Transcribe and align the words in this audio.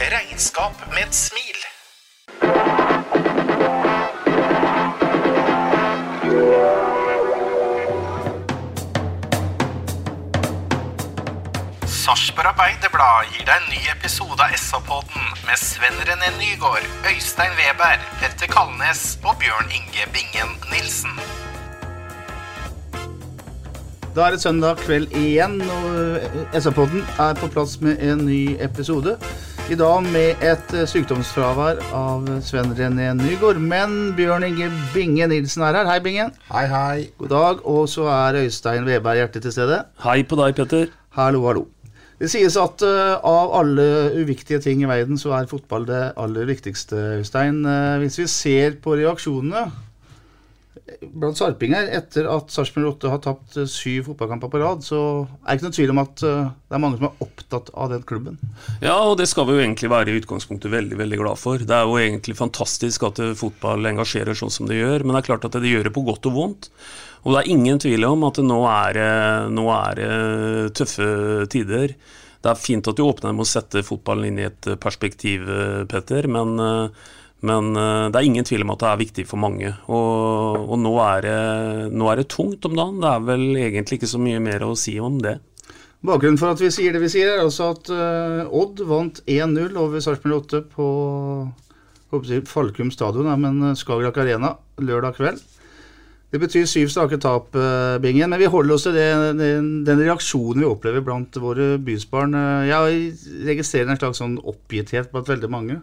Regnskap 0.00 0.72
med 0.94 1.02
et 1.06 1.14
smil. 1.14 1.58
Sarpsborg 11.86 12.46
Arbeiderblad 12.46 13.32
gir 13.32 13.42
deg 13.42 13.56
en 13.56 13.66
ny 13.72 13.80
episode 13.90 14.38
av 14.38 14.54
SA-podden 14.54 15.34
med 15.48 15.58
Sven 15.58 15.98
René 16.06 16.30
Nygård, 16.38 16.86
Øystein 17.10 17.58
Weber, 17.58 17.98
Petter 18.22 18.46
Kalnes 18.54 19.18
og 19.24 19.34
Bjørn 19.42 19.74
Inge 19.74 20.06
Bingen 20.14 20.54
Nilsen. 20.70 21.18
Da 24.14 24.28
er 24.28 24.30
det 24.38 24.40
søndag 24.46 24.78
kveld 24.86 25.10
igjen, 25.10 25.58
og 25.62 26.54
SA-podden 26.54 27.02
er 27.18 27.34
på 27.34 27.50
plass 27.50 27.80
med 27.82 27.98
en 27.98 28.26
ny 28.30 28.56
episode. 28.62 29.18
I 29.68 29.76
dag 29.76 30.06
med 30.08 30.40
et 30.40 30.70
eh, 30.72 30.86
sykdomsfravær 30.88 31.82
av 31.92 32.24
Sven 32.40 32.70
René 32.72 33.10
Nygård. 33.18 33.58
Men 33.60 34.14
Bjørn 34.16 34.46
Inge 34.46 34.70
Binge 34.94 35.26
Nilsen 35.28 35.60
er 35.66 35.76
her. 35.76 35.90
Hei, 35.90 35.98
Bingen. 36.00 36.30
Hei, 36.48 36.62
hei. 36.72 37.02
God 37.20 37.34
dag. 37.34 37.60
Og 37.68 37.82
så 37.92 38.06
er 38.08 38.38
Øystein 38.46 38.88
Veberg 38.88 39.20
Hjerte 39.20 39.42
til 39.44 39.52
stede. 39.52 39.82
Hei 40.00 40.22
på 40.24 40.38
deg, 40.40 40.54
Petter. 40.56 40.88
Hallo, 41.18 41.42
hallo. 41.44 41.66
Det 42.16 42.30
sies 42.32 42.56
at 42.56 42.80
uh, 42.80 43.20
av 43.20 43.52
alle 43.60 43.84
uviktige 44.16 44.62
ting 44.64 44.80
i 44.82 44.88
verden, 44.88 45.20
så 45.20 45.36
er 45.36 45.50
fotball 45.52 45.84
det 45.86 46.00
aller 46.16 46.48
viktigste, 46.48 47.20
Øystein. 47.20 47.60
Uh, 47.68 48.00
hvis 48.00 48.16
vi 48.22 48.26
ser 48.32 48.80
på 48.80 48.96
reaksjonene 48.96 49.68
blant 51.02 51.38
sarpinger 51.38 51.88
etter 51.94 52.26
at 52.30 52.52
Sarpsborg 52.52 52.88
8 52.94 53.10
har 53.12 53.20
tapt 53.24 53.56
eh, 53.58 53.68
syv 53.70 54.08
fotballkamper 54.10 54.50
på 54.52 54.60
rad, 54.62 54.84
så 54.86 55.00
er 55.24 55.50
det 55.50 55.58
ikke 55.58 55.66
noen 55.66 55.76
tvil 55.76 55.92
om 55.94 56.00
at 56.02 56.22
eh, 56.26 56.50
det 56.68 56.76
er 56.76 56.82
mange 56.82 57.00
som 57.00 57.08
er 57.08 57.24
opptatt 57.24 57.72
av 57.74 57.92
den 57.92 58.04
klubben. 58.08 58.38
Ja, 58.84 58.96
og 59.00 59.16
det 59.20 59.28
skal 59.30 59.48
vi 59.48 59.56
jo 59.56 59.64
egentlig 59.64 59.90
være 59.92 60.12
i 60.12 60.20
utgangspunktet 60.20 60.72
veldig 60.72 61.00
veldig 61.00 61.20
glad 61.20 61.40
for. 61.40 61.62
Det 61.62 61.76
er 61.76 61.88
jo 61.88 61.98
egentlig 62.00 62.38
fantastisk 62.38 63.08
at 63.08 63.20
eh, 63.24 63.34
fotball 63.38 63.90
engasjerer 63.92 64.38
sånn 64.38 64.54
som 64.54 64.70
det 64.70 64.80
gjør, 64.80 65.04
men 65.04 65.14
det 65.16 65.22
er 65.22 65.28
klart 65.30 65.48
at 65.48 65.58
det 65.58 65.72
gjør 65.72 65.88
det 65.88 65.94
på 65.96 66.06
godt 66.08 66.30
og 66.30 66.38
vondt. 66.38 66.70
Og 67.24 67.34
det 67.34 67.42
er 67.42 67.52
ingen 67.52 67.82
tvil 67.82 68.06
om 68.08 68.24
at 68.28 68.38
nå 68.46 68.62
er 68.70 68.98
det 69.98 70.72
tøffe 70.78 71.08
tider. 71.50 71.94
Det 72.38 72.52
er 72.52 72.60
fint 72.60 72.86
at 72.86 72.96
du 72.96 73.02
åpner 73.02 73.34
med 73.34 73.42
å 73.42 73.48
sette 73.50 73.82
fotballen 73.82 74.30
inn 74.30 74.38
i 74.38 74.46
et 74.46 74.68
perspektiv, 74.80 75.48
Petter, 75.90 76.28
men, 76.30 76.54
men 77.46 77.68
det 77.74 78.18
er 78.18 78.26
ingen 78.26 78.46
tvil 78.46 78.64
om 78.64 78.72
at 78.74 78.80
det 78.82 78.88
er 78.90 79.00
viktig 79.02 79.24
for 79.30 79.38
mange. 79.38 79.70
Og, 79.86 80.64
og 80.64 80.80
nå, 80.82 80.94
er 81.04 81.22
det, 81.22 81.36
nå 81.94 82.08
er 82.10 82.18
det 82.22 82.30
tungt 82.34 82.66
om 82.66 82.74
dagen. 82.74 82.98
Det 83.04 83.12
er 83.12 83.26
vel 83.28 83.44
egentlig 83.60 84.00
ikke 84.00 84.10
så 84.10 84.18
mye 84.22 84.40
mer 84.42 84.64
å 84.66 84.72
si 84.78 84.96
om 84.98 85.20
det. 85.22 85.36
Bakgrunnen 85.98 86.38
for 86.38 86.52
at 86.52 86.60
vi 86.62 86.70
sier 86.70 86.94
det 86.94 87.02
vi 87.02 87.10
sier, 87.10 87.32
er 87.32 87.42
også 87.42 87.72
at 87.74 87.88
eh, 87.90 88.50
Odd 88.54 88.82
vant 88.86 89.18
1-0 89.26 89.74
over 89.82 90.02
Sarpsborg 90.02 90.44
8 90.44 90.60
på 90.70 90.90
Falkum 92.46 92.92
stadion, 92.94 93.26
men 93.42 93.62
eh, 93.70 93.78
Skagerrak 93.78 94.20
Arena 94.22 94.52
lørdag 94.78 95.18
kveld. 95.18 95.42
Det 96.30 96.38
betyr 96.42 96.68
syv 96.68 96.90
strake 96.92 97.18
tap, 97.18 97.50
eh, 97.56 97.96
Bingen, 98.04 98.30
men 98.30 98.38
vi 98.38 98.50
holder 98.52 98.76
oss 98.76 98.86
til 98.86 98.94
det, 98.94 99.08
den, 99.40 99.72
den 99.88 100.02
reaksjonen 100.04 100.62
vi 100.62 100.68
opplever 100.70 101.02
blant 101.02 101.34
våre 101.42 101.72
bysbarn. 101.82 102.36
Eh, 102.36 102.70
Jeg 102.70 103.44
registrerer 103.50 103.90
en 103.90 103.98
slags 103.98 104.22
sånn 104.22 104.38
oppgitthet 104.38 105.10
blant 105.10 105.34
veldig 105.34 105.50
mange. 105.50 105.80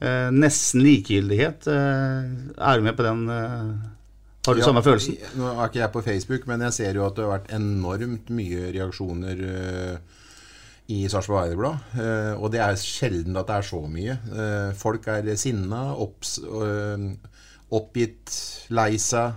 Eh, 0.00 0.30
nesten 0.32 0.80
likegyldighet. 0.80 1.66
Eh, 1.68 2.28
er 2.56 2.78
du 2.78 2.86
med 2.86 2.96
på 2.96 3.04
den? 3.04 3.26
Eh, 3.28 3.72
har 4.46 4.54
du 4.54 4.60
Ja, 4.60 4.64
samme 4.64 4.82
følelsen? 4.82 5.18
Nå 5.36 5.50
er 5.52 5.68
ikke 5.68 5.82
jeg 5.82 5.92
på 5.92 6.02
Facebook, 6.02 6.46
men 6.46 6.60
jeg 6.60 6.72
ser 6.72 6.94
jo 6.94 7.04
at 7.04 7.14
det 7.16 7.26
har 7.26 7.38
vært 7.38 7.52
enormt 7.52 8.30
mye 8.32 8.72
reaksjoner 8.72 9.42
i 10.88 11.06
Sarpsborg 11.06 11.52
Arbeiderblad. 11.52 12.40
og 12.40 12.50
det 12.50 12.60
er 12.60 12.74
sjelden 12.80 13.36
at 13.36 13.46
det 13.46 13.56
er 13.56 13.62
så 13.68 13.82
mye. 13.86 14.16
Folk 14.74 15.06
er 15.06 15.36
sinna, 15.36 15.94
opps, 15.94 16.40
oppgitt, 17.70 18.32
lei 18.70 18.96
seg. 18.96 19.34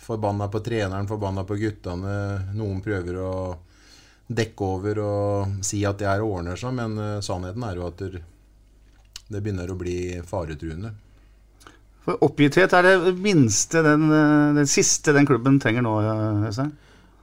Forbanna 0.00 0.48
på 0.48 0.64
treneren, 0.64 1.06
forbanna 1.06 1.44
på 1.44 1.60
guttene. 1.60 2.54
Noen 2.54 2.80
prøver 2.80 3.20
å 3.20 3.58
dekke 4.26 4.66
over 4.66 5.00
og 5.04 5.64
si 5.66 5.82
at 5.84 5.98
det 6.00 6.08
her 6.08 6.24
ordner 6.24 6.58
seg, 6.58 6.74
men 6.76 6.96
uh, 7.00 7.22
sannheten 7.24 7.64
er 7.66 7.80
jo 7.80 7.88
at 7.88 8.00
det, 8.00 8.22
det 9.28 9.42
begynner 9.42 9.70
å 9.70 9.78
bli 9.78 9.98
faretruende. 10.26 10.94
For 12.04 12.20
oppgitthet 12.24 12.72
er 12.76 12.84
det 12.84 13.14
minste, 13.16 13.80
den, 13.80 14.10
eh, 14.12 14.54
den 14.58 14.66
siste 14.68 15.14
den 15.16 15.24
klubben 15.24 15.56
trenger 15.56 15.86
nå, 15.86 15.94
eh, 16.02 16.48
Øystein. 16.50 16.74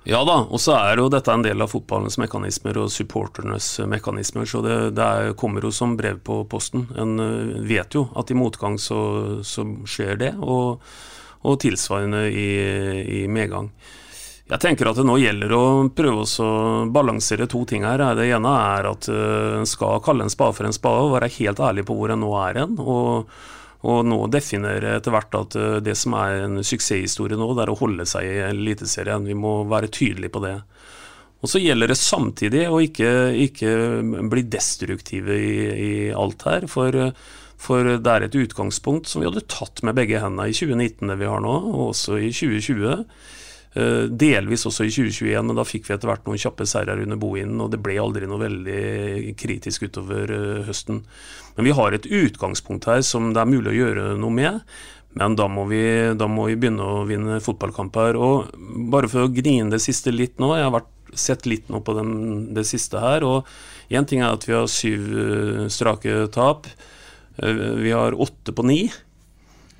Ja 0.09 0.23
da, 0.25 0.39
og 0.49 0.57
så 0.57 0.73
er 0.73 0.97
jo 0.97 1.11
dette 1.13 1.29
en 1.29 1.43
del 1.45 1.61
av 1.61 1.69
fotballens 1.69 2.17
mekanismer 2.17 2.79
og 2.81 2.89
supporternes 2.89 3.67
mekanismer, 3.85 4.47
så 4.49 4.63
det, 4.65 4.77
det 4.97 5.05
er, 5.05 5.35
kommer 5.37 5.61
jo 5.61 5.69
som 5.69 5.93
brev 5.99 6.17
på 6.25 6.39
posten. 6.49 6.87
En 6.97 7.21
vet 7.69 7.93
jo 7.93 8.07
at 8.17 8.33
i 8.33 8.37
motgang 8.37 8.79
så, 8.81 9.43
så 9.45 9.67
skjer 9.85 10.17
det, 10.17 10.31
og, 10.41 10.81
og 11.45 11.59
tilsvarende 11.61 12.23
i, 12.33 12.49
i 13.21 13.27
medgang. 13.29 13.69
Jeg 14.51 14.59
tenker 14.59 14.89
at 14.89 14.97
det 14.99 15.05
nå 15.07 15.13
gjelder 15.15 15.53
å 15.55 15.63
prøve 15.95 16.25
å 16.43 16.51
balansere 16.91 17.47
to 17.47 17.63
ting 17.69 17.85
her. 17.87 18.01
Det 18.17 18.27
ene 18.27 18.51
er 18.75 18.89
at 18.89 19.07
eh, 19.07 19.61
en 19.61 19.69
skal 19.69 20.01
kalle 20.03 20.27
en 20.27 20.33
spade 20.33 20.57
for 20.57 20.67
en 20.67 20.75
spade 20.75 21.05
og 21.07 21.15
være 21.15 21.31
helt 21.37 21.61
ærlig 21.63 21.85
på 21.87 21.95
hvor 21.95 22.11
en 22.11 22.23
nå 22.25 22.35
er 22.43 22.63
hen. 22.65 22.77
og 22.79 23.31
og 23.81 24.03
nå 24.05 24.17
definere 24.29 24.91
etter 24.99 25.13
hvert 25.13 25.35
at 25.39 25.55
eh, 25.57 25.79
det 25.81 25.95
som 25.97 26.13
er 26.13 26.43
en 26.43 26.59
suksesshistorie 26.61 27.39
nå, 27.39 27.47
det 27.57 27.63
er 27.63 27.71
å 27.73 27.79
holde 27.79 28.05
seg 28.05 28.27
i 28.27 28.43
Eliteserien. 28.51 29.25
Vi 29.25 29.33
må 29.33 29.61
være 29.71 29.89
tydelige 29.89 30.35
på 30.35 30.43
det. 30.43 30.57
Og 31.41 31.49
så 31.49 31.61
gjelder 31.63 31.89
det 31.89 31.97
samtidig 31.97 32.67
å 32.69 32.77
ikke, 32.83 33.09
ikke 33.47 33.71
bli 34.29 34.45
destruktive 34.53 35.33
i, 35.33 35.55
i 35.73 35.93
alt 36.13 36.45
her. 36.45 36.67
For, 36.69 36.93
for 37.57 37.95
det 37.95 38.13
er 38.13 38.27
et 38.27 38.37
utgangspunkt 38.37 39.09
som 39.09 39.23
vi 39.23 39.31
hadde 39.31 39.47
tatt 39.49 39.81
med 39.81 39.97
begge 39.97 40.21
hendene 40.21 40.51
i 40.51 40.53
2019, 40.53 41.09
det 41.09 41.17
vi 41.23 41.31
har 41.31 41.41
nå, 41.41 41.55
og 41.71 41.87
også 41.87 42.21
i 42.21 42.29
2020. 42.29 43.07
Eh, 43.71 44.07
Delvis 44.11 44.65
også 44.67 44.83
i 44.83 44.91
2021, 44.91 45.45
men 45.47 45.55
da 45.55 45.63
fikk 45.67 45.87
vi 45.87 45.95
etter 45.95 46.09
hvert 46.09 46.25
noen 46.27 46.39
kjappe 46.41 46.67
seirer 46.67 46.99
under 47.05 47.19
Bohinen, 47.19 47.59
og 47.63 47.71
det 47.71 47.79
ble 47.83 47.95
aldri 48.03 48.27
noe 48.27 48.41
veldig 48.41 49.35
kritisk 49.39 49.85
utover 49.87 50.33
eh, 50.35 50.63
høsten. 50.67 51.03
Men 51.55 51.69
vi 51.69 51.75
har 51.77 51.95
et 51.95 52.07
utgangspunkt 52.07 52.89
her 52.91 53.03
som 53.07 53.31
det 53.31 53.43
er 53.43 53.51
mulig 53.51 53.71
å 53.71 53.77
gjøre 53.77 54.07
noe 54.19 54.35
med. 54.35 54.65
Men 55.15 55.35
da 55.35 55.47
må, 55.51 55.65
vi, 55.67 55.83
da 56.15 56.27
må 56.31 56.47
vi 56.47 56.57
begynne 56.59 56.87
å 56.87 57.03
vinne 57.07 57.41
fotballkamper. 57.43 58.19
Og 58.19 58.51
bare 58.91 59.11
for 59.11 59.25
å 59.27 59.31
gni 59.31 59.57
inn 59.59 59.71
det 59.71 59.81
siste 59.83 60.11
litt 60.11 60.39
nå, 60.39 60.53
jeg 60.55 60.67
har 60.67 60.75
vært, 60.75 60.91
sett 61.11 61.43
litt 61.43 61.65
nå 61.67 61.81
på 61.83 61.91
den, 61.97 62.11
det 62.55 62.63
siste 62.69 62.99
her. 63.03 63.25
Og 63.27 63.91
én 63.91 64.07
ting 64.07 64.23
er 64.23 64.31
at 64.31 64.47
vi 64.47 64.55
har 64.55 64.67
syv 64.71 65.07
eh, 65.11 65.63
strake 65.71 66.25
tap. 66.35 66.67
Vi 67.41 67.91
har 67.95 68.15
åtte 68.19 68.53
på 68.55 68.63
ni. 68.67 68.85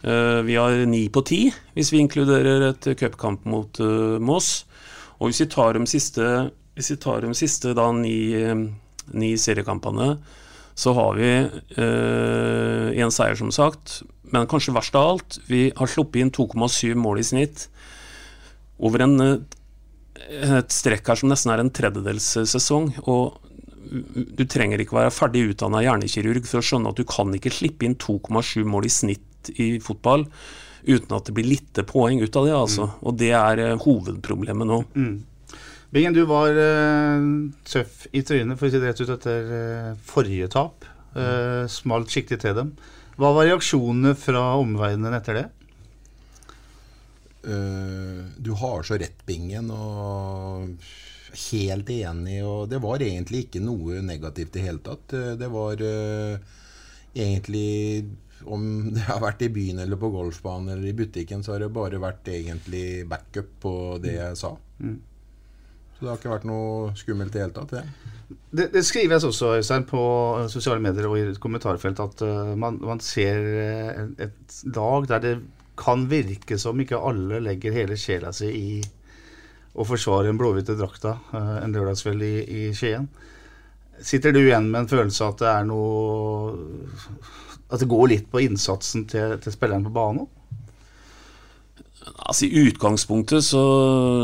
Eh, 0.03 0.41
Vi 0.41 0.55
har 0.55 0.85
ni 0.85 1.07
på 1.09 1.21
ti, 1.25 1.41
hvis 1.75 1.91
vi 1.93 2.01
inkluderer 2.01 2.71
et 2.71 2.89
cupkamp 2.97 3.45
mot 3.45 3.79
eh, 3.79 4.17
Moss. 4.19 4.65
Og 5.19 5.29
hvis 5.29 5.43
vi 5.43 5.51
tar 5.53 5.77
de 5.77 5.85
siste, 5.85 6.27
tar 7.03 7.21
de 7.21 7.33
siste 7.37 7.75
da, 7.77 7.91
ni, 7.93 8.33
eh, 8.33 8.55
ni 9.13 9.35
seriekampene, 9.37 10.15
så 10.81 10.93
har 10.95 11.17
vi 11.19 11.29
én 11.77 13.11
seier, 13.11 13.35
som 13.37 13.51
sagt. 13.53 14.01
Men 14.31 14.47
kanskje 14.49 14.73
verst 14.73 14.95
av 14.95 15.09
alt, 15.09 15.37
vi 15.45 15.65
har 15.75 15.89
sluppet 15.91 16.23
inn 16.23 16.31
2,7 16.31 16.95
mål 16.97 17.19
i 17.19 17.25
snitt 17.27 17.65
over 18.79 19.03
en, 19.03 19.19
et 20.15 20.73
strekk 20.73 21.11
her 21.11 21.19
som 21.19 21.29
nesten 21.29 21.51
er 21.53 21.61
en 21.61 21.69
tredjedels 21.69 22.31
sesong. 22.49 22.95
Og 23.03 23.35
du 23.91 24.45
trenger 24.47 24.81
ikke 24.81 24.95
være 24.95 25.13
ferdig 25.13 25.43
utdanna 25.51 25.83
hjernekirurg 25.83 26.47
for 26.47 26.63
å 26.63 26.65
skjønne 26.65 26.95
at 26.95 27.03
du 27.03 27.05
kan 27.05 27.35
ikke 27.35 27.53
slippe 27.53 27.85
inn 27.85 27.99
2,7 27.99 28.63
mål 28.65 28.87
i 28.87 28.95
snitt 28.95 29.27
i 29.49 29.79
fotball 29.81 30.27
uten 30.83 31.15
at 31.15 31.27
det 31.27 31.35
blir 31.35 31.47
lite 31.47 31.83
poeng 31.87 32.21
ut 32.21 32.35
av 32.35 32.47
det. 32.47 32.55
altså. 32.55 32.87
Mm. 32.87 32.95
Og 33.01 33.17
det 33.19 33.33
er 33.37 33.61
uh, 33.65 33.81
hovedproblemet 33.81 34.69
nå. 34.69 34.79
Mm. 34.95 35.57
Bingen, 35.91 36.15
du 36.15 36.23
var 36.29 36.55
uh, 36.55 37.19
tøff 37.67 38.07
i 38.15 38.23
trynet 38.23 38.59
for 38.59 38.69
å 38.69 38.71
si 38.71 38.79
det 38.79 38.91
rett 38.91 39.03
ut 39.03 39.13
etter 39.17 39.51
uh, 39.51 39.93
forrige 40.07 40.47
tap. 40.53 40.87
Uh, 41.11 41.67
smalt 41.67 42.11
skikkelig 42.11 42.39
til 42.41 42.55
dem. 42.57 42.75
Hva 43.19 43.33
var 43.35 43.49
reaksjonene 43.49 44.15
fra 44.17 44.53
omverdenen 44.61 45.17
etter 45.19 45.41
det? 45.41 45.49
du 47.41 48.51
har 48.53 48.83
så 48.85 48.99
rett, 49.01 49.23
Bingen. 49.25 49.71
og 49.73 50.75
helt 51.49 51.87
enig. 51.89 52.35
og 52.45 52.67
Det 52.69 52.77
var 52.83 53.01
egentlig 53.01 53.47
ikke 53.47 53.63
noe 53.65 53.97
negativt 54.05 54.53
i 54.53 54.59
det 54.59 54.65
hele 54.67 54.83
tatt. 54.85 55.15
Det 55.41 55.49
var 55.49 55.81
egentlig 57.17 58.05
om 58.45 58.65
det 58.95 59.05
har 59.07 59.21
vært 59.23 59.45
i 59.45 59.51
byen 59.53 59.83
eller 59.83 59.99
på 59.99 60.09
golfbanen 60.13 60.73
eller 60.73 60.89
i 60.89 60.97
butikken, 60.97 61.43
så 61.43 61.55
har 61.55 61.63
det 61.63 61.71
bare 61.75 62.01
vært 62.01 62.27
egentlig 62.33 63.05
backup 63.09 63.55
på 63.63 63.73
det 64.03 64.17
jeg 64.17 64.37
sa. 64.39 64.55
Mm. 64.81 64.99
Så 66.01 66.05
det 66.05 66.09
har 66.09 66.17
ikke 66.17 66.31
vært 66.31 66.45
noe 66.49 66.93
skummelt 66.97 67.35
i 67.35 67.37
det 67.37 67.41
hele 67.43 67.53
tatt. 67.53 67.75
Det. 67.75 68.11
Det, 68.49 68.67
det 68.73 68.81
skrives 68.87 69.25
også 69.27 69.51
Øystein, 69.59 69.83
på 69.85 70.01
sosiale 70.49 70.81
medier 70.81 71.05
og 71.05 71.17
i 71.19 71.35
kommentarfelt 71.37 71.99
at 72.01 72.23
uh, 72.25 72.55
man, 72.57 72.79
man, 72.81 73.03
ser 73.05 73.37
et, 73.37 74.23
et 74.25 74.55
lag 74.73 75.05
der 75.11 75.21
det 75.21 75.35
kan 75.77 76.07
virke 76.09 76.57
som 76.61 76.79
ikke 76.81 76.99
alle 76.99 77.39
legger 77.45 77.75
hele 77.75 77.99
sjela 77.99 78.33
si 78.33 78.49
i 78.49 78.81
å 79.71 79.85
forsvare 79.87 80.27
den 80.27 80.39
blåhvite 80.41 80.73
drakta 80.79 81.15
uh, 81.35 81.59
en 81.61 81.77
lørdagskveld 81.77 82.25
i, 82.25 82.33
i 82.49 82.63
Skien. 82.73 83.05
Sitter 84.01 84.33
du 84.33 84.41
igjen 84.41 84.71
med 84.71 84.83
en 84.83 84.91
følelse 84.91 85.21
av 85.27 85.35
at 85.35 85.43
det 85.43 85.51
er 85.53 85.69
noe 85.69 86.89
At 87.71 87.81
det 87.81 87.89
går 87.91 88.11
litt 88.11 88.29
på 88.31 88.43
innsatsen 88.43 89.07
til, 89.09 89.37
til 89.41 89.55
spilleren 89.55 89.87
på 89.87 89.95
banen? 89.95 90.27
Altså 92.01 92.47
I 92.47 92.63
utgangspunktet 92.67 93.45
så, 93.45 93.61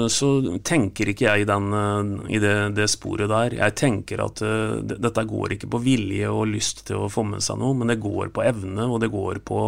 så, 0.09 0.27
tenker 0.65 1.11
ikke 1.11 1.27
jeg 1.27 1.47
den, 1.49 1.67
eh, 1.77 2.33
i 2.38 2.41
det, 2.41 2.55
det, 2.77 2.88
sporet 2.89 3.29
der. 3.29 3.53
Jeg 3.59 3.75
tenker 3.77 4.23
at 4.25 4.41
uh, 4.41 4.79
dette 4.81 5.25
går 5.29 5.55
ikke 5.55 5.69
på 5.75 5.81
vilje 5.85 6.31
og 6.31 6.49
lyst 6.49 6.88
til 6.89 7.05
å 7.05 7.11
få 7.11 7.25
med 7.27 7.45
seg 7.45 7.59
noe, 7.61 7.77
men 7.77 7.94
det 7.94 7.99
går 8.01 8.33
på 8.33 8.45
evne, 8.47 8.88
og 8.89 9.01
det 9.03 9.11
går 9.13 9.41
på, 9.45 9.61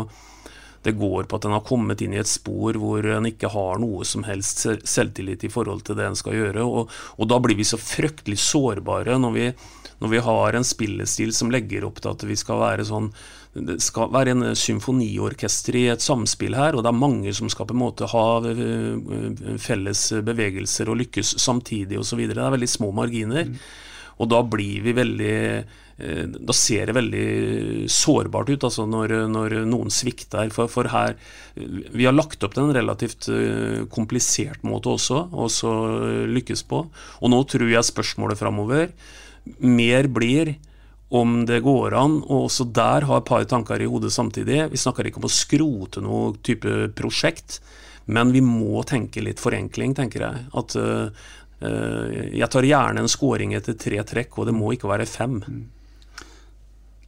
det 0.85 0.95
går 0.99 1.27
på 1.27 1.39
at 1.39 1.45
en 1.47 1.55
har 1.57 1.65
kommet 1.67 2.01
inn 2.01 2.13
i 2.15 2.21
et 2.21 2.29
spor 2.29 2.77
hvor 2.79 3.05
en 3.15 3.27
ikke 3.27 3.51
har 3.51 3.81
noe 3.81 4.05
som 4.07 4.23
helst 4.27 4.63
selvtillit 4.87 5.43
i 5.43 5.51
forhold 5.51 5.83
til 5.87 5.99
det 5.99 6.07
en 6.07 6.19
skal 6.19 6.37
gjøre. 6.37 6.63
Og, 6.63 6.93
og 7.17 7.29
da 7.29 7.39
blir 7.43 7.59
vi 7.59 7.67
så 7.67 7.79
fryktelig 7.81 8.39
sårbare 8.43 9.17
når 9.19 9.35
vi, 9.35 9.49
når 9.99 10.13
vi 10.13 10.23
har 10.29 10.55
en 10.55 10.67
spillestil 10.67 11.35
som 11.35 11.51
legger 11.51 11.87
opp 11.87 11.99
til 11.99 12.13
at 12.13 12.25
vi 12.29 12.39
skal 12.39 12.63
være 12.63 12.87
sånn 12.87 13.11
det 13.49 13.79
skal 13.81 14.11
være 14.13 14.35
en 14.35 14.43
symfoniorkester 14.55 15.75
i 15.75 15.87
et 15.89 16.03
samspill 16.05 16.53
her, 16.53 16.75
og 16.77 16.83
det 16.85 16.91
er 16.91 16.99
mange 17.01 17.31
som 17.33 17.49
skal 17.49 17.65
på 17.65 17.73
en 17.73 17.81
måte 17.81 18.07
ha 18.11 18.25
eh, 18.45 19.55
felles 19.57 20.03
bevegelser 20.25 20.91
og 20.91 20.99
lykkes 21.01 21.33
samtidig 21.41 21.97
osv. 21.97 22.21
Det 22.29 22.37
er 22.37 22.53
veldig 22.53 22.69
små 22.69 22.91
marginer. 22.95 23.49
Mm. 23.49 23.57
Og 24.19 24.29
da 24.31 24.41
blir 24.43 24.83
vi 24.83 24.95
veldig 24.95 25.35
eh, 25.39 26.25
Da 26.27 26.55
ser 26.55 26.89
det 26.89 26.95
veldig 26.97 27.27
sårbart 27.91 28.51
ut 28.51 28.65
altså 28.67 28.85
når, 28.89 29.15
når 29.31 29.57
noen 29.69 29.93
svikter. 29.93 30.51
For, 30.55 30.71
for, 30.71 30.91
her 30.91 31.15
Vi 31.95 32.07
har 32.07 32.15
lagt 32.15 32.43
opp 32.43 32.55
til 32.55 32.67
en 32.67 32.75
relativt 32.75 33.29
eh, 33.31 33.85
komplisert 33.91 34.65
måte 34.67 34.91
også, 34.95 35.25
og 35.31 35.51
så 35.53 35.73
lykkes 36.29 36.65
på. 36.69 36.83
Og 37.23 37.33
nå 37.33 37.43
tror 37.49 37.71
jeg 37.71 37.91
spørsmålet 37.91 38.39
framover 38.39 38.91
mer 39.59 40.07
blir 40.11 40.55
om 41.09 41.43
det 41.49 41.63
går 41.65 41.95
an 41.97 42.19
og 42.21 42.45
også 42.45 42.67
der 42.75 43.07
har 43.09 43.21
et 43.21 43.29
par 43.29 43.45
tanker 43.49 43.81
i 43.81 43.89
hodet 43.89 44.11
samtidig. 44.13 44.67
Vi 44.69 44.77
snakker 44.77 45.07
ikke 45.09 45.21
om 45.21 45.29
å 45.29 45.33
skrote 45.33 46.03
noe 46.05 46.35
type 46.45 46.91
prosjekt, 46.97 47.59
men 48.05 48.33
vi 48.33 48.41
må 48.45 48.83
tenke 48.89 49.23
litt 49.25 49.41
forenkling, 49.41 49.95
tenker 49.97 50.25
jeg. 50.25 50.45
At 50.57 50.75
uh, 50.77 51.09
jeg 51.59 52.47
tar 52.51 52.63
gjerne 52.63 53.03
en 53.03 53.11
scoring 53.11 53.51
etter 53.57 53.75
tre 53.75 53.99
trekk, 54.07 54.37
og 54.39 54.47
det 54.47 54.55
må 54.55 54.71
ikke 54.75 54.87
være 54.91 55.07
fem. 55.09 55.41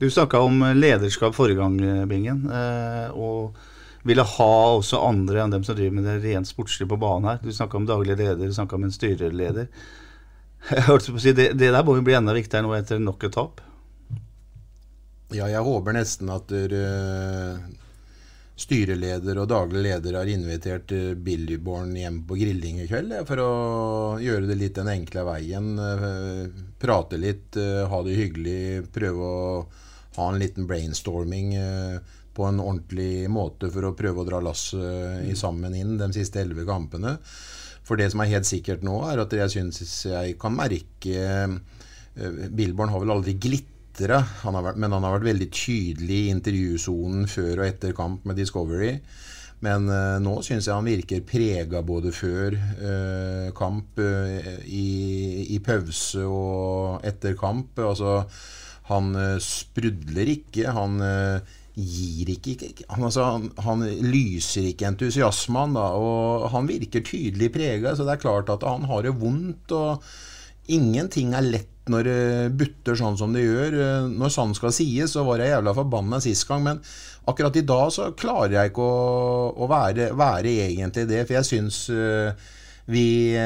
Du 0.02 0.10
snakka 0.10 0.42
om 0.44 0.64
lederskap 0.76 1.36
forrige 1.38 1.62
gang, 1.62 2.08
Bingen. 2.10 2.48
Uh, 2.50 3.14
og 3.14 3.60
ville 4.04 4.24
ha 4.26 4.54
også 4.80 4.98
andre 5.06 5.44
enn 5.44 5.52
dem 5.54 5.66
som 5.66 5.78
driver 5.78 5.94
med 6.00 6.08
det 6.10 6.20
rent 6.24 6.50
sportslige 6.50 6.90
på 6.90 6.98
banen 7.02 7.30
her. 7.30 7.42
Du 7.44 7.52
snakka 7.54 7.78
om 7.78 7.86
daglig 7.86 8.16
leder, 8.18 8.40
du 8.42 8.54
snakka 8.54 8.80
om 8.80 8.88
en 8.88 8.96
styreleder. 8.96 9.68
Jeg 10.72 10.88
hørte 10.88 11.14
på 11.14 11.22
å 11.22 11.22
si, 11.22 11.36
det, 11.38 11.52
det 11.58 11.70
der 11.74 11.86
må 11.86 11.96
jo 11.98 12.06
bli 12.06 12.18
enda 12.18 12.34
viktigere 12.34 12.66
nå 12.66 12.74
etter 12.78 13.02
nok 13.02 13.28
et 13.28 13.36
tap? 13.38 13.62
Ja, 15.32 15.48
jeg 15.48 15.64
håper 15.64 15.96
nesten 15.96 16.34
at 16.34 16.50
uh, 16.52 17.62
styreleder 18.62 19.40
og 19.42 19.50
daglig 19.50 19.82
leder 19.88 20.18
har 20.20 20.30
invitert 20.30 20.94
uh, 20.94 21.14
Billyborn 21.18 21.96
hjem 21.98 22.22
på 22.30 22.38
grilling 22.40 22.82
i 22.84 22.88
kveld 22.90 23.16
for 23.30 23.42
å 23.44 23.52
gjøre 24.22 24.50
det 24.50 24.58
litt 24.60 24.78
den 24.78 24.92
enkle 24.92 25.26
veien. 25.28 25.72
Uh, 25.80 26.64
prate 26.82 27.20
litt, 27.22 27.58
ha 27.58 28.02
det 28.06 28.18
hyggelig, 28.18 28.88
prøve 28.94 29.28
å 29.28 29.44
ha 30.18 30.28
en 30.28 30.40
liten 30.42 30.66
brainstorming 30.68 31.54
på 32.36 32.48
en 32.48 32.60
ordentlig 32.60 33.30
måte 33.32 33.70
for 33.72 33.86
å 33.86 33.94
prøve 33.96 34.24
å 34.24 34.26
dra 34.28 34.40
lasset 34.44 35.30
sammen 35.38 35.76
inn 35.78 35.94
de 36.00 36.10
siste 36.16 36.42
elleve 36.42 36.66
kampene. 36.68 37.14
For 37.86 38.02
det 38.02 38.10
som 38.12 38.24
er 38.24 38.32
helt 38.34 38.50
sikkert 38.50 38.84
nå, 38.88 38.98
er 39.08 39.22
at 39.24 39.36
jeg 39.38 39.54
syns 39.54 39.94
jeg 40.10 40.36
kan 40.42 40.58
merke 40.58 41.46
Billborn 42.52 42.92
har 42.92 43.06
vel 43.06 43.14
aldri 43.14 43.38
glitt 43.40 43.71
lettere, 43.92 44.22
han 44.44 44.56
vært, 44.64 44.80
men 44.80 44.94
han 44.96 45.04
har 45.04 45.18
vært 45.18 45.28
veldig 45.28 45.50
tydelig 45.52 46.18
i 46.26 46.32
intervjusonen 46.32 47.28
før 47.28 47.62
og 47.62 47.68
etter 47.68 47.94
kamp 47.94 48.26
med 48.26 48.38
Discovery. 48.40 49.00
Men 49.62 49.86
uh, 49.92 50.18
nå 50.18 50.40
syns 50.42 50.66
jeg 50.66 50.74
han 50.74 50.88
virker 50.88 51.22
prega 51.22 51.84
både 51.86 52.12
før 52.12 52.56
uh, 52.56 53.52
kamp, 53.54 54.00
uh, 54.00 54.64
i, 54.66 55.46
i, 55.54 55.60
pause 55.62 56.24
og 56.26 57.06
etter 57.06 57.36
kamp. 57.38 57.78
Altså, 57.78 58.24
han 58.90 59.14
sprudler 59.40 60.28
ikke. 60.34 60.66
Han 60.74 60.98
gir 61.78 62.28
ikke, 62.34 62.58
han, 62.90 63.06
altså, 63.06 63.24
han, 63.24 63.46
han, 63.64 63.86
lyser 64.04 64.66
ikke 64.68 64.90
entusiasmen, 64.90 65.78
da, 65.78 65.86
og 65.96 66.50
han 66.52 66.68
virker 66.68 67.06
tydelig 67.06 67.52
prega. 67.54 67.94
Så 67.96 68.08
det 68.08 68.18
er 68.18 68.26
klart 68.26 68.52
at 68.52 68.66
han 68.68 68.90
har 68.90 69.06
det 69.06 69.14
vondt. 69.22 69.72
og 69.78 70.02
Ingenting 70.74 71.36
er 71.38 71.46
lett 71.46 71.71
når 71.92 72.08
det 72.08 72.22
butter 72.60 72.98
sånn 72.98 73.18
som 73.20 73.36
det 73.36 73.44
gjør. 73.44 73.76
Eh, 73.76 74.08
når 74.12 74.34
sant 74.34 74.58
skal 74.58 74.74
sies, 74.76 75.14
så 75.14 75.26
var 75.28 75.44
jeg 75.44 75.54
jævla 75.54 75.76
forbanna 75.78 76.22
sist 76.24 76.48
gang, 76.50 76.64
men 76.66 76.82
akkurat 77.30 77.60
i 77.60 77.66
dag 77.68 77.92
så 77.94 78.10
klarer 78.18 78.58
jeg 78.58 78.72
ikke 78.72 78.88
å, 78.88 79.52
å 79.54 79.70
være, 79.70 80.10
være, 80.18 80.56
egentlig 80.66 81.06
det. 81.12 81.24
For 81.28 81.38
jeg 81.38 81.50
syns 81.50 81.84
uh, 81.94 82.34
vi 82.92 83.38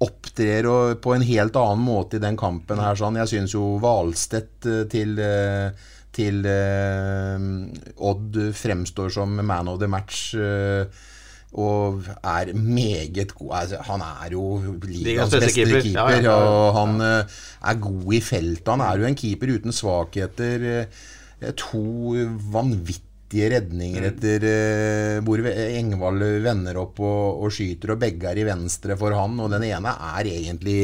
opptrer 0.00 0.68
på 1.02 1.14
en 1.16 1.24
helt 1.26 1.58
annen 1.58 1.82
måte 1.84 2.20
i 2.20 2.22
den 2.22 2.38
kampen 2.38 2.80
her. 2.80 2.96
Sånn. 2.96 3.18
Jeg 3.18 3.32
syns 3.32 3.56
jo 3.56 3.74
Hvalstedt 3.82 4.68
til 4.92 5.18
til 6.10 6.42
Odd 8.02 8.38
fremstår 8.58 9.12
som 9.14 9.36
man 9.46 9.68
of 9.70 9.78
the 9.82 9.90
match. 9.90 10.30
Uh, 10.34 10.86
og 11.58 12.04
er 12.22 12.52
meget 12.54 13.34
god. 13.34 13.52
Altså, 13.62 13.80
han 13.88 14.02
er 14.06 14.34
jo 14.36 14.44
ligaens 14.84 15.34
beste 15.34 15.52
keeper, 15.56 15.80
keeper 15.82 16.00
ja, 16.00 16.20
ja, 16.20 16.22
ja. 16.28 16.34
og 16.36 16.76
han 16.78 17.00
uh, 17.02 17.38
er 17.70 17.80
god 17.82 18.12
i 18.14 18.20
feltet. 18.22 18.68
Han 18.70 18.84
er 18.86 19.00
jo 19.00 19.08
en 19.08 19.18
keeper 19.18 19.54
uten 19.56 19.74
svakheter. 19.74 20.66
Uh, 21.40 21.48
to 21.58 21.82
vanvittige 22.52 23.48
redninger 23.54 24.04
mm. 24.04 24.08
etter 24.10 25.22
hvor 25.24 25.40
Engvald 25.48 26.24
vender 26.44 26.78
opp 26.82 27.00
og, 27.00 27.44
og, 27.46 27.54
skyter, 27.54 27.94
og 27.94 28.02
begge 28.02 28.28
er 28.28 28.42
i 28.42 28.46
venstre 28.46 28.96
for 29.00 29.16
han. 29.16 29.38
Og 29.40 29.50
den 29.54 29.66
ene 29.70 29.94
er 29.94 30.30
egentlig 30.30 30.82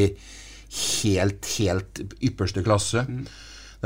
helt, 0.76 1.50
helt 1.58 2.02
ypperste 2.25 2.64
klasse. 2.66 3.04
Mm. 3.06 3.26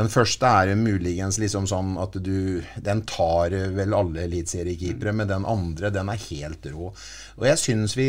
Den 0.00 0.08
første 0.08 0.48
er 0.48 0.72
muligens 0.78 1.36
liksom 1.42 1.66
sånn 1.68 1.96
at 2.00 2.16
du 2.24 2.60
Den 2.80 3.02
tar 3.08 3.52
vel 3.76 3.96
alle 3.96 4.24
eliteseriekeepere, 4.24 5.12
men 5.16 5.28
den 5.28 5.46
andre, 5.48 5.90
den 5.92 6.08
er 6.12 6.20
helt 6.30 6.68
rå. 6.72 6.90
Og 7.36 7.48
jeg 7.48 7.60
synes 7.60 7.96
vi 7.98 8.08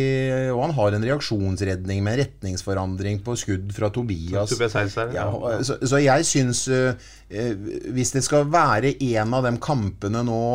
Og 0.51 0.61
han 0.67 0.75
har 0.77 0.97
en 0.97 1.07
reaksjonsredning 1.09 2.03
med 2.05 2.13
en 2.15 2.23
retningsforandring 2.25 3.23
på 3.25 3.35
skudd 3.39 3.73
fra 3.75 3.91
Tobias. 3.93 4.53
Ja, 5.17 5.57
så, 5.67 5.79
så, 5.81 5.99
jeg 6.01 6.27
syns 6.29 6.65
uh, 6.71 6.93
Hvis 7.91 8.15
det 8.15 8.23
skal 8.27 8.47
være 8.51 8.95
en 9.11 9.35
av 9.35 9.47
de 9.47 9.55
kampene 9.61 10.23
nå 10.27 10.45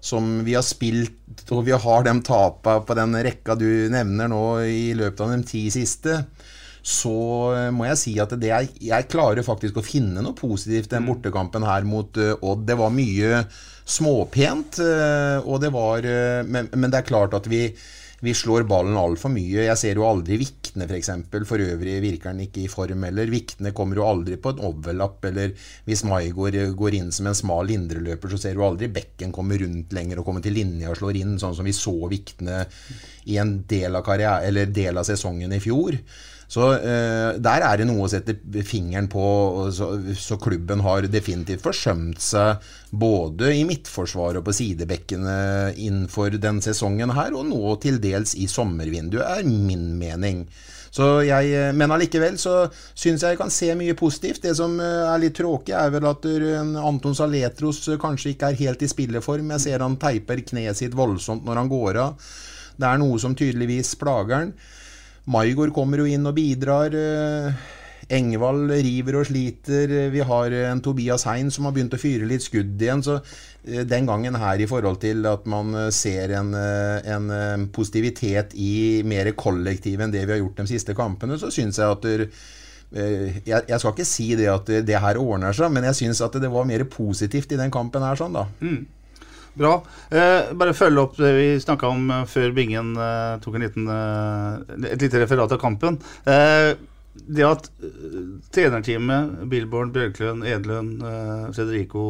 som 0.00 0.38
vi 0.46 0.54
har 0.56 0.64
spilt, 0.64 1.42
og 1.52 1.66
vi 1.66 1.74
har 1.76 2.04
de 2.06 2.14
tapa 2.24 2.78
på 2.88 2.94
den 2.96 3.18
rekka 3.20 3.52
du 3.60 3.68
nevner 3.92 4.30
nå 4.32 4.44
i 4.64 4.94
løpet 4.96 5.20
av 5.20 5.34
de 5.34 5.42
ti 5.44 5.66
siste, 5.72 6.22
så 6.82 7.16
eh, 7.56 7.68
må 7.74 7.86
jeg 7.90 8.00
si 8.00 8.14
at 8.22 8.32
det 8.40 8.52
er, 8.54 8.68
jeg 8.80 9.08
klarer 9.12 9.46
faktisk 9.46 9.80
å 9.80 9.84
finne 9.84 10.24
noe 10.24 10.36
positivt 10.36 10.90
den 10.92 11.04
mm. 11.04 11.10
bortekampen 11.12 11.66
her 11.68 11.86
mot 11.88 12.20
uh, 12.20 12.34
Odd. 12.40 12.66
Det 12.68 12.76
var 12.80 12.94
mye 12.94 13.44
småpent, 13.90 14.80
uh, 14.80 15.38
og 15.44 15.60
det 15.62 15.72
var 15.74 16.06
men, 16.46 16.70
men, 16.72 16.90
det 16.90 17.02
er 17.02 17.10
klart 17.10 17.34
at 17.36 17.48
vi 17.50 17.66
vi 18.20 18.34
slår 18.36 18.66
ballen 18.68 18.98
altfor 19.00 19.32
mye. 19.32 19.64
Jeg 19.64 19.80
ser 19.80 19.96
jo 19.96 20.04
aldri 20.04 20.36
Vikne 20.40 20.84
f.eks. 20.84 20.90
For, 20.90 20.98
eksempel. 20.98 21.46
for 21.48 21.64
øvrig 21.64 21.96
virker 22.04 22.30
han 22.30 22.42
ikke 22.44 22.66
i 22.66 22.68
form 22.68 23.06
heller. 23.08 23.30
Vikne 23.32 23.72
kommer 23.76 23.96
jo 23.96 24.04
aldri 24.04 24.36
på 24.36 24.52
en 24.52 24.60
overlapp. 24.68 25.24
Eller 25.30 25.54
hvis 25.86 26.04
Maigård 26.08 26.58
går 26.76 26.98
inn 26.98 27.08
som 27.16 27.30
en 27.30 27.38
smal 27.38 27.72
indreløper, 27.72 28.32
så 28.32 28.42
ser 28.42 28.58
du 28.58 28.64
aldri 28.66 28.90
Bekken 28.92 29.32
komme 29.32 29.56
rundt 29.62 29.96
lenger 29.96 30.20
og 30.20 30.28
komme 30.28 30.44
til 30.44 30.56
linja 30.58 30.92
og 30.92 31.00
slår 31.00 31.20
inn, 31.22 31.38
sånn 31.40 31.56
som 31.56 31.68
vi 31.68 31.76
så 31.76 31.96
Vikne 32.12 32.66
i 33.24 33.38
en 33.42 33.58
del 33.68 33.96
av, 33.96 34.04
karriere, 34.06 34.46
eller 34.48 34.70
del 34.72 35.00
av 35.00 35.08
sesongen 35.08 35.52
i 35.52 35.60
fjor. 35.62 35.98
Så 36.50 36.64
eh, 36.74 37.36
der 37.38 37.62
er 37.62 37.78
det 37.78 37.86
noe 37.86 38.08
å 38.08 38.10
sette 38.10 38.34
fingeren 38.66 39.06
på. 39.10 39.22
Så, 39.74 39.92
så, 40.18 40.38
klubben 40.42 40.82
har 40.82 41.06
definitivt 41.06 41.62
forsømt 41.62 42.18
seg 42.24 42.64
både 42.90 43.52
i 43.54 43.62
midtforsvaret 43.68 44.40
og 44.40 44.48
på 44.48 44.56
sidebekkene 44.58 45.36
innenfor 45.76 46.40
den 46.42 46.58
sesongen 46.64 47.14
her, 47.14 47.36
og 47.38 47.46
nå 47.52 47.76
til 47.84 48.02
dels 48.02 48.34
i 48.34 48.50
sommervinduet, 48.50 49.22
er 49.22 49.46
min 49.46 49.92
mening. 50.00 50.44
Jeg, 50.90 51.52
eh, 51.54 51.70
men 51.70 51.94
allikevel 51.94 52.34
så 52.42 52.64
syns 52.98 53.22
jeg 53.22 53.36
jeg 53.36 53.38
kan 53.38 53.54
se 53.54 53.70
mye 53.78 53.94
positivt. 53.94 54.42
Det 54.42 54.56
som 54.58 54.74
eh, 54.82 55.06
er 55.06 55.22
litt 55.22 55.38
tråkig, 55.38 55.76
er 55.78 55.94
vel 55.94 56.10
at 56.10 56.26
Anton 56.82 57.14
Saletros 57.14 57.84
kanskje 58.02 58.34
ikke 58.34 58.50
er 58.50 58.62
helt 58.64 58.82
i 58.82 58.90
spilleform. 58.90 59.54
Jeg 59.54 59.68
ser 59.68 59.86
han 59.86 60.00
teiper 60.02 60.42
kneet 60.50 60.82
sitt 60.82 60.98
voldsomt 60.98 61.46
når 61.46 61.62
han 61.62 61.70
går 61.70 62.06
av. 62.08 62.32
Det 62.80 62.88
er 62.88 63.00
noe 63.02 63.18
som 63.20 63.36
tydeligvis 63.36 63.94
plager 64.00 64.38
han. 64.38 64.54
Maigård 65.30 65.74
kommer 65.76 66.00
jo 66.00 66.08
inn 66.08 66.26
og 66.26 66.36
bidrar. 66.38 66.94
Eh, 66.96 67.68
Engvald 68.10 68.72
river 68.72 69.20
og 69.20 69.28
sliter. 69.28 69.92
Vi 70.10 70.22
har 70.26 70.56
en 70.64 70.80
Tobias 70.82 71.26
Hein 71.28 71.52
som 71.54 71.68
har 71.68 71.74
begynt 71.76 71.94
å 71.94 72.00
fyre 72.00 72.26
litt 72.26 72.46
skudd 72.46 72.80
igjen. 72.80 73.04
Så 73.04 73.18
eh, 73.20 73.84
den 73.86 74.08
gangen 74.08 74.38
her 74.40 74.62
i 74.62 74.68
forhold 74.70 75.00
til 75.02 75.28
at 75.30 75.44
man 75.50 75.74
eh, 75.76 75.90
ser 75.94 76.34
en, 76.40 76.54
en 76.56 77.68
positivitet 77.74 78.56
i 78.56 78.72
mer 79.06 79.30
kollektiv 79.38 80.00
enn 80.00 80.14
det 80.14 80.24
vi 80.24 80.34
har 80.34 80.42
gjort 80.42 80.64
de 80.64 80.70
siste 80.72 80.96
kampene, 80.98 81.38
så 81.38 81.52
syns 81.52 81.78
jeg 81.78 81.98
at 81.98 82.08
der, 82.08 82.24
jeg, 82.90 83.44
jeg, 83.68 83.76
skal 83.78 83.92
ikke 83.92 84.08
si 84.08 84.32
det 84.34 84.48
at 84.50 84.72
det 84.82 84.98
her 84.98 85.20
ordner 85.20 85.54
seg, 85.54 85.70
men 85.70 85.84
jeg 85.86 86.00
syns 86.00 86.24
at 86.26 86.40
det 86.42 86.50
var 86.50 86.66
mer 86.66 86.82
positivt 86.90 87.52
i 87.54 87.60
den 87.60 87.70
kampen 87.70 88.02
her. 88.02 88.18
sånn 88.18 88.34
da. 88.34 88.48
Mm. 88.64 88.80
Bra. 89.58 89.72
Eh, 90.10 90.52
bare 90.54 90.76
følge 90.76 91.02
opp 91.02 91.18
det 91.18 91.32
vi 91.34 91.48
snakka 91.62 91.90
om 91.90 92.06
eh, 92.14 92.22
før 92.30 92.54
Bingen 92.56 92.94
eh, 92.94 93.34
tok 93.42 93.58
en 93.58 93.66
liten, 93.66 93.90
eh, 93.90 94.92
et 94.92 95.02
lite 95.02 95.22
referat 95.22 95.54
av 95.56 95.60
kampen. 95.62 95.98
Eh, 96.28 96.72
det 97.10 97.46
at 97.46 97.66
eh, 97.82 98.20
trenerteamet, 98.54 99.42
Billborn, 99.50 99.90
Bjørklund, 99.94 100.46
Edlund, 100.46 101.02
Federico 101.56 102.04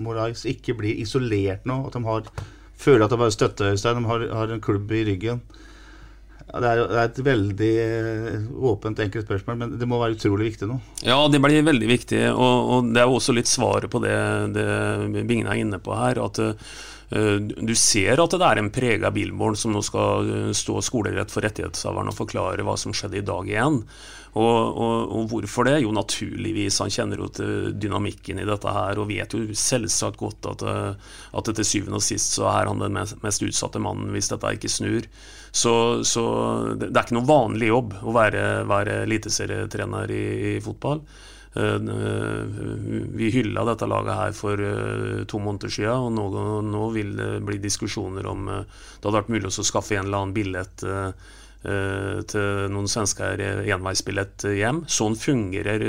Morais 0.00 0.46
ikke 0.48 0.76
blir 0.80 1.02
isolert 1.04 1.68
nå, 1.68 1.82
at 1.86 1.98
de 1.98 2.04
har, 2.08 2.32
føler 2.80 3.06
at 3.06 3.12
de 3.12 3.20
har 3.20 3.34
støtte, 3.34 3.74
Øystein, 3.74 4.00
de 4.00 4.10
har, 4.10 4.26
har, 4.40 4.56
en 4.56 4.64
klubb 4.64 4.92
i 4.96 5.04
ryggen. 5.10 5.44
Ja, 6.46 6.60
det, 6.62 6.68
er, 6.70 6.82
det 6.86 6.98
er 6.98 7.08
et 7.08 7.22
veldig 7.26 7.70
åpent, 8.70 9.00
enkelt 9.02 9.26
spørsmål, 9.26 9.56
men 9.60 9.78
det 9.80 9.88
må 9.90 9.98
være 9.98 10.14
utrolig 10.14 10.52
viktig 10.52 10.68
nå. 10.70 10.76
Ja, 11.02 11.18
det 11.32 11.40
blir 11.42 11.64
veldig 11.66 11.88
viktig, 11.90 12.20
og, 12.30 12.70
og 12.70 12.92
det 12.94 13.02
er 13.02 13.10
også 13.10 13.34
litt 13.34 13.50
svaret 13.50 13.90
på 13.90 14.02
det, 14.04 14.18
det 14.54 14.66
Bingen 15.26 15.50
er 15.50 15.58
inne 15.64 15.82
på 15.82 15.96
her. 15.98 16.22
at 16.22 16.38
Eh, 17.08 17.38
du 17.38 17.74
ser 17.78 18.18
at 18.18 18.34
det 18.34 18.42
er 18.42 18.58
en 18.58 18.72
prega 18.74 19.12
bilmål 19.14 19.54
som 19.58 19.74
nå 19.74 19.82
skal 19.86 20.30
eh, 20.30 20.52
stå 20.56 20.80
skolerett 20.82 21.30
for 21.30 21.46
rettighetshaveren 21.46 22.10
og 22.10 22.18
forklare 22.18 22.66
hva 22.66 22.74
som 22.80 22.94
skjedde 22.96 23.20
i 23.20 23.26
dag 23.26 23.50
igjen. 23.50 23.82
Og, 24.36 24.56
og, 24.76 25.12
og, 25.16 25.28
hvorfor 25.30 25.68
det? 25.68 25.78
Jo, 25.84 25.94
naturligvis. 25.96 26.80
Han 26.82 26.92
kjenner 26.92 27.22
jo 27.22 27.30
til 27.32 27.70
dynamikken 27.78 28.42
i 28.42 28.48
dette 28.48 28.74
her 28.74 28.98
og 29.00 29.08
vet 29.08 29.32
jo 29.32 29.46
selvsagt 29.56 30.18
godt 30.20 30.50
at, 30.50 30.66
eh, 30.66 31.14
at 31.38 31.52
til 31.52 31.68
syvende 31.68 32.02
og 32.02 32.04
sist 32.04 32.36
så 32.36 32.50
er 32.50 32.72
han 32.72 32.82
den 32.82 32.98
mest, 32.98 33.20
mest 33.22 33.46
utsatte 33.46 33.82
mannen 33.82 34.10
hvis 34.12 34.32
dette 34.34 34.56
ikke 34.58 34.72
snur. 34.72 35.06
Så, 35.56 35.72
så, 36.04 36.24
det 36.76 36.90
er 36.90 37.06
ikke 37.06 37.16
noe 37.16 37.28
vanlig 37.28 37.70
jobb 37.70 37.94
å 38.04 38.12
være, 38.12 38.42
være 38.68 39.00
eliteserietrener 39.06 40.10
i, 40.12 40.26
i 40.50 40.60
fotball. 40.64 41.00
Eh, 41.56 41.80
vi 43.16 43.30
hylla 43.30 43.64
dette 43.64 43.88
laget 43.88 44.18
her 44.18 44.34
for 44.36 44.60
eh, 44.60 45.24
to 45.24 45.40
måneder 45.40 45.72
siden, 45.72 46.18
og 46.20 46.34
nå, 46.36 46.44
nå 46.66 46.88
vil 46.92 47.14
det 47.16 47.30
bli 47.48 47.56
diskusjoner 47.62 48.28
om 48.28 48.48
eh, 48.52 48.66
det 48.66 49.08
hadde 49.08 49.16
vært 49.16 49.32
mulig 49.32 49.48
å 49.48 49.64
skaffe 49.64 49.96
en 49.96 50.04
eller 50.04 50.24
annen 50.24 50.36
billett 50.36 50.86
til 51.66 52.68
noen 52.70 52.86
svensker 52.86 53.40
enveisbillett 53.74 54.44
hjem. 54.54 54.84
Sånn 54.92 55.16
fungerer 55.18 55.82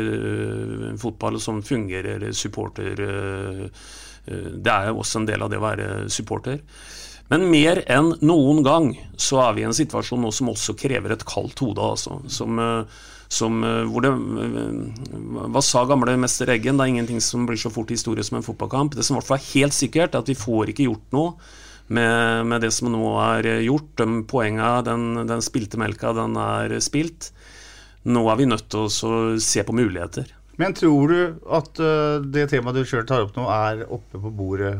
fotball, 0.97 1.37
sånn 1.43 1.59
fungerer 1.61 2.23
supporter. 2.33 2.97
Det 4.25 4.73
er 4.73 4.87
jo 4.89 5.03
også 5.03 5.21
en 5.21 5.27
del 5.29 5.45
av 5.45 5.51
det 5.53 5.59
å 5.59 5.65
være 5.67 5.89
supporter. 6.09 6.63
Men 7.31 7.49
mer 7.51 7.81
enn 7.91 8.13
noen 8.23 8.63
gang 8.63 8.93
så 9.19 9.41
er 9.43 9.55
vi 9.57 9.63
i 9.65 9.67
en 9.67 9.75
situasjon 9.75 10.21
nå 10.23 10.31
som 10.35 10.51
også 10.53 10.77
krever 10.79 11.11
et 11.13 11.25
kaldt 11.27 11.59
hode. 11.63 11.83
Altså, 11.83 12.21
som, 12.31 12.59
som, 13.27 13.59
eh, 13.67 13.83
hvor 13.91 14.05
det, 14.05 14.13
eh, 14.15 15.47
Hva 15.51 15.61
sa 15.61 15.83
gamle 15.85 16.15
mester 16.17 16.47
Eggen? 16.47 16.77
Det 16.77 16.85
er 16.85 16.93
ingenting 16.95 17.21
som 17.21 17.45
blir 17.45 17.59
så 17.59 17.71
fort 17.73 17.91
historie 17.91 18.23
som 18.23 18.39
en 18.39 18.47
fotballkamp. 18.47 18.95
Det 18.95 19.03
som 19.03 19.15
i 19.15 19.19
hvert 19.19 19.27
fall 19.27 19.41
er 19.41 19.51
helt 19.53 19.75
sikkert, 19.75 20.15
er 20.15 20.23
at 20.23 20.31
vi 20.31 20.39
får 20.39 20.71
ikke 20.71 20.87
gjort 20.87 21.11
noe 21.11 21.35
med, 21.87 22.47
med 22.47 22.61
det 22.63 22.71
som 22.71 22.91
nå 22.91 23.13
er 23.19 23.51
gjort. 23.67 23.91
De 23.99 24.23
poengene, 24.23 24.83
den, 24.87 25.27
den 25.27 25.43
spilte 25.43 25.77
melka, 25.77 26.15
den 26.15 26.39
er 26.39 26.79
spilt. 26.79 27.31
Nå 28.07 28.23
er 28.31 28.39
vi 28.39 28.47
nødt 28.47 28.69
til 28.71 28.87
å 28.87 29.39
se 29.43 29.63
på 29.67 29.75
muligheter. 29.75 30.31
Men 30.57 30.73
tror 30.73 31.11
du 31.11 31.49
at 31.53 31.75
det 32.33 32.47
temaet 32.49 32.79
du 32.79 32.87
sjøl 32.87 33.03
tar 33.05 33.27
opp 33.27 33.35
nå, 33.35 33.43
er 33.51 33.83
oppe 33.93 34.17
på 34.17 34.31
bordet 34.33 34.77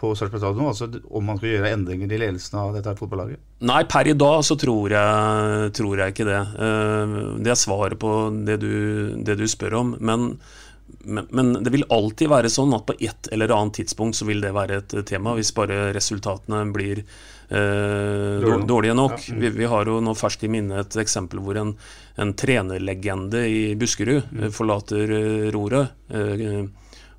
på 0.00 0.14
Sarpsborg 0.16 0.42
stadion? 0.42 0.70
Altså 0.70 0.88
om 1.10 1.28
man 1.28 1.38
skal 1.40 1.54
gjøre 1.54 1.74
endringer 1.74 2.12
i 2.12 2.20
ledelsen 2.22 2.58
av 2.62 2.72
dette 2.76 2.96
fotballaget? 2.98 3.42
Nei, 3.68 3.82
per 3.90 4.08
i 4.08 4.16
dag 4.16 4.40
så 4.46 4.56
tror 4.60 4.94
jeg, 4.94 5.70
tror 5.76 6.00
jeg 6.00 6.14
ikke 6.14 6.28
det. 6.28 6.40
Eh, 6.66 7.14
det 7.44 7.52
er 7.52 7.60
svaret 7.60 8.00
på 8.00 8.14
det 8.48 8.60
du, 8.62 8.72
det 9.26 9.36
du 9.40 9.46
spør 9.50 9.80
om. 9.82 9.94
Men, 10.00 10.30
men, 11.04 11.28
men, 11.30 11.52
det 11.60 11.74
vil 11.74 11.86
alltid 11.92 12.32
være 12.32 12.52
sånn 12.52 12.72
at 12.76 12.86
på 12.88 12.96
et 12.98 13.30
eller 13.34 13.52
annet 13.56 13.82
tidspunkt 13.82 14.18
så 14.18 14.28
vil 14.28 14.40
det 14.44 14.54
være 14.56 14.80
et 14.80 14.96
tema, 15.08 15.36
hvis 15.36 15.52
bare 15.56 15.90
resultatene 15.96 16.64
blir 16.74 17.04
eh, 17.04 18.50
dårlige 18.72 18.96
nok. 18.96 19.18
Ja. 19.28 19.38
Vi, 19.44 19.54
vi, 19.60 19.70
har 19.70 19.92
jo 19.92 20.00
nå 20.04 20.16
ferskt 20.18 20.48
i 20.48 20.52
minne 20.52 20.80
et 20.84 21.00
eksempel 21.04 21.44
hvor 21.44 21.60
en, 21.60 21.76
en 22.20 22.36
trenerlegende 22.38 23.44
i 23.48 23.64
Buskerud 23.80 24.32
mm. 24.32 24.46
forlater 24.56 25.12
uh, 25.12 25.48
roret. 25.54 25.92
Uh, 26.08 26.70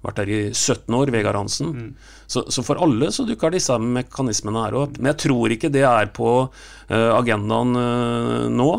vært 0.06 0.22
der 0.22 0.32
i 0.32 0.40
17 0.52 0.98
år, 0.98 1.12
Vegard 1.14 1.38
Hansen. 1.40 1.74
Mm. 1.76 1.92
Så, 2.26 2.46
så, 2.50 2.64
for 2.66 2.82
alle 2.82 3.12
så 3.14 3.26
dukker 3.28 3.54
disse 3.54 3.78
mekanismene 3.82 4.66
her 4.66 4.80
opp. 4.84 4.98
Men 4.98 5.14
jeg 5.14 5.22
tror 5.28 5.54
ikke 5.54 5.72
det 5.74 5.86
er 5.88 6.12
på 6.16 6.32
uh, 6.48 7.12
agendaen 7.18 7.78
uh, 7.78 8.50
nå. 8.52 8.72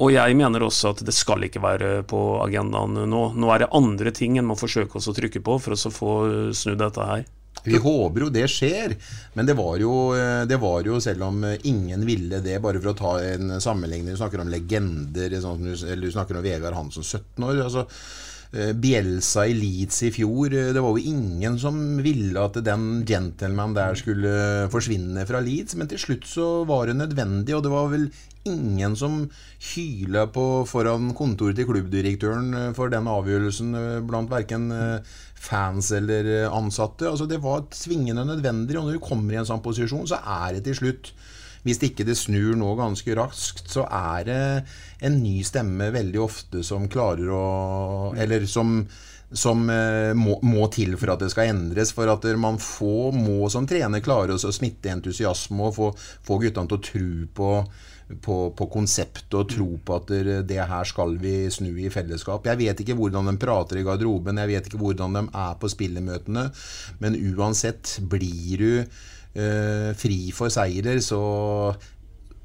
Og 0.00 0.14
jeg 0.14 0.36
mener 0.38 0.64
også 0.64 0.94
at 0.94 1.02
det 1.04 1.12
skal 1.12 1.44
ikke 1.44 1.60
være 1.60 1.90
på 2.08 2.20
agendaen 2.40 3.02
nå. 3.10 3.24
Nå 3.36 3.50
er 3.52 3.64
det 3.64 3.74
andre 3.76 4.14
ting 4.16 4.38
en 4.40 4.48
må 4.48 4.56
forsøke 4.56 4.96
å 4.96 5.16
trykke 5.16 5.42
på 5.44 5.58
for 5.60 5.76
å 5.76 5.92
få 5.92 6.14
snudd 6.56 6.80
dette 6.80 7.04
her. 7.04 7.26
Vi 7.64 7.76
håper 7.76 8.24
jo 8.24 8.30
det 8.32 8.46
skjer, 8.48 8.94
men 9.34 9.44
det 9.44 9.52
var, 9.58 9.74
jo, 9.82 10.14
eh, 10.16 10.46
det 10.48 10.56
var, 10.62 10.80
jo, 10.86 10.96
selv 11.02 11.26
om 11.26 11.42
ingen 11.68 12.06
ville 12.08 12.40
det, 12.40 12.56
bare 12.64 12.80
for 12.80 12.92
å 12.92 12.96
ta 12.96 13.10
en 13.20 13.58
sammenligning 13.60 14.14
Du 14.14 14.20
snakker 14.22 14.40
om 14.40 14.48
legender, 14.48 15.34
sånn, 15.42 15.66
eller 15.68 16.06
du 16.06 16.14
snakker 16.14 16.38
om 16.38 16.46
Vegard 16.46 16.78
Hansen, 16.78 17.04
17 17.04 17.44
år. 17.44 17.60
altså 17.66 17.84
Eh, 18.50 18.72
Bjelsa 18.74 19.44
i 19.46 19.54
Leeds 19.54 20.00
i 20.02 20.10
fjor. 20.10 20.50
Eh, 20.50 20.72
det 20.74 20.82
var 20.82 20.96
jo 20.96 21.12
ingen 21.12 21.58
som 21.62 21.76
ville 22.02 22.42
at 22.42 22.58
den 22.66 23.04
gentleman 23.06 23.76
der 23.76 23.94
skulle 23.94 24.66
forsvinne 24.72 25.22
fra 25.28 25.38
Leeds, 25.44 25.76
men 25.78 25.86
til 25.90 26.02
slutt 26.02 26.26
så 26.26 26.48
var 26.66 26.90
det 26.90 26.98
nødvendig, 26.98 27.54
og 27.54 27.62
det 27.62 27.70
var 27.70 27.86
vel 27.92 28.08
ingen 28.50 28.96
som 28.96 29.28
hyla 29.70 30.24
på 30.34 30.64
foran 30.66 31.12
kontoret 31.14 31.60
til 31.60 31.68
klubbdirektøren 31.68 32.50
eh, 32.58 32.72
for 32.74 32.90
den 32.90 33.06
avgjørelsen 33.06 33.70
blant 34.10 34.32
verken 34.34 34.66
fans 35.40 35.92
eller 35.94 36.50
ansatte. 36.50 37.06
Altså 37.06 37.30
Det 37.30 37.38
var 37.42 37.68
tvingende 37.70 38.26
nødvendig, 38.26 38.74
og 38.76 38.88
når 38.88 38.98
du 38.98 39.06
kommer 39.06 39.36
i 39.36 39.38
en 39.44 39.46
sånn 39.46 39.62
posisjon, 39.62 40.10
så 40.10 40.18
er 40.26 40.58
det 40.58 40.66
til 40.66 40.80
slutt 40.82 41.14
hvis 41.66 41.82
ikke 41.84 42.06
det 42.08 42.16
snur 42.18 42.56
nå 42.58 42.72
ganske 42.78 43.14
raskt, 43.18 43.68
så 43.72 43.84
er 43.84 44.26
det 44.28 44.40
en 45.06 45.20
ny 45.20 45.40
stemme 45.46 45.90
veldig 45.92 46.22
ofte 46.24 46.64
som 46.66 46.88
klarer 46.92 47.28
å 47.34 47.44
Eller 48.16 48.46
som, 48.48 48.80
som 49.32 49.68
eh, 49.70 50.12
må, 50.16 50.38
må, 50.42 50.66
til 50.72 50.96
for 51.00 51.14
at 51.14 51.22
det 51.24 51.30
skal 51.34 51.52
endres. 51.52 51.92
For 51.96 52.08
at 52.10 52.24
man 52.40 52.58
få, 52.62 53.10
må 53.12 53.50
som 53.52 53.68
trener 53.68 54.04
klare 54.04 54.36
å 54.36 54.52
smitte 54.52 54.92
entusiasme 54.92 55.68
og 55.68 55.76
få, 55.76 55.92
få 56.26 56.40
guttene 56.42 56.70
til 56.70 56.80
å 56.80 56.84
tro 56.90 57.30
på 57.40 57.54
på, 58.18 58.36
på 58.56 58.66
konseptet 58.72 59.34
og 59.38 59.48
tro 59.52 59.68
på 59.84 59.98
at 60.00 60.10
det 60.48 60.58
her 60.58 60.88
skal 60.88 61.14
vi 61.20 61.34
snu 61.52 61.70
i 61.78 61.90
fellesskap. 61.92 62.46
Jeg 62.48 62.58
vet 62.60 62.82
ikke 62.82 62.96
hvordan 62.98 63.30
de 63.30 63.36
prater 63.40 63.80
i 63.80 63.84
garderoben, 63.86 64.40
jeg 64.42 64.50
vet 64.50 64.66
ikke 64.66 64.80
hvordan 64.82 65.16
de 65.16 65.24
er 65.28 65.54
på 65.60 65.70
spillemøtene, 65.70 66.48
men 67.02 67.18
uansett 67.30 67.98
blir 68.10 68.64
du 68.64 69.00
uh, 69.36 69.90
fri 69.98 70.18
for 70.36 70.52
seirer, 70.52 71.00
så, 71.04 71.20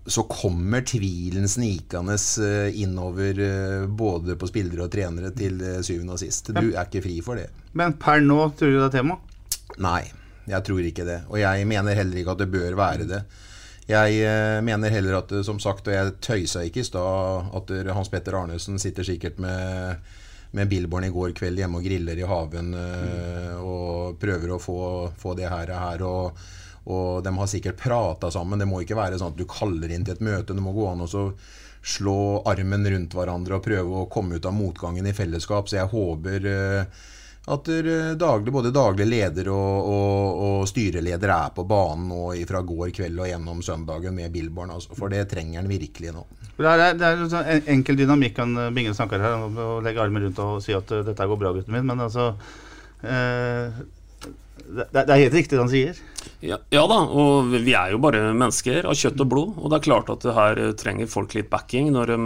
så 0.06 0.25
kommer 0.30 0.86
tvilen 0.88 1.48
snikende 1.50 2.18
uh, 2.18 2.82
innover 2.82 3.42
uh, 3.42 3.88
både 3.88 4.38
på 4.39 4.51
spillere 4.51 4.86
og 4.88 4.94
trenere 4.94 5.34
til 5.38 5.62
syvende 5.86 6.18
og 6.18 6.22
sist. 6.22 6.54
Du 6.56 6.68
er 6.74 6.84
ikke 6.86 7.06
fri 7.06 7.18
for 7.25 7.42
det. 7.42 7.50
Men 7.75 7.98
per 8.01 8.22
nå 8.24 8.39
tror 8.58 8.72
du 8.72 8.80
det 8.80 8.88
er 8.89 8.96
tema? 9.00 9.20
Nei, 9.82 10.04
jeg 10.48 10.63
tror 10.68 10.86
ikke 10.86 11.08
det. 11.08 11.20
Og 11.32 11.42
jeg 11.42 11.68
mener 11.68 11.98
heller 11.98 12.22
ikke 12.22 12.36
at 12.36 12.44
det 12.46 12.54
bør 12.54 12.77
være 12.80 13.10
det. 13.10 13.25
Jeg 13.86 14.18
eh, 14.25 14.60
mener 14.65 14.89
heller 14.89 15.20
at, 15.20 15.32
som 15.46 15.60
sagt, 15.62 15.88
og 15.88 15.94
jeg 15.94 16.13
tøysa 16.24 16.63
ikke 16.65 16.82
i 16.82 16.88
stad, 16.88 17.51
at 17.54 17.74
Hans 17.94 18.10
Petter 18.10 18.38
Arnesen 18.39 18.82
sitter 18.82 19.06
sikkert 19.06 19.38
med, 19.42 20.01
med 20.58 20.70
Billborn 20.72 21.06
i 21.06 21.13
går 21.13 21.36
kveld 21.38 21.62
hjemme 21.62 21.82
og 21.82 21.86
griller 21.86 22.18
i 22.18 22.25
haven 22.25 22.74
mm. 22.74 23.62
og 23.62 24.18
prøver 24.22 24.56
å 24.56 24.62
få, 24.62 24.80
få 25.22 25.36
det 25.38 25.51
her, 25.51 25.70
her 25.77 26.06
og, 26.08 26.42
og 26.86 27.24
de 27.25 27.34
har 27.38 27.50
sikkert 27.50 27.82
prata 27.82 28.30
sammen. 28.32 28.62
Det 28.62 28.68
må 28.70 28.82
ikke 28.84 28.98
være 28.98 29.18
sånn 29.20 29.34
at 29.34 29.39
du 29.39 29.46
kaller 29.50 29.92
inn 29.92 30.06
til 30.06 30.15
et 30.15 30.25
møte. 30.25 30.54
Det 30.54 30.63
må 30.63 30.74
gå 30.75 30.88
an 30.92 31.06
å 31.06 31.10
slå 31.86 32.20
armen 32.50 32.88
rundt 32.89 33.13
hverandre 33.13 33.58
og 33.58 33.65
prøve 33.65 34.00
å 34.01 34.08
komme 34.12 34.38
ut 34.38 34.46
av 34.46 34.54
motgangen 34.54 35.06
i 35.06 35.13
fellesskap. 35.13 35.70
Så 35.70 35.80
jeg 35.80 35.92
håper 35.92 36.48
at 37.46 37.70
daglig, 38.18 38.54
både 38.54 38.72
daglig 38.74 39.06
leder 39.06 39.51
og, 39.54 39.89
og, 39.89 40.39
og, 40.46 40.62
styreleder 40.70 41.30
er 41.30 41.51
på 41.54 41.65
banen 41.70 42.08
nå 42.10 42.22
fra 42.50 42.63
går 42.65 42.94
kveld 42.98 43.22
og 43.22 43.30
gjennom 43.30 43.62
søndagen 43.65 44.18
med 44.18 44.34
Billborn. 44.34 44.74
Altså, 44.74 44.98
for 44.98 45.13
det 45.13 45.27
trenger 45.30 45.62
han 45.62 45.70
virkelig 45.70 46.15
nå. 46.15 46.25
Det 46.56 46.72
er, 46.72 46.96
det 46.98 47.06
er 47.06 47.20
en 47.20 47.30
sånn 47.30 47.70
enkel 47.75 48.00
dynamikk 48.00 48.39
han 48.42 48.58
Bingen 48.74 48.98
snakker 48.98 49.22
her, 49.22 49.46
å 49.46 49.77
legge 49.86 50.01
armen 50.01 50.25
rundt 50.25 50.42
og 50.42 50.58
si 50.63 50.74
at 50.74 50.89
dette 50.89 51.30
går 51.30 51.42
bra, 51.42 51.54
gutten 51.54 51.75
min. 51.75 51.86
Men 51.86 52.01
altså 52.08 52.32
eh, 53.06 53.86
det, 54.65 54.86
det, 54.91 55.05
er 55.05 55.24
helt 55.25 55.38
riktig 55.38 55.55
det 55.55 55.62
han 55.62 55.72
sier. 55.72 56.00
Ja, 56.41 56.57
ja, 56.74 56.84
da, 56.89 56.98
og 57.05 57.53
vi 57.53 57.74
er 57.77 57.93
jo 57.93 58.01
bare 58.01 58.34
mennesker 58.34 58.88
av 58.89 58.98
kjøtt 58.98 59.22
og 59.22 59.29
blod. 59.31 59.53
Og 59.62 59.72
det 59.72 59.79
er 59.79 59.86
klart 59.88 60.12
at 60.13 60.25
her 60.36 60.62
trenger 60.79 61.10
folk 61.12 61.36
litt 61.38 61.51
backing 61.51 61.91
når 61.93 62.13
de, 62.13 62.17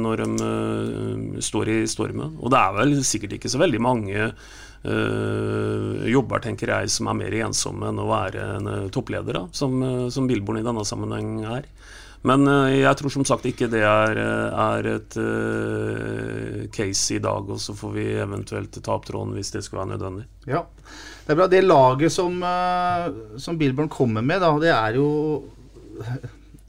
når 0.00 0.24
de 0.24 0.28
uh, 0.40 1.40
står 1.44 1.72
i 1.72 1.78
stormen. 1.90 2.36
Og 2.40 2.52
det 2.52 2.60
er 2.60 2.76
vel 2.80 2.96
sikkert 3.06 3.36
ikke 3.36 3.52
så 3.52 3.60
veldig 3.60 3.82
mange 3.82 4.30
øh, 4.32 6.02
jobber, 6.10 6.42
tenker 6.42 6.72
jeg, 6.74 6.90
som 6.92 7.10
er 7.10 7.18
mer 7.20 7.36
ensomme 7.46 7.90
enn 7.90 8.00
å 8.02 8.08
være 8.10 8.48
en 8.56 8.70
uh, 8.70 8.90
toppleder, 8.94 9.36
da, 9.36 9.44
som, 9.54 9.76
som 10.12 10.28
Billborn 10.30 10.62
i 10.62 10.66
denne 10.66 10.86
sammenheng 10.88 11.44
er. 11.44 11.68
Men 12.22 12.46
jeg 12.70 12.94
tror 13.00 13.10
som 13.10 13.24
sagt 13.26 13.48
ikke 13.50 13.66
det 13.66 13.80
er, 13.82 14.14
er 14.14 14.86
et 14.92 15.16
case 16.70 17.16
i 17.16 17.18
dag, 17.18 17.48
og 17.50 17.58
så 17.58 17.74
får 17.74 17.96
vi 17.96 18.04
eventuelt 18.22 18.78
ta 18.78 18.94
opp 18.94 19.08
tråden 19.08 19.34
hvis 19.34 19.50
det 19.56 19.64
skulle 19.66 19.82
være 19.82 19.96
nødvendig. 19.96 20.28
Ja, 20.46 20.60
det 21.22 21.32
er 21.32 21.38
bra. 21.38 21.48
Det 21.50 21.62
laget 21.64 22.12
som, 22.12 22.38
som 23.38 23.58
Billborn 23.58 23.90
kommer 23.92 24.24
med, 24.26 24.42
da, 24.42 24.52
det 24.62 24.72
er 24.74 24.98
jo 24.98 25.08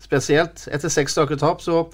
spesielt. 0.03 0.67
Etter 0.69 0.91
seks 0.93 1.15
strake 1.15 1.39
tap 1.41 1.63
så 1.63 1.87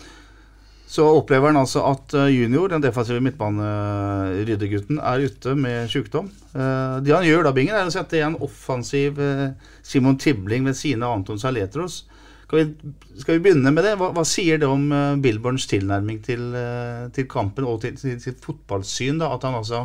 så 0.89 1.03
opplever 1.05 1.51
han 1.51 1.59
altså 1.59 1.83
at 1.85 2.13
eh, 2.17 2.31
junior, 2.33 2.71
den 2.71 2.81
defensive 2.81 3.21
midtbaneryddegutten, 3.21 4.97
er 4.97 5.25
ute 5.29 5.51
med 5.53 5.91
sykdom. 5.91 6.31
Eh, 6.49 6.95
det 7.05 7.13
han 7.13 7.27
gjør 7.27 7.45
da, 7.45 7.51
Bingen, 7.53 7.75
er 7.77 7.85
å 7.85 7.93
sette 7.93 8.17
en 8.25 8.39
offensiv 8.41 9.19
eh, 9.21 9.51
Simon 9.85 10.17
Tibling 10.17 10.65
ved 10.65 10.79
siden 10.79 11.05
av 11.05 11.13
Anton 11.13 11.37
Saletros. 11.37 11.99
Skal 12.47 12.63
vi, 12.63 12.93
skal 13.21 13.37
vi 13.37 13.43
begynne 13.45 13.69
med 13.75 13.85
det? 13.85 13.93
Hva, 14.01 14.09
hva, 14.15 14.25
sier 14.25 14.57
det 14.57 14.65
om 14.65 14.87
Billborns 15.21 15.67
tilnærming 15.69 16.23
til, 16.25 16.47
til 17.13 17.27
kampen 17.29 17.67
og 17.69 17.83
til 17.83 17.99
sitt 18.01 18.41
fotballsyn? 18.41 19.21
da, 19.21 19.29
At 19.35 19.45
han 19.45 19.59
altså 19.59 19.83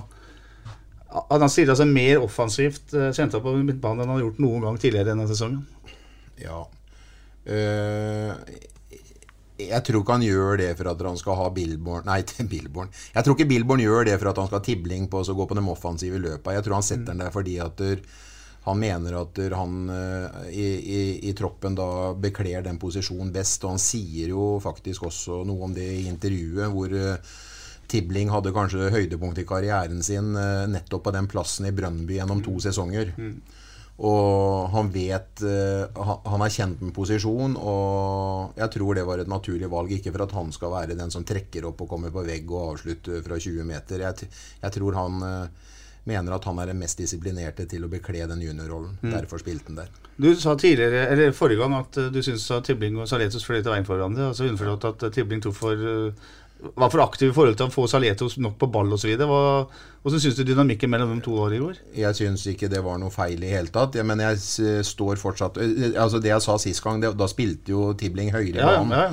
at 1.15 1.41
han 1.41 1.53
stiller 1.53 1.79
seg 1.79 1.91
mer 1.95 2.23
offensivt 2.25 2.95
sentra 3.15 3.39
på 3.43 3.55
midtbanen 3.61 4.03
enn 4.03 4.11
han 4.11 4.17
har 4.19 4.25
gjort 4.27 4.41
noen 4.43 4.65
gang 4.67 4.79
tidligere 4.83 5.13
denne 5.13 5.29
sesongen? 5.31 5.63
Ja. 6.43 6.65
Uh, 7.45 8.33
jeg 9.55 9.87
tror 9.87 10.03
ikke 10.03 10.17
han 10.17 10.27
gjør 10.27 10.59
det 10.59 10.71
for 10.79 10.91
at 10.91 11.03
han 11.07 11.19
skal 11.21 11.37
ha 11.39 11.49
Billborn 11.55 12.09
Nei, 12.09 12.21
til 12.31 12.49
Billborn. 12.51 12.91
Jeg 13.15 13.27
tror 13.27 13.37
ikke 13.37 13.51
Billborn 13.53 13.83
gjør 13.85 14.11
det 14.11 14.19
for 14.19 14.33
at 14.33 14.43
han 14.43 14.51
skal 14.51 14.61
ha 14.61 14.67
tibling 14.67 15.09
på 15.11 15.23
å 15.23 15.39
gå 15.39 15.49
på 15.49 15.59
de 15.59 15.67
offensive 15.71 16.21
løpa. 16.23 16.57
Jeg 16.57 16.67
tror 16.67 16.81
han 16.81 16.87
setter 16.87 17.13
den 17.13 17.23
der 17.23 17.35
fordi 17.35 17.59
at 17.63 17.85
han 18.65 18.81
mener 18.81 19.19
at 19.19 19.39
han 19.53 19.91
eh, 19.93 20.45
i, 20.49 20.69
i, 20.97 21.01
i, 21.29 21.33
troppen 21.37 21.75
da 21.77 22.15
bekler 22.17 22.65
den 22.65 22.79
posisjonen 22.81 23.33
best. 23.33 23.65
Og 23.65 23.75
han 23.75 23.83
sier 23.83 24.33
jo 24.33 24.55
faktisk 24.65 25.05
også 25.11 25.43
noe 25.45 25.69
om 25.69 25.75
det 25.77 25.85
i 25.85 26.07
intervjuet, 26.09 26.71
hvor 26.73 26.95
eh, 26.97 27.35
Tibling 27.91 28.33
hadde 28.33 28.55
kanskje 28.55 28.93
høydepunkt 28.95 29.39
i 29.43 29.47
karrieren 29.49 30.03
sin 30.05 30.35
eh, 30.39 30.65
nettopp 30.71 31.07
på 31.09 31.15
den 31.15 31.29
plassen 31.31 31.69
i 31.69 31.75
Brønnby 31.75 32.19
gjennom 32.19 32.43
to 32.45 32.57
sesonger. 32.65 33.13
Mm. 33.19 33.37
Og 34.03 34.71
han 34.73 34.89
vet 34.91 35.43
uh, 35.47 36.07
Han 36.27 36.43
er 36.43 36.51
kjent 36.51 36.81
med 36.83 36.91
posisjon, 36.97 37.55
og 37.55 38.59
jeg 38.59 38.73
tror 38.75 38.99
det 38.99 39.05
var 39.07 39.23
et 39.23 39.31
naturlig 39.31 39.71
valg. 39.71 39.93
Ikke 39.95 40.11
for 40.11 40.25
at 40.27 40.35
han 40.35 40.51
skal 40.55 40.73
være 40.73 40.99
den 40.99 41.15
som 41.15 41.27
trekker 41.27 41.69
opp 41.71 41.85
og 41.85 41.93
kommer 41.93 42.11
på 42.15 42.25
vegg 42.27 42.51
og 42.51 42.73
avslutter 42.73 43.23
fra 43.23 43.39
20 43.39 43.69
meter. 43.69 44.03
Jeg, 44.09 44.31
jeg 44.65 44.77
tror 44.79 44.99
han 44.99 45.23
uh, 45.23 45.71
mener 46.11 46.35
at 46.35 46.45
han 46.51 46.59
er 46.61 46.73
den 46.73 46.83
mest 46.83 46.99
disiplinerte 47.01 47.69
til 47.71 47.87
å 47.87 47.93
bekle 47.93 48.27
den 48.29 48.43
juniorrollen. 48.43 48.99
Mm. 49.01 49.13
Derfor 49.15 49.41
spilte 49.41 49.71
han 49.71 49.85
der. 49.85 49.95
Du 50.19 50.29
sa 50.39 50.55
tidligere, 50.59 51.07
eller 51.11 51.33
forrige 51.35 51.63
gang 51.63 51.75
at 51.79 51.97
du 51.97 52.21
du 52.23 52.35
at 52.35 52.67
Tibling 52.67 52.99
og 52.99 53.09
Saletus 53.09 53.47
fløy 53.47 53.63
til 53.63 53.73
veien 53.73 53.87
for 53.87 53.99
hverandre. 53.99 54.29
Altså 54.31 54.47
Underforstått 54.51 55.07
at 55.07 55.15
Tibling 55.15 55.43
tok 55.43 55.57
for 55.57 55.87
var 56.75 56.91
for 56.93 57.03
aktiv 57.05 57.31
i 57.31 57.35
forhold 57.37 57.59
til 57.59 57.69
å 57.69 57.75
få 57.75 57.87
Saletos 57.91 58.39
nok 58.43 58.57
på 58.61 58.69
ball 58.73 58.97
osv. 58.97 59.13
Hvordan 59.19 60.23
syns 60.23 60.39
du 60.39 60.45
dynamikken 60.47 60.91
mellom 60.93 61.15
de 61.15 61.25
to 61.25 61.37
var 61.37 61.55
i 61.55 61.61
går? 61.63 61.79
Jeg 61.97 62.19
syns 62.19 62.47
ikke 62.51 62.71
det 62.73 62.83
var 62.85 62.99
noe 63.03 63.13
feil 63.15 63.45
i 63.45 63.53
hele 63.53 63.73
tatt. 63.75 63.99
Men 64.07 64.23
jeg 64.25 64.85
står 64.89 65.21
fortsatt 65.21 65.61
Altså 65.61 66.21
Det 66.23 66.33
jeg 66.33 66.45
sa 66.45 66.59
sist 66.61 66.85
gang, 66.85 67.01
det, 67.03 67.15
da 67.19 67.29
spilte 67.31 67.75
jo 67.75 67.93
Tibling 67.99 68.33
høyre 68.35 68.61
ja, 68.61 68.77
ja, 68.81 69.07
ja. 69.07 69.09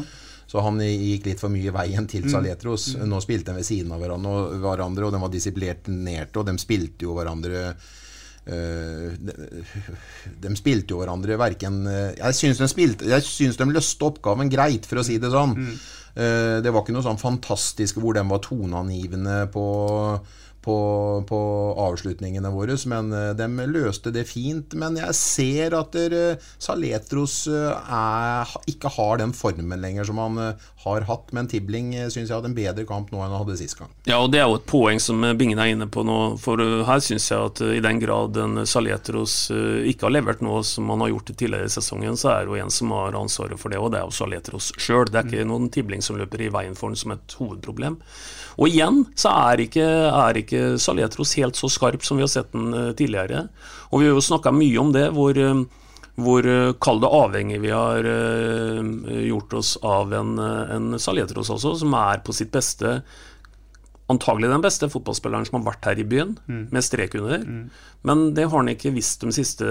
Så 0.51 0.59
han 0.65 0.81
gikk 0.83 1.29
litt 1.29 1.39
for 1.39 1.53
mye 1.53 1.69
i 1.69 1.71
veien 1.71 2.07
til 2.11 2.25
mm. 2.25 2.31
Saletros. 2.33 2.89
Mm. 2.99 3.05
Nå 3.07 3.21
spilte 3.23 3.53
de 3.53 3.61
ved 3.61 3.67
siden 3.67 3.93
av 3.95 4.01
hverandre, 4.03 5.07
og 5.07 5.13
de 5.15 5.21
var 5.23 5.31
disiplinerte, 5.31 6.41
og 6.41 6.47
de 6.49 6.57
spilte 6.61 7.07
jo 7.07 7.17
hverandre 7.17 7.71
Uh, 8.41 9.13
de, 9.21 9.33
de, 10.41 10.49
spilte 10.57 10.95
jo 10.95 10.97
hverandre 10.97 11.35
verken 11.37 11.75
Jeg 11.85 12.33
syns 12.33 12.57
de, 12.57 12.65
spilte, 12.71 13.05
jeg 13.05 13.21
syns 13.21 13.59
de 13.59 13.67
løste 13.69 14.07
oppgaven 14.07 14.49
greit, 14.49 14.87
for 14.89 14.97
å 14.97 15.03
si 15.05 15.19
det 15.21 15.29
sånn. 15.29 15.53
Mm. 15.53 15.75
Uh, 16.11 16.59
det 16.63 16.71
var 16.71 16.83
ikke 16.83 16.95
noe 16.95 17.05
sånn 17.05 17.21
fantastisk 17.21 18.01
hvor 18.01 18.17
den 18.17 18.31
var 18.31 18.43
toneangivende 18.43 19.45
på 19.53 19.65
på, 20.61 21.23
på, 21.27 21.39
avslutningene 21.77 22.51
våre. 22.53 22.77
Men 22.89 23.11
eh, 23.13 23.31
de 23.37 23.47
løste 23.69 24.13
det 24.13 24.27
fint. 24.29 24.75
Men 24.77 24.97
jeg 24.99 25.17
ser 25.17 25.75
at 25.77 25.97
Saletros 26.61 27.43
eh, 27.51 27.93
er, 27.97 28.53
ikke 28.69 28.91
har 28.97 29.21
den 29.21 29.33
formen 29.37 29.81
lenger 29.81 30.07
som 30.07 30.21
han 30.21 30.39
eh, 30.41 30.67
har 30.85 31.07
hatt. 31.09 31.31
Men 31.35 31.49
Tibling 31.51 31.93
syns 32.09 32.29
jeg 32.29 32.35
hadde 32.35 32.51
en 32.51 32.57
bedre 32.57 32.85
kamp 32.89 33.11
nå 33.11 33.21
enn 33.21 33.33
han 33.33 33.43
hadde 33.43 33.57
sist 33.59 33.79
gang. 33.79 33.91
Ja, 34.09 34.21
og 34.21 34.31
det 34.33 34.41
er 34.41 34.49
jo 34.49 34.59
et 34.59 34.67
poeng 34.69 35.01
som 35.01 35.25
Bingen 35.37 35.61
er 35.61 35.73
inne 35.73 35.89
på 35.91 36.05
nå. 36.07 36.19
For 36.41 36.61
her 36.87 37.03
syns 37.03 37.29
jeg 37.31 37.51
at 37.51 37.63
i 37.65 37.81
den 37.83 38.01
grad 38.01 38.37
en 38.41 38.65
Saletros 38.67 39.35
ikke 39.51 40.07
har 40.07 40.15
levert 40.15 40.43
noe 40.45 40.61
som 40.67 40.89
han 40.91 41.03
har 41.05 41.13
gjort 41.13 41.33
tidligere 41.33 41.69
i 41.69 41.73
sesongen, 41.73 42.17
så 42.19 42.33
er 42.33 42.45
det 42.45 42.53
jo 42.53 42.61
en 42.61 42.73
som 42.73 42.93
har 42.95 43.17
ansvaret 43.17 43.59
for 43.61 43.73
det, 43.73 43.79
og 43.81 43.91
det 43.93 44.01
er 44.01 44.07
jo 44.07 44.15
Saletros 44.15 44.71
sjøl. 44.81 45.07
Det 45.09 45.19
er 45.19 45.29
ikke 45.29 45.49
noen 45.49 45.69
Tibling 45.73 46.03
som 46.05 46.19
løper 46.19 46.45
i 46.45 46.51
veien 46.53 46.77
for 46.77 46.91
ham 46.91 46.99
som 46.99 47.15
et 47.15 47.37
hovedproblem. 47.39 47.97
Og 48.59 48.67
igjen 48.67 49.03
så 49.17 49.31
er 49.51 49.63
ikke, 49.65 49.85
er 50.11 50.39
ikke 50.41 50.50
Saletros 50.81 51.35
helt 51.39 51.55
så 51.55 51.69
skarp 51.71 52.03
som 52.05 52.19
vi 52.19 52.25
har 52.25 52.31
sett 52.31 52.51
den 52.55 52.73
eh, 52.73 52.91
tidligere. 52.97 53.47
Og 53.91 54.01
vi 54.01 54.09
har 54.09 54.17
jo 54.17 54.23
snakka 54.25 54.53
mye 54.55 54.79
om 54.81 54.91
det, 54.95 55.07
hvor, 55.15 55.37
eh, 55.37 55.63
hvor 56.21 56.47
eh, 56.47 56.73
kall 56.83 57.03
avhengig 57.07 57.61
vi 57.63 57.73
har 57.73 58.07
gjort 59.31 59.53
oss 59.59 59.75
av 59.83 60.13
en, 60.13 60.37
en 60.39 60.99
Saletros 60.99 61.51
også, 61.53 61.75
som 61.83 61.95
er 61.97 62.23
på 62.25 62.35
sitt 62.35 62.51
beste 62.53 62.99
antagelig 64.11 64.49
den 64.51 64.63
beste 64.63 64.89
fotballspilleren 64.91 65.47
som 65.47 65.59
har 65.59 65.71
vært 65.71 65.87
her 65.89 66.01
i 66.01 66.05
byen, 66.07 66.35
mm. 66.47 66.65
med 66.73 66.85
strek 66.85 67.15
under. 67.19 67.43
Mm. 67.45 67.63
Men 68.07 68.23
det 68.37 68.47
har 68.47 68.55
han 68.55 68.71
ikke 68.71 68.93
visst 68.95 69.21
de 69.21 69.33
siste 69.35 69.67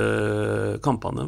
kampene. 0.84 1.26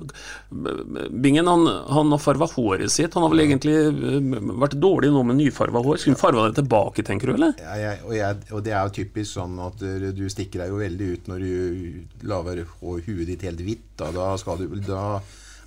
Bingen 1.11 1.51
han, 1.51 1.66
han 1.66 2.14
har 2.14 2.22
farva 2.22 2.46
håret 2.53 2.92
sitt. 2.94 3.16
Han 3.16 3.27
har 3.27 3.35
vel 3.35 3.44
egentlig 3.46 3.75
eh, 3.75 4.38
vært 4.62 4.79
dårlig 4.83 5.11
nå 5.14 5.25
med 5.27 5.40
nyfarva 5.40 5.83
hår. 5.83 5.98
Skulle 5.98 6.16
han 6.16 6.22
farva 6.22 6.46
det 6.48 6.61
tilbake, 6.61 7.05
tenker 7.07 7.33
du, 7.33 7.37
eller? 7.38 7.57
Ja, 7.62 7.77
jeg, 7.81 8.03
og, 8.07 8.14
jeg, 8.18 8.40
og, 8.53 8.64
det 8.66 8.77
er 8.77 8.87
jo 8.87 8.96
typisk 9.03 9.35
sånn 9.35 9.59
at 9.66 9.83
du 10.14 10.25
stikker 10.31 10.64
deg 10.64 10.75
jo 10.75 10.83
veldig 10.83 11.12
ut 11.12 11.33
når 11.33 11.46
du 11.46 12.27
lager 12.31 12.64
huet 12.81 13.27
ditt 13.33 13.46
helt 13.48 13.66
hvitt. 13.66 13.88
Da, 13.98 14.12
da, 14.14 14.35
du, 14.61 14.79
da 14.87 15.05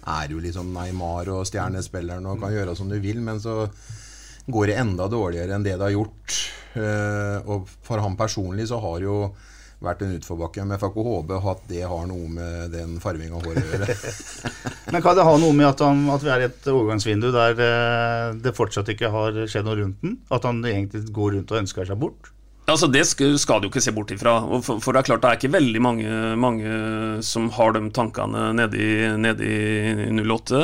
er 0.05 0.29
du 0.29 0.39
liksom 0.39 0.71
Neymar 0.73 1.29
og 1.33 1.45
stjernespilleren 1.49 2.25
og 2.29 2.39
kan 2.39 2.51
mm. 2.51 2.57
gjøre 2.59 2.75
som 2.77 2.89
du 2.91 2.97
vil, 3.01 3.21
men 3.25 3.41
så 3.41 3.65
går 4.45 4.69
det 4.71 4.77
enda 4.81 5.09
dårligere 5.09 5.55
enn 5.55 5.65
det 5.65 5.75
det 5.77 5.87
har 5.87 5.95
gjort. 5.95 6.37
Uh, 6.75 7.39
og 7.47 7.69
for 7.85 8.03
ham 8.03 8.17
personlig 8.19 8.67
så 8.69 8.81
har 8.83 9.03
jo 9.05 9.19
vært 9.85 10.03
en 10.05 10.13
utforbakke. 10.17 10.63
Men 10.63 10.75
jeg 10.75 10.83
får 10.83 10.93
ikke 10.93 11.07
håpe 11.07 11.39
at 11.51 11.65
det 11.69 11.81
har 11.87 12.05
noe 12.09 12.29
med 12.31 12.75
den 12.75 12.99
farvinga 13.03 13.39
av 13.39 13.47
håret 13.47 13.63
å 13.63 13.73
gjøre. 13.73 13.97
men 14.93 15.03
kan 15.05 15.17
det 15.17 15.27
ha 15.27 15.35
noe 15.41 15.57
med 15.57 15.69
at, 15.69 15.83
han, 15.85 16.05
at 16.13 16.25
vi 16.25 16.31
er 16.35 16.45
i 16.45 16.47
et 16.49 16.69
overgangsvindu 16.71 17.31
der 17.35 17.59
uh, 17.59 18.37
det 18.41 18.55
fortsatt 18.57 18.91
ikke 18.93 19.11
har 19.13 19.43
skjedd 19.45 19.67
noe 19.67 19.79
rundt 19.81 20.05
den? 20.05 20.19
At 20.33 20.47
han 20.47 20.63
egentlig 20.67 21.05
går 21.15 21.37
rundt 21.37 21.55
og 21.55 21.61
ønsker 21.63 21.89
seg 21.89 22.01
bort? 22.01 22.34
Altså 22.65 22.87
Det 22.89 23.03
skal 23.05 23.61
du 23.61 23.67
ikke 23.67 23.83
se 23.83 23.93
bort 23.93 24.09
ifra. 24.15 24.39
For, 24.65 24.79
for, 24.81 24.95
det 24.95 25.03
er 25.03 25.07
klart 25.11 25.21
det 25.21 25.29
er 25.29 25.37
ikke 25.37 25.53
veldig 25.53 25.81
mange, 25.85 26.15
mange 26.41 26.71
som 27.25 27.45
har 27.53 27.75
de 27.75 27.83
tankene 27.93 28.47
nede 28.57 28.79
i, 28.81 28.89
nede 29.21 29.45
i 29.45 30.09
08. 30.25 30.63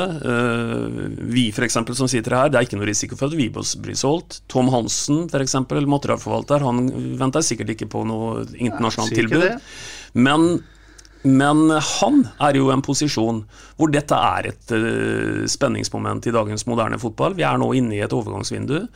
vi 1.30 1.46
for 1.54 1.66
eksempel, 1.68 1.94
som 1.98 2.10
sitter 2.10 2.34
her, 2.34 2.50
det 2.50 2.58
er 2.58 2.66
ikke 2.66 2.80
noe 2.80 2.90
risiko 2.90 3.18
for 3.18 3.30
at 3.30 3.38
vi 3.38 3.46
blir 3.52 3.98
solgt. 3.98 4.40
Tom 4.50 4.72
Hansen 4.74 5.28
f.eks., 5.30 5.56
materialforvalter, 5.70 6.66
han 6.66 6.90
venter 7.22 7.46
sikkert 7.46 7.76
ikke 7.76 7.90
på 7.94 8.02
noe 8.10 8.48
internasjonalt 8.58 9.18
tilbud. 9.22 9.74
Men 10.18 10.62
Men 11.22 11.70
han 11.70 12.24
er 12.42 12.56
jo 12.58 12.66
i 12.66 12.72
en 12.74 12.82
posisjon 12.82 13.44
hvor 13.78 13.90
dette 13.94 14.16
er 14.16 14.48
et 14.50 14.72
uh, 14.74 15.44
spenningsmoment 15.46 16.26
i 16.26 16.34
dagens 16.34 16.66
moderne 16.66 16.98
fotball. 16.98 17.36
Vi 17.38 17.46
er 17.46 17.60
nå 17.62 17.68
inne 17.78 17.94
i 17.94 18.02
et 18.02 18.16
overgangsvindu. 18.16 18.88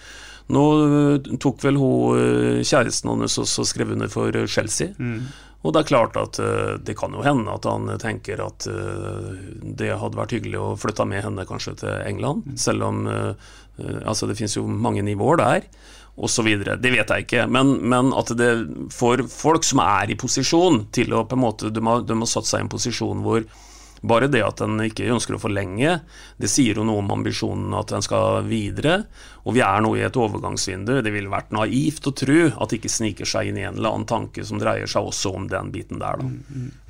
Nå 0.55 0.63
uh, 0.79 1.35
tok 1.43 1.65
vel 1.65 1.81
hun 1.81 2.21
uh, 2.21 2.63
kjæresten 2.63 3.11
hans 3.13 3.39
også 3.43 3.67
skrev 3.67 3.95
under 3.97 4.11
for 4.13 4.35
Chelsea. 4.47 4.95
Mm. 4.99 5.27
Og 5.67 5.75
det 5.75 5.81
er 5.83 5.89
klart 5.89 6.17
at 6.21 6.39
det 6.87 6.95
kan 6.95 7.15
jo 7.17 7.25
hende 7.25 7.51
at 7.51 7.65
han 7.67 7.89
tenker 7.99 8.39
at 8.45 8.69
det 8.69 9.89
hadde 9.99 10.19
vært 10.21 10.35
hyggelig 10.37 10.61
å 10.63 10.77
flytte 10.79 11.07
med 11.11 11.25
henne 11.25 11.47
kanskje 11.49 11.73
til 11.81 12.05
England, 12.07 12.45
mm. 12.47 12.59
selv 12.61 12.85
om 12.87 13.01
altså 14.07 14.29
det 14.31 14.37
finnes 14.39 14.55
jo 14.55 14.63
mange 14.71 15.03
nivåer 15.03 15.41
der 15.41 15.67
osv. 16.17 16.49
Det 16.81 16.93
vet 16.93 17.11
jeg 17.11 17.27
ikke. 17.27 17.47
Men, 17.51 17.77
men, 17.85 18.13
at 18.17 18.33
det 18.39 18.51
for 18.95 19.21
folk 19.31 19.67
som 19.67 19.83
er 19.85 20.13
i 20.13 20.19
posisjon 20.19 20.87
til 20.95 21.15
å 21.17 21.25
på 21.29 21.37
en 21.37 21.45
måte 21.45 21.73
De 21.75 21.83
må, 21.83 21.99
de 22.07 22.17
må 22.17 22.29
satt 22.29 22.49
seg 22.49 22.63
i 22.63 22.67
en 22.67 22.73
posisjon 22.73 23.25
hvor 23.25 23.45
bare 24.09 24.29
det 24.31 24.43
at 24.45 24.63
en 24.65 24.81
ikke 24.85 25.09
ønsker 25.13 25.37
å 25.37 25.41
forlenge, 25.41 25.99
det 26.41 26.51
sier 26.51 26.79
jo 26.79 26.85
noe 26.87 27.03
om 27.03 27.13
ambisjonen 27.17 27.75
at 27.79 27.93
en 27.97 28.05
skal 28.05 28.43
videre. 28.47 29.01
Og 29.47 29.57
vi 29.57 29.63
er 29.63 29.83
nå 29.83 29.93
i 29.99 30.05
et 30.07 30.19
overgangsvindu. 30.19 30.97
Det 31.05 31.13
ville 31.15 31.31
vært 31.33 31.53
naivt 31.55 32.07
å 32.09 32.15
tro 32.17 32.39
at 32.49 32.71
det 32.71 32.81
ikke 32.81 32.93
sniker 32.93 33.29
seg 33.29 33.51
inn 33.51 33.61
i 33.61 33.67
en 33.67 33.79
eller 33.79 33.95
annen 33.95 34.09
tanke 34.11 34.45
som 34.47 34.61
dreier 34.63 34.91
seg 34.91 35.07
også 35.11 35.35
om 35.39 35.51
den 35.51 35.71
biten 35.75 36.03
der, 36.03 36.19
da. 36.23 36.31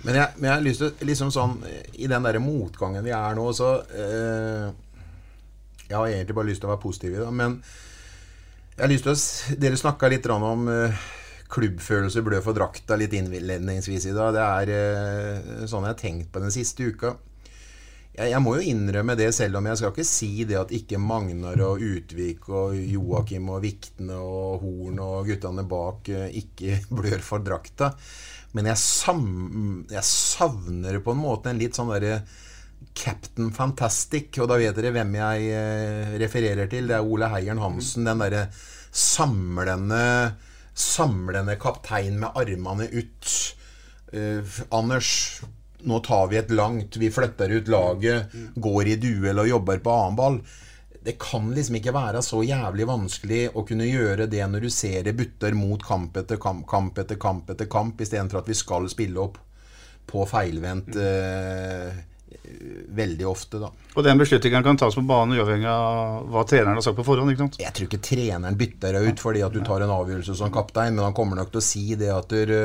Men, 0.07 0.12
jeg, 0.12 0.29
men 0.37 0.48
jeg, 0.48 0.55
har 0.55 0.64
lyst 0.64 0.85
til 0.85 1.09
liksom 1.09 1.33
sånn 1.35 1.57
I 1.98 2.09
den 2.11 2.26
derre 2.26 2.40
motgangen 2.42 3.05
vi 3.05 3.12
er 3.16 3.35
nå, 3.35 3.48
så 3.57 3.72
øh, 3.83 4.68
Jeg 5.88 5.96
har 5.96 6.07
egentlig 6.12 6.37
bare 6.37 6.50
lyst 6.52 6.62
til 6.62 6.70
å 6.70 6.74
være 6.74 6.85
positiv 6.85 7.16
i 7.16 7.20
det, 7.20 7.33
men 7.35 7.59
jeg 8.76 8.85
har 8.85 8.92
lyst 8.92 9.07
til 9.09 9.14
å, 9.16 9.57
Dere 9.62 9.81
snakka 9.81 10.11
litt 10.12 10.26
om 10.37 10.66
uh, 10.68 11.05
klubbfølelse 11.52 12.22
blø 12.26 12.40
for 12.44 12.56
drakta 12.56 12.98
litt 12.98 13.14
innledningsvis 13.16 14.09
i 14.11 14.14
dag. 14.16 14.35
Det 14.37 14.44
er 14.44 14.72
uh, 14.74 15.64
sånn 15.68 15.87
jeg 15.87 15.94
har 15.94 16.00
tenkt 16.00 16.30
på 16.35 16.42
den 16.42 16.54
siste 16.54 16.90
uka. 16.90 17.14
Jeg, 18.16 18.30
jeg, 18.32 18.40
må 18.42 18.54
jo 18.56 18.70
innrømme 18.72 19.16
det, 19.18 19.28
selv 19.37 19.61
om 19.61 19.68
jeg 19.68 19.80
skal 19.80 19.92
ikke 19.92 20.09
si 20.09 20.30
det 20.48 20.56
at 20.61 20.72
ikke 20.74 21.00
Magnar 21.02 21.61
og 21.66 21.85
Utvik 21.85 22.48
og 22.48 22.78
Joakim 22.78 23.50
og 23.52 23.61
Vikne 23.66 24.16
og 24.16 24.64
Horn 24.64 25.02
og 25.04 25.28
guttene 25.28 25.66
bak 25.68 26.11
uh, 26.14 26.26
ikke 26.42 26.80
blør 26.98 27.22
for 27.24 27.44
drakta. 27.44 27.92
Men 28.56 28.70
jeg, 28.70 28.80
sam, 28.80 29.24
jeg 29.92 30.09
savner 30.09 31.02
på 31.04 31.12
en 31.12 31.20
måte 31.20 31.52
en 31.52 31.59
litt 31.61 31.76
sånn 31.76 31.92
derre 31.92 32.20
Captain 32.96 33.50
Fantastic. 33.52 34.32
Og 34.40 34.48
da 34.50 34.59
vet 34.61 34.76
dere 34.78 34.94
hvem 34.96 35.16
jeg 35.18 35.50
eh, 35.52 36.16
refererer 36.22 36.70
til. 36.72 36.88
Det 36.88 36.96
er 36.96 37.06
Ole 37.06 37.30
Heieren 37.32 37.61
Hansen. 37.62 38.06
Den 38.09 38.22
derre 38.24 38.46
samlende, 38.96 40.02
samlende 40.78 41.56
kaptein 41.60 42.20
med 42.20 42.36
armene 42.38 42.88
ut. 42.92 43.32
Uh, 44.12 44.60
Anders, 44.76 45.10
nå 45.86 46.00
tar 46.04 46.30
vi 46.30 46.40
et 46.40 46.50
langt. 46.50 46.96
Vi 46.96 47.10
flytter 47.10 47.50
ut 47.58 47.68
laget, 47.68 48.36
går 48.54 48.92
i 48.92 48.96
duell 49.00 49.42
og 49.42 49.50
jobber 49.50 49.82
på 49.84 49.96
annen 49.96 50.18
ball. 50.18 50.40
Det 51.06 51.14
kan 51.22 51.52
liksom 51.54 51.78
ikke 51.78 51.94
være 51.94 52.22
så 52.24 52.40
jævlig 52.42 52.86
vanskelig 52.88 53.42
å 53.54 53.62
kunne 53.66 53.86
gjøre 53.86 54.26
det 54.26 54.42
når 54.50 54.66
du 54.66 54.72
ser 54.74 55.04
det 55.06 55.14
butter 55.14 55.54
mot 55.54 55.82
kamp 55.86 56.16
etter 56.18 56.40
kamp, 56.42 56.64
kamp 56.66 56.98
etter 56.98 57.18
kamp 57.22 57.52
etter 57.52 57.68
kamp, 57.70 58.00
istedenfor 58.02 58.40
at 58.40 58.50
vi 58.50 58.56
skal 58.58 58.88
spille 58.90 59.22
opp 59.22 59.38
på 60.10 60.24
feilvendt 60.26 60.98
uh, 60.98 61.94
veldig 62.96 63.27
ofte, 63.29 63.61
da. 63.62 63.70
Og 63.96 64.05
den 64.07 64.20
beslutningen 64.20 64.64
kan 64.64 64.79
tas 64.81 64.96
på 64.96 65.05
banen 65.07 65.37
uavhengig 65.38 65.68
av 65.70 66.29
hva 66.33 66.44
treneren 66.49 66.79
har 66.79 66.85
sagt 66.85 66.99
på 66.99 67.07
forhånd? 67.07 67.33
ikke 67.33 67.44
sant? 67.46 67.59
Jeg 67.62 67.75
tror 67.77 67.88
ikke 67.88 68.05
treneren 68.05 68.59
bytter 68.59 68.99
deg 68.99 69.11
ut 69.11 69.22
fordi 69.22 69.42
at 69.46 69.57
du 69.57 69.62
tar 69.66 69.85
en 69.85 69.94
avgjørelse 69.96 70.37
som 70.38 70.55
kaptein, 70.55 70.96
men 70.96 71.09
han 71.09 71.16
kommer 71.16 71.40
nok 71.40 71.53
til 71.55 71.62
å 71.62 71.66
si 71.66 71.85
det 71.99 72.12
at 72.12 72.33
du, 72.33 72.57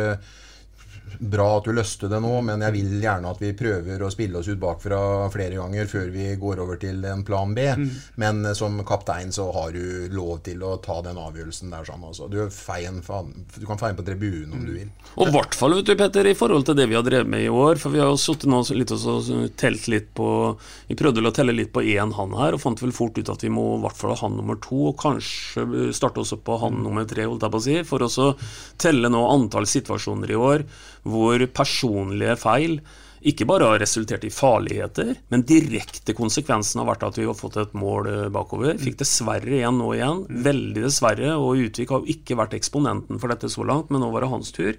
Bra 1.22 1.58
at 1.60 1.68
du 1.68 1.76
løste 1.78 2.08
det 2.10 2.18
nå, 2.24 2.32
men 2.42 2.64
jeg 2.66 2.74
vil 2.74 2.94
gjerne 3.04 3.30
at 3.30 3.42
vi 3.44 3.52
prøver 3.54 4.02
å 4.02 4.08
spille 4.10 4.40
oss 4.40 4.48
ut 4.50 4.58
bakfra 4.58 5.30
flere 5.30 5.60
ganger 5.60 5.86
før 5.86 6.08
vi 6.10 6.24
går 6.42 6.62
over 6.64 6.80
til 6.82 7.04
en 7.06 7.22
plan 7.22 7.52
B. 7.54 7.66
Mm. 7.78 7.90
Men 8.24 8.40
eh, 8.50 8.56
som 8.58 8.80
kaptein 8.88 9.30
så 9.30 9.46
har 9.54 9.76
du 9.76 10.10
lov 10.10 10.40
til 10.48 10.64
å 10.66 10.80
ta 10.82 10.98
den 11.06 11.20
avgjørelsen 11.22 11.70
der 11.70 11.86
sånn. 11.86 12.08
Altså. 12.08 12.26
Du, 12.32 12.40
feien, 12.50 12.98
du, 13.06 13.66
kan 13.70 13.78
feie 13.78 13.94
på 13.94 14.06
tribunen 14.08 14.56
om 14.56 14.64
mm. 14.64 14.66
du 14.66 14.74
vil. 14.80 14.90
Og 15.14 15.30
i 15.30 15.36
hvert 15.36 15.58
fall, 15.60 15.76
vet 15.78 15.92
du, 15.92 15.94
Petter, 16.00 16.32
i 16.32 16.34
forhold 16.40 16.66
til 16.66 16.80
det 16.80 16.88
vi 16.90 16.98
har 16.98 17.06
drevet 17.06 17.30
med 17.30 17.46
i 17.46 17.52
år. 17.54 17.78
For 17.84 17.94
vi 17.94 18.02
har 18.02 18.10
jo 18.10 18.18
sittet 18.18 18.50
nå 18.50 18.64
litt 18.74 18.96
og 18.98 19.54
telt 19.62 19.86
litt 19.94 20.10
på 20.18 20.30
Vi 20.90 20.98
prøvde 20.98 21.22
å 21.22 21.34
telle 21.36 21.54
litt 21.54 21.70
på 21.76 21.86
én 21.86 22.16
han 22.18 22.34
her, 22.40 22.58
og 22.58 22.64
fant 22.66 22.82
vel 22.82 22.96
fort 22.98 23.22
ut 23.22 23.30
at 23.30 23.46
vi 23.46 23.54
må 23.54 23.76
i 23.76 23.84
hvert 23.86 24.00
fall 24.00 24.16
ha 24.16 24.24
han 24.24 24.40
nummer 24.40 24.58
to, 24.64 24.88
og 24.90 24.98
kanskje 25.06 25.92
starte 25.94 26.26
også 26.26 26.42
på 26.42 26.58
han 26.66 26.82
nummer 26.82 27.06
tre, 27.06 27.30
holdt 27.30 27.46
jeg 27.46 27.54
på 27.54 27.62
å 27.62 27.68
si, 27.68 27.78
for 27.86 28.10
å 28.10 28.32
telle 28.82 29.14
nå 29.14 29.22
antall 29.30 29.70
situasjoner 29.70 30.34
i 30.34 30.42
år 30.50 30.66
hvor 31.08 31.46
personlige 31.56 32.36
feil 32.42 32.82
ikke 33.22 33.46
bare 33.46 33.68
har 33.70 33.82
resultert 33.82 34.24
i 34.26 34.34
farligheter, 34.34 35.14
men 35.30 35.44
direkte 35.46 36.16
konsekvensen 36.18 36.82
har 36.82 36.88
vært 36.90 37.04
at 37.06 37.20
vi 37.20 37.28
har 37.30 37.38
fått 37.38 37.60
et 37.62 37.76
mål 37.78 38.10
eh, 38.10 38.30
bakover. 38.34 38.80
Fikk 38.82 38.98
dessverre 39.04 39.60
igjen 39.60 39.78
nå 39.78 39.92
igjen. 39.94 40.24
Veldig 40.48 40.86
dessverre. 40.88 41.36
Og 41.38 41.62
Utvik 41.68 41.94
har 41.94 42.02
jo 42.02 42.16
ikke 42.16 42.38
vært 42.40 42.56
eksponenten 42.58 43.22
for 43.22 43.30
dette 43.30 43.52
så 43.54 43.66
langt, 43.68 43.94
men 43.94 44.02
nå 44.02 44.10
var 44.14 44.26
det 44.26 44.32
hans 44.32 44.50
tur. 44.56 44.74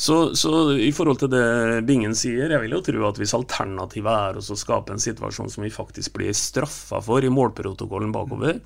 Så, 0.00 0.32
så, 0.32 0.72
i 0.80 0.88
forhold 0.96 1.20
til 1.20 1.28
det 1.28 1.82
Bingen 1.84 2.14
sier, 2.16 2.48
jeg 2.48 2.62
vil 2.62 2.72
jo 2.72 2.80
tro 2.86 3.02
at 3.10 3.18
hvis 3.20 3.36
alternativet 3.36 4.08
er 4.30 4.38
å 4.40 4.56
skape 4.56 4.94
en 4.94 5.02
situasjon 5.02 5.52
som 5.52 5.66
vi 5.66 5.72
faktisk 5.74 6.14
blir 6.16 6.32
straffa 6.32 7.02
for 7.04 7.20
i 7.20 7.28
målprotokollen 7.28 8.14
bakover, 8.14 8.62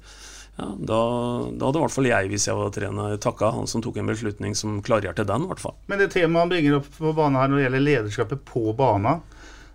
ja, 0.54 0.68
da, 0.78 0.98
da, 1.50 1.66
hadde 1.66 1.80
i 1.80 1.82
hvert 1.82 1.94
fall 1.96 2.06
jeg, 2.06 2.30
hvis 2.30 2.44
jeg 2.46 2.54
var 2.54 2.74
trener, 2.74 3.16
takka 3.22 3.50
han 3.56 3.66
som 3.70 3.82
tok 3.82 3.96
en 3.98 4.10
beslutning 4.12 4.54
som 4.54 4.76
klargjorde 4.86 5.26
den. 5.26 5.48
hvert 5.50 5.62
fall. 5.62 5.74
Men 5.90 5.98
det 5.98 6.12
temaet 6.14 6.44
han 6.44 6.52
bringer 6.52 6.76
opp 6.78 6.90
på 6.94 7.14
banen 7.16 7.40
her 7.40 7.50
når 7.50 7.58
det 7.58 7.64
gjelder 7.64 7.88
lederskapet 7.88 8.44
på 8.46 8.62
banen 8.78 9.18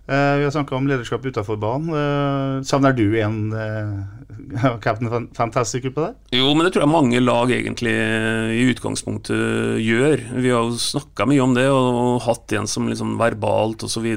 eh, 0.08 0.38
Vi 0.40 0.46
har 0.46 0.54
snakka 0.54 0.78
om 0.78 0.88
lederskap 0.88 1.26
utafor 1.26 1.60
banen. 1.60 1.92
Eh, 1.92 2.64
savner 2.64 2.96
du 2.96 3.04
en 3.20 3.52
eh, 3.52 3.92
Captain 4.84 5.28
Fantastic 5.36 5.84
på 5.92 6.06
det? 6.06 6.38
Jo, 6.38 6.48
men 6.54 6.64
det 6.64 6.72
tror 6.72 6.86
jeg 6.86 6.94
mange 6.94 7.20
lag 7.20 7.52
egentlig 7.52 7.92
eh, 7.92 8.56
i 8.56 8.64
utgangspunktet 8.72 9.76
gjør. 9.84 10.24
Vi 10.32 10.54
har 10.54 10.64
jo 10.64 10.80
snakka 10.80 11.28
mye 11.28 11.44
om 11.44 11.58
det 11.60 11.66
og, 11.68 11.90
og 11.92 12.22
hatt 12.24 12.56
en 12.56 12.70
som 12.70 12.88
liksom 12.88 13.18
verbalt 13.20 13.84
osv. 13.84 14.08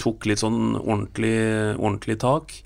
tok 0.00 0.24
litt 0.24 0.40
sånn 0.40 0.72
ordentlig, 0.80 1.36
ordentlig 1.76 2.16
tak. 2.24 2.62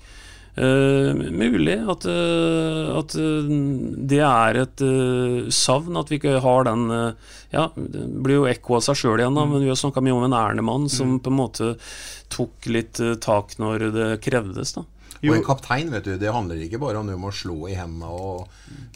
Uh, 0.51 1.15
mulig 1.31 1.77
at, 1.79 2.05
uh, 2.11 2.97
at 2.99 3.13
uh, 3.15 3.51
det 4.11 4.19
er 4.19 4.57
et 4.59 4.83
savn, 5.55 5.95
at 5.95 6.11
vi 6.11 6.19
ikke 6.19 6.41
har 6.43 6.67
den 6.67 6.89
Ja, 7.51 7.69
det 7.75 8.03
blir 8.19 8.41
jo 8.41 8.49
ekko 8.51 8.75
av 8.77 8.83
seg 8.83 8.99
sjøl 8.99 9.21
igjen, 9.23 9.37
da, 9.37 9.45
mm. 9.47 9.53
men 9.53 9.63
vi 9.63 9.71
har 9.71 9.79
snakka 9.79 10.03
mye 10.03 10.17
om 10.17 10.25
en 10.27 10.35
Ernemann 10.35 10.89
som 10.91 11.15
mm. 11.15 11.21
på 11.23 11.31
en 11.31 11.39
måte 11.39 11.69
tok 12.31 12.67
litt 12.67 12.99
tak 13.23 13.55
når 13.63 13.87
det 13.95 14.09
krevdes. 14.23 14.75
da 14.75 14.83
og 15.29 15.35
en 15.35 15.43
kaptein, 15.45 15.91
vet 15.93 16.07
du, 16.07 16.15
det 16.17 16.31
handler 16.33 16.63
ikke 16.65 16.79
bare 16.81 16.97
om 16.97 17.09
du 17.09 17.13
må 17.19 17.29
slå 17.35 17.67
i 17.69 17.75
hendene 17.77 18.09
og 18.09 18.47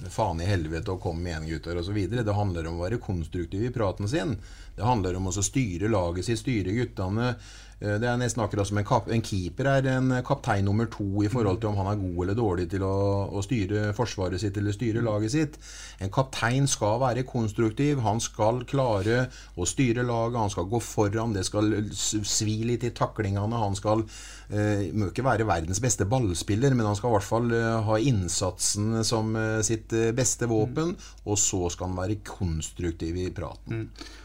faen 0.10 0.40
i 0.42 0.48
helvete 0.50 0.96
og 0.96 1.04
komme 1.04 1.30
igjen, 1.30 1.46
gutter, 1.52 1.78
osv. 1.78 2.00
Det 2.10 2.34
handler 2.34 2.70
om 2.70 2.80
å 2.80 2.86
være 2.88 3.02
konstruktiv 3.04 3.68
i 3.68 3.74
praten 3.74 4.10
sin. 4.10 4.34
Det 4.76 4.88
handler 4.88 5.20
om 5.20 5.30
å 5.30 5.36
styre 5.36 5.92
laget 5.92 6.26
sitt, 6.26 6.42
styre 6.42 6.74
guttene. 6.74 7.36
Eh, 7.82 7.98
det 8.00 8.08
er 8.08 8.20
nesten 8.20 8.44
akkurat 8.44 8.68
som 8.68 8.80
en, 8.80 8.88
en, 8.88 9.24
keeper 9.26 9.68
er 9.68 9.90
en 9.92 10.14
kaptein 10.26 10.64
nummer 10.68 10.88
to 10.92 11.26
i 11.26 11.32
forhold 11.32 11.60
til 11.60 11.72
om 11.72 11.80
han 11.82 11.90
er 11.92 12.00
god 12.00 12.22
eller 12.24 12.38
dårlig 12.40 12.68
til 12.72 12.86
å, 12.88 12.96
å, 13.28 13.44
styre 13.44 13.90
forsvaret 13.98 14.40
sitt 14.42 14.56
eller 14.62 14.76
styre 14.76 15.04
laget 15.04 15.34
sitt. 15.36 15.60
En 16.00 16.14
kaptein 16.14 16.70
skal 16.72 17.02
være 17.04 17.26
konstruktiv. 17.28 18.00
Han 18.06 18.24
skal 18.24 18.64
klare 18.70 19.26
å 19.60 19.68
styre 19.68 20.06
laget. 20.08 20.40
Han 20.40 20.54
skal 20.54 20.70
gå 20.72 20.82
foran. 20.84 21.36
Det 21.36 21.46
skal 21.48 21.74
svi 21.92 22.62
litt 22.70 22.88
i 22.88 22.94
taklingene. 22.96 23.64
Han 23.66 23.76
skal 23.78 24.06
eh, 24.50 24.92
må 24.96 25.12
ikke 25.12 25.28
være 25.28 25.48
verdens 25.48 25.84
beste 25.84 26.08
ballspiller, 26.10 26.76
men 26.78 26.88
han 26.88 26.98
skal 26.98 27.12
i 27.12 27.18
hvert 27.18 27.28
fall 27.28 27.56
eh, 27.56 27.72
ha 27.90 28.00
innsatsen 28.00 29.02
som 29.08 29.36
eh, 29.40 29.64
sitt 29.68 29.92
beste 30.16 30.48
våpen. 30.52 30.96
Og 31.26 31.40
så 31.42 31.66
skal 31.74 31.92
han 31.92 32.00
være 32.00 32.22
konstruktiv 32.26 33.20
i 33.20 33.32
praten. 33.36 33.90
Mm. 33.90 34.22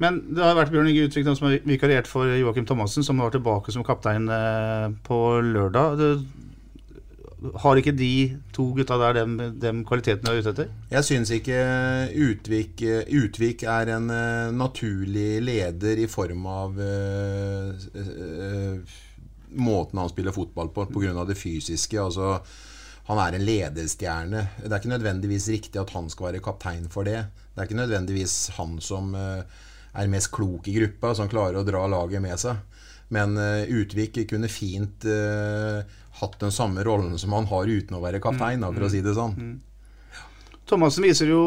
Men 0.00 0.22
det 0.34 0.42
har 0.42 0.56
vært 0.56 0.72
Bjørn 0.72 0.88
Inge 0.90 1.08
Utvik 1.08 1.26
som 1.28 1.48
har 1.48 1.58
vikariert 1.68 2.08
for 2.10 2.26
Joakim 2.26 2.66
Thomassen, 2.66 3.04
som 3.06 3.20
var 3.22 3.34
tilbake 3.34 3.74
som 3.74 3.84
kaptein 3.86 4.28
eh, 4.32 4.88
på 5.06 5.18
lørdag. 5.44 5.98
Det, 6.00 6.12
har 7.62 7.78
ikke 7.78 7.94
de 7.96 8.38
to 8.54 8.68
gutta 8.76 8.96
der 9.00 9.16
de, 9.18 9.48
den 9.60 9.82
kvalitetene 9.86 10.30
du 10.30 10.36
er 10.36 10.42
ute 10.44 10.52
etter? 10.52 10.74
Jeg 10.92 11.06
syns 11.08 11.32
ikke 11.34 11.56
Utvik, 12.28 12.84
Utvik, 13.18 13.64
er 13.66 13.90
en 13.96 14.10
uh, 14.12 14.52
naturlig 14.54 15.40
leder 15.42 16.02
i 16.04 16.08
form 16.10 16.46
av 16.46 16.78
øh, 16.78 17.72
øh, 17.98 19.00
måten 19.58 19.98
han 19.98 20.12
spiller 20.12 20.34
fotball 20.34 20.70
på, 20.74 20.86
pga. 20.94 21.24
det 21.26 21.38
fysiske. 21.38 22.00
altså 22.00 22.38
han 23.08 23.18
er 23.18 23.34
en 23.34 23.42
lederstjerne. 23.42 24.46
Det 24.62 24.70
er 24.70 24.78
ikke 24.78 24.94
nødvendigvis 24.94 25.48
riktig 25.50 25.80
at 25.80 25.90
han 25.90 26.08
skal 26.10 26.30
være 26.30 26.44
kaptein 26.44 26.86
for 26.88 27.02
det. 27.02 27.24
Det 27.52 27.58
er 27.58 27.66
ikke 27.66 27.82
nødvendigvis 27.82 28.52
han 28.56 28.78
som 28.80 29.14
uh, 29.14 29.42
er 29.92 30.12
mest 30.12 30.32
klok 30.32 30.68
i 30.68 30.76
gruppa, 30.76 31.14
som 31.14 31.30
klarer 31.30 31.60
å 31.60 31.66
dra 31.66 31.84
laget 31.90 32.22
med 32.24 32.38
seg. 32.40 32.60
Men 33.12 33.36
uh, 33.36 33.64
Utvik 33.68 34.22
kunne 34.30 34.48
fint 34.48 35.04
uh, 35.04 35.82
hatt 36.20 36.38
den 36.40 36.54
samme 36.54 36.84
rollen 36.86 37.18
som 37.20 37.34
han 37.36 37.48
har 37.50 37.68
uten 37.68 37.98
å 37.98 38.02
være 38.04 38.22
kaptein, 38.24 38.64
for 38.64 38.86
å 38.86 38.88
mm, 38.88 38.94
si 38.94 39.04
det 39.04 39.14
sånn. 39.18 39.36
Mm. 39.36 39.60
Thomassen 40.68 41.04
viser 41.04 41.28
jo 41.28 41.42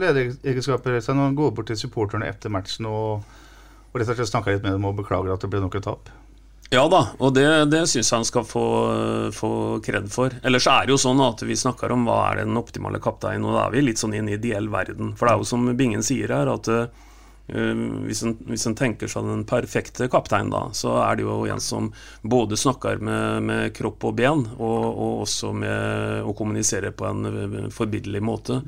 lederegenskaper 0.00 0.98
når 0.98 1.22
han 1.28 1.38
går 1.38 1.54
bort 1.54 1.70
til 1.70 1.78
supporterne 1.78 2.26
etter 2.26 2.50
matchen 2.50 2.88
og, 2.90 3.22
Og 3.92 4.00
rett 4.00 4.10
og 4.10 4.18
slett 4.18 4.32
snakker 4.32 4.56
litt 4.56 4.64
med 4.64 4.74
dem 4.74 4.86
og 4.88 4.96
beklager 4.98 5.30
at 5.30 5.44
det 5.44 5.50
ble 5.52 5.60
nok 5.62 5.76
et 5.78 5.84
tap. 5.86 6.08
Ja 6.72 6.88
da, 6.90 7.04
og 7.22 7.36
det, 7.36 7.44
det 7.70 7.84
syns 7.86 8.08
jeg 8.08 8.16
han 8.16 8.26
skal 8.26 8.46
få, 8.48 8.64
få 9.36 9.50
kred 9.84 10.08
for. 10.10 10.34
Ellers 10.42 10.66
er 10.66 10.88
det 10.88 10.94
jo 10.94 10.98
sånn 10.98 11.20
at 11.22 11.44
vi 11.46 11.54
snakker 11.54 11.92
om 11.94 12.06
hva 12.08 12.16
er 12.32 12.40
den 12.40 12.58
optimale 12.58 12.98
kapteinen, 13.04 13.44
og 13.46 13.54
da 13.54 13.66
er 13.68 13.76
vi 13.76 13.84
litt 13.84 14.00
sånn 14.02 14.16
i 14.16 14.22
en 14.22 14.32
ideell 14.32 14.66
verden. 14.72 15.12
For 15.14 15.28
det 15.28 15.34
er 15.34 15.44
jo 15.44 15.50
som 15.52 15.68
Bingen 15.78 16.02
sier 16.02 16.32
her, 16.34 16.50
at 16.50 16.70
uh, 16.72 17.03
hvis, 17.46 18.22
en, 18.24 18.38
hvis 18.48 18.64
en 18.66 18.76
tenker 18.78 19.10
seg 19.10 19.26
den 19.28 19.42
perfekte 19.44 20.06
kaptein, 20.08 20.48
da, 20.48 20.70
så 20.72 20.94
er 21.04 21.18
det 21.18 21.26
jo 21.26 21.42
en 21.44 21.60
som 21.60 21.90
både 22.22 22.56
snakker 22.56 23.02
med, 23.04 23.44
med 23.44 23.74
kropp 23.76 24.06
og 24.08 24.14
ben, 24.16 24.46
og, 24.56 24.84
og 24.88 25.24
også 25.26 25.52
med 25.52 26.24
å 26.24 26.32
kommunisere 26.36 26.94
på 26.96 27.08
en 27.10 27.28
eh, 27.28 27.58
forbilledlig 27.74 28.22
måte. 28.24 28.62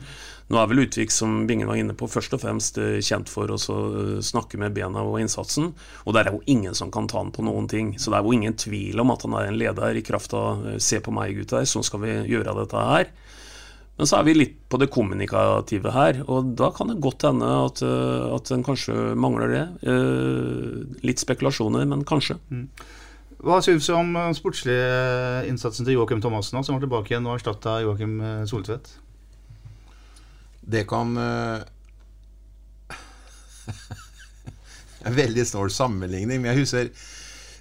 Nå 0.46 0.60
er 0.60 0.68
vel 0.70 0.84
Utvik, 0.84 1.10
som 1.10 1.40
Bingen 1.48 1.66
var 1.66 1.80
inne 1.80 1.96
på, 1.98 2.06
først 2.06 2.36
og 2.36 2.42
fremst 2.44 2.76
eh, 2.78 3.00
kjent 3.02 3.30
for 3.32 3.50
å 3.50 3.56
eh, 3.58 4.12
snakke 4.22 4.60
med 4.60 4.76
bena 4.76 5.02
og 5.02 5.18
innsatsen. 5.22 5.72
Og 6.04 6.14
der 6.14 6.28
er 6.28 6.36
jo 6.36 6.44
ingen 6.46 6.76
som 6.76 6.92
kan 6.94 7.08
ta 7.10 7.18
han 7.22 7.32
på 7.34 7.42
noen 7.46 7.66
ting. 7.70 7.96
Så 7.98 8.12
det 8.12 8.20
er 8.20 8.28
jo 8.28 8.36
ingen 8.36 8.58
tvil 8.60 9.02
om 9.02 9.14
at 9.14 9.26
han 9.26 9.34
er 9.40 9.50
en 9.50 9.58
leder 9.58 9.98
i 9.98 10.04
kraft 10.06 10.36
av 10.36 10.76
'se 10.78 11.00
på 11.00 11.14
meg, 11.14 11.34
gutter, 11.40 11.64
sånn 11.66 11.86
skal 11.86 12.04
vi 12.04 12.14
gjøre 12.30 12.54
dette 12.60 12.86
her'. 12.92 13.10
Men 13.96 14.08
så 14.08 14.18
er 14.18 14.26
vi 14.26 14.34
litt 14.36 14.56
på 14.68 14.76
det 14.80 14.90
kommunikative 14.92 15.92
her, 15.94 16.18
og 16.28 16.52
da 16.58 16.68
kan 16.76 16.90
det 16.92 16.98
godt 17.04 17.24
hende 17.24 17.48
at, 17.64 17.80
at 17.80 18.50
en 18.52 18.64
kanskje 18.66 18.92
mangler 19.16 19.54
det. 19.54 19.64
Litt 21.06 21.22
spekulasjoner, 21.22 21.86
men 21.88 22.04
kanskje. 22.08 22.36
Mm. 22.52 22.66
Hva 23.46 23.62
syns 23.64 23.88
du 23.88 23.94
om 23.96 24.12
sportslige 24.36 25.46
innsatsen 25.48 25.88
til 25.88 25.96
Joakim 25.96 26.20
Thomassen, 26.24 26.60
som 26.60 26.76
var 26.76 26.84
tilbake 26.84 27.14
igjen 27.14 27.28
og 27.28 27.38
erstatta 27.38 27.78
Joakim 27.86 28.18
Soltvedt? 28.48 28.92
Det 30.66 30.82
kan 30.90 31.16
uh, 31.20 31.62
En 35.06 35.14
veldig 35.14 35.44
snål 35.46 35.70
sammenligning, 35.70 36.40
men 36.42 36.50
jeg 36.50 36.64
husker 36.64 36.88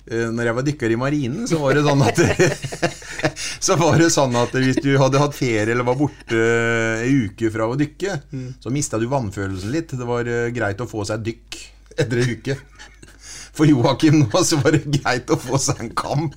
når 0.05 0.49
jeg 0.49 0.55
var 0.57 0.65
dykker 0.67 0.93
i 0.93 0.97
marinen, 1.01 1.47
så 1.49 1.57
var 1.57 1.73
det 1.77 1.85
sånn 1.85 2.03
at 2.05 2.19
Så 3.65 3.77
var 3.79 3.97
det 3.97 4.11
sånn 4.13 4.35
at 4.37 4.53
hvis 4.53 4.77
du 4.83 4.91
hadde 5.01 5.21
hatt 5.21 5.33
ferie 5.33 5.73
eller 5.73 5.87
var 5.87 5.97
borte 5.97 6.41
ei 7.01 7.25
uke 7.25 7.49
fra 7.53 7.65
å 7.69 7.77
dykke, 7.79 8.19
mm. 8.29 8.49
så 8.61 8.73
mista 8.73 8.99
du 9.01 9.07
vannfølelsen 9.09 9.73
litt. 9.73 9.95
Det 9.97 10.05
var 10.05 10.29
uh, 10.29 10.51
greit 10.53 10.83
å 10.83 10.89
få 10.89 11.05
seg 11.09 11.23
dykk 11.25 11.57
etter 11.95 12.21
ei 12.21 12.35
uke. 12.37 12.59
For 13.55 13.65
Joakim 13.69 14.19
nå 14.25 14.43
så 14.45 14.59
var 14.61 14.75
det 14.75 14.85
greit 14.99 15.31
å 15.31 15.39
få 15.39 15.57
seg 15.61 15.81
en 15.81 15.93
kamp 15.97 16.35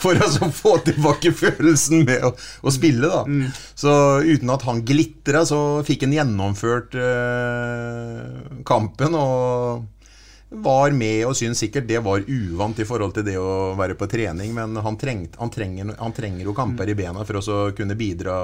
for 0.00 0.18
å 0.18 0.48
få 0.52 0.76
tilbake 0.86 1.32
følelsen 1.36 2.06
med 2.08 2.24
å, 2.26 2.32
å 2.34 2.72
spille. 2.72 3.08
da 3.08 3.22
mm. 3.28 3.48
Så 3.78 3.92
uten 4.24 4.52
at 4.54 4.64
han 4.66 4.82
glitra, 4.86 5.44
så 5.48 5.82
fikk 5.86 6.06
han 6.06 6.16
gjennomført 6.16 6.96
eh, 6.98 8.62
kampen. 8.68 9.18
Og 9.18 10.01
var 10.52 10.90
med 10.90 11.26
og 11.26 11.36
syntes 11.36 11.62
sikkert 11.64 11.86
det 11.88 12.00
var 12.04 12.22
uvant 12.26 12.78
i 12.78 12.86
forhold 12.86 13.14
til 13.16 13.24
det 13.26 13.36
å 13.40 13.72
være 13.78 13.96
på 13.98 14.08
trening, 14.10 14.52
men 14.54 14.76
han, 14.84 14.98
trengt, 15.00 15.36
han, 15.40 15.50
trenger, 15.52 15.94
han 15.98 16.14
trenger, 16.16 16.44
jo 16.44 16.54
kamper 16.56 16.90
i 16.90 16.96
bena 16.98 17.24
for 17.28 17.40
å 17.40 17.58
kunne 17.76 17.96
bidra 17.98 18.34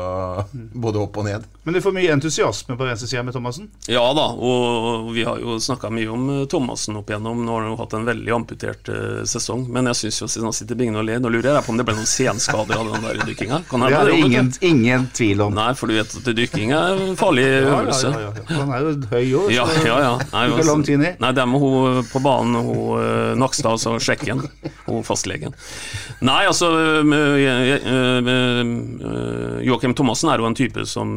både 0.85 1.03
opp 1.03 1.21
og 1.21 1.29
ned. 1.29 1.47
Men 1.65 1.77
du 1.77 1.83
får 1.85 1.97
mye 1.97 2.15
entusiasme 2.15 2.79
på 2.79 2.89
venstresida 2.89 3.25
med 3.27 3.37
Thomassen? 3.37 3.69
Ja 3.91 4.05
da, 4.17 4.29
og 4.33 5.13
vi 5.15 5.27
har 5.29 5.41
jo 5.43 5.59
snakka 5.63 5.91
mye 5.93 6.09
om 6.13 6.29
eh, 6.35 6.45
Thomassen 6.51 6.97
opp 7.01 7.11
igjennom. 7.11 7.45
Nå 7.45 7.55
har 7.55 7.67
han 7.67 7.73
jo 7.75 7.79
hatt 7.83 7.97
en 7.99 8.09
veldig 8.09 8.35
amputert 8.35 8.91
uh, 8.93 9.23
sesong, 9.29 9.67
men 9.73 9.91
jeg 9.93 10.01
syns 10.03 10.23
jo 10.23 10.31
siden 10.31 10.49
han 10.49 10.57
sitter 10.57 10.79
bingen 10.79 10.99
og 10.99 11.07
ler 11.07 11.21
Nå 11.23 11.31
lurer 11.33 11.51
jeg 11.59 11.67
på 11.67 11.73
om 11.75 11.81
det 11.81 11.87
ble 11.89 11.97
noen 11.99 12.09
senskader 12.09 12.79
av 12.79 12.93
den 12.93 13.05
der 13.05 13.21
dykkinga? 13.27 13.61
det 13.69 13.89
er 13.99 14.11
det 14.11 14.19
ingen, 14.23 14.51
ingen, 14.65 15.09
tvil 15.15 15.43
om. 15.49 15.57
Nei, 15.57 15.71
for 15.79 15.91
du 15.91 15.97
vet 15.99 16.15
at 16.21 16.31
dykking 16.39 16.73
er 16.77 17.03
en 17.09 17.19
farlig 17.19 17.47
øvelse. 17.59 18.13
Ja, 18.13 18.23
ja, 18.29 18.33
ja, 18.39 18.59
Han 18.61 18.73
er 18.75 18.87
jo 18.87 18.95
høy 19.11 19.25
òg, 19.41 19.49
så 19.49 19.57
ja, 19.57 19.67
ja, 19.89 19.99
ja. 20.05 20.15
Nei, 20.33 20.45
tid. 20.87 21.05
Nei, 21.19 21.33
det 21.35 21.47
hun 21.49 21.98
på 22.07 22.23
banen, 22.25 22.57
hun 22.63 23.03
uh, 23.03 23.35
Nakstad, 23.39 23.81
og 23.91 24.03
sjekken. 24.03 24.43
Hun 24.89 25.05
fastlegen. 25.07 25.55
Nei, 26.25 26.41
altså 26.49 26.71
Joakim 29.67 29.95
Thomassen 29.97 30.33
er 30.33 30.41
jo 30.41 30.49
en 30.49 30.57
type 30.57 30.85
som, 30.89 31.13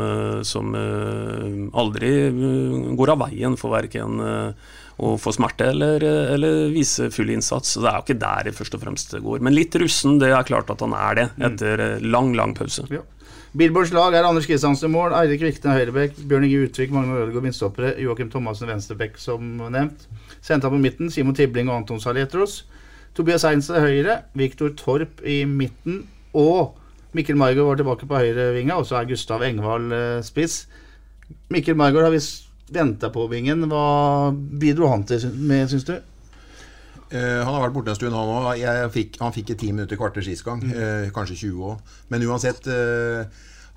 som 0.46 0.76
aldri 0.76 2.12
går 3.00 3.14
av 3.14 3.24
veien 3.24 3.58
for 3.60 3.74
verken 3.74 4.20
å 5.02 5.16
få 5.18 5.34
smerte 5.34 5.72
eller, 5.72 6.04
eller, 6.04 6.68
vise 6.74 7.10
full 7.14 7.32
innsats. 7.34 7.74
Så 7.74 7.82
Det 7.82 7.90
er 7.90 7.98
jo 7.98 8.06
ikke 8.06 8.22
der 8.22 8.50
det 8.50 8.58
først 8.58 8.78
og 8.78 8.84
fremst 8.84 9.16
går. 9.18 9.42
Men 9.42 9.56
litt 9.56 9.76
russen, 9.82 10.20
det 10.22 10.30
er 10.30 10.46
klart 10.48 10.70
at 10.74 10.84
han 10.84 10.94
er 10.98 11.18
det, 11.18 11.28
etter 11.48 11.86
lang, 12.06 12.36
lang 12.38 12.54
pause. 12.58 12.86
Ja. 12.94 13.02
Billboards 13.58 13.92
lag 13.92 14.14
er 14.16 14.24
Anders 14.24 14.46
Kristiansen 14.48 14.88
i 14.88 14.94
mål, 14.94 15.12
Eirik 15.18 15.42
Vikne 15.44 15.74
høyrebekk, 15.76 16.22
Bjørn 16.24 16.46
Inge 16.48 16.68
Utvik, 16.70 16.94
Magne 16.96 17.18
Ødegaard 17.20 17.50
midtstoppere, 17.50 17.90
Joakim 18.00 18.30
Thomassen 18.32 18.70
venstrebekk, 18.72 19.18
som 19.20 19.58
nevnt. 19.74 20.06
Senta 20.42 20.70
på 20.70 20.80
midten, 20.82 21.12
Simon 21.14 21.38
Tibling 21.38 21.70
og 21.70 21.82
Anton 21.82 22.02
Saletros. 22.02 22.64
Tobias 23.18 23.44
Einse 23.46 23.80
høyre, 23.84 24.22
Viktor 24.38 24.72
Torp 24.80 25.22
i 25.28 25.44
midten, 25.46 26.06
og 26.34 26.78
Mikkel 27.14 27.36
Margaard 27.36 27.68
var 27.68 27.80
tilbake 27.80 28.08
på 28.08 28.22
høyrevinga, 28.22 28.78
og 28.80 28.88
så 28.88 29.02
er 29.02 29.10
Gustav 29.10 29.44
Engvald 29.44 29.92
eh, 29.92 30.22
spiss. 30.24 30.64
Mikkel 31.52 31.76
Margaard 31.76 32.08
har 32.08 32.16
visst 32.16 32.48
venta 32.72 33.12
på 33.12 33.26
vingen. 33.32 33.68
Hva 33.68 34.32
bidro 34.32 34.88
han 34.92 35.04
til 35.08 35.28
med, 35.36 35.68
syns 35.72 35.88
du? 35.90 35.98
Uh, 37.12 37.44
han 37.44 37.50
har 37.52 37.66
vært 37.66 37.76
borte 37.76 37.92
en 37.92 37.98
stund, 38.00 38.16
han 38.16 38.30
òg. 38.32 38.62
Han 39.20 39.34
fikk 39.36 39.52
ti 39.60 39.74
minutter 39.74 40.00
kvarter 40.00 40.24
sist 40.24 40.46
gang. 40.48 40.64
Mm. 40.64 40.72
Uh, 40.72 41.08
kanskje 41.12 41.42
20 41.50 41.66
òg. 41.74 41.96
Men 42.14 42.24
uansett, 42.30 42.70
uh, 42.72 43.28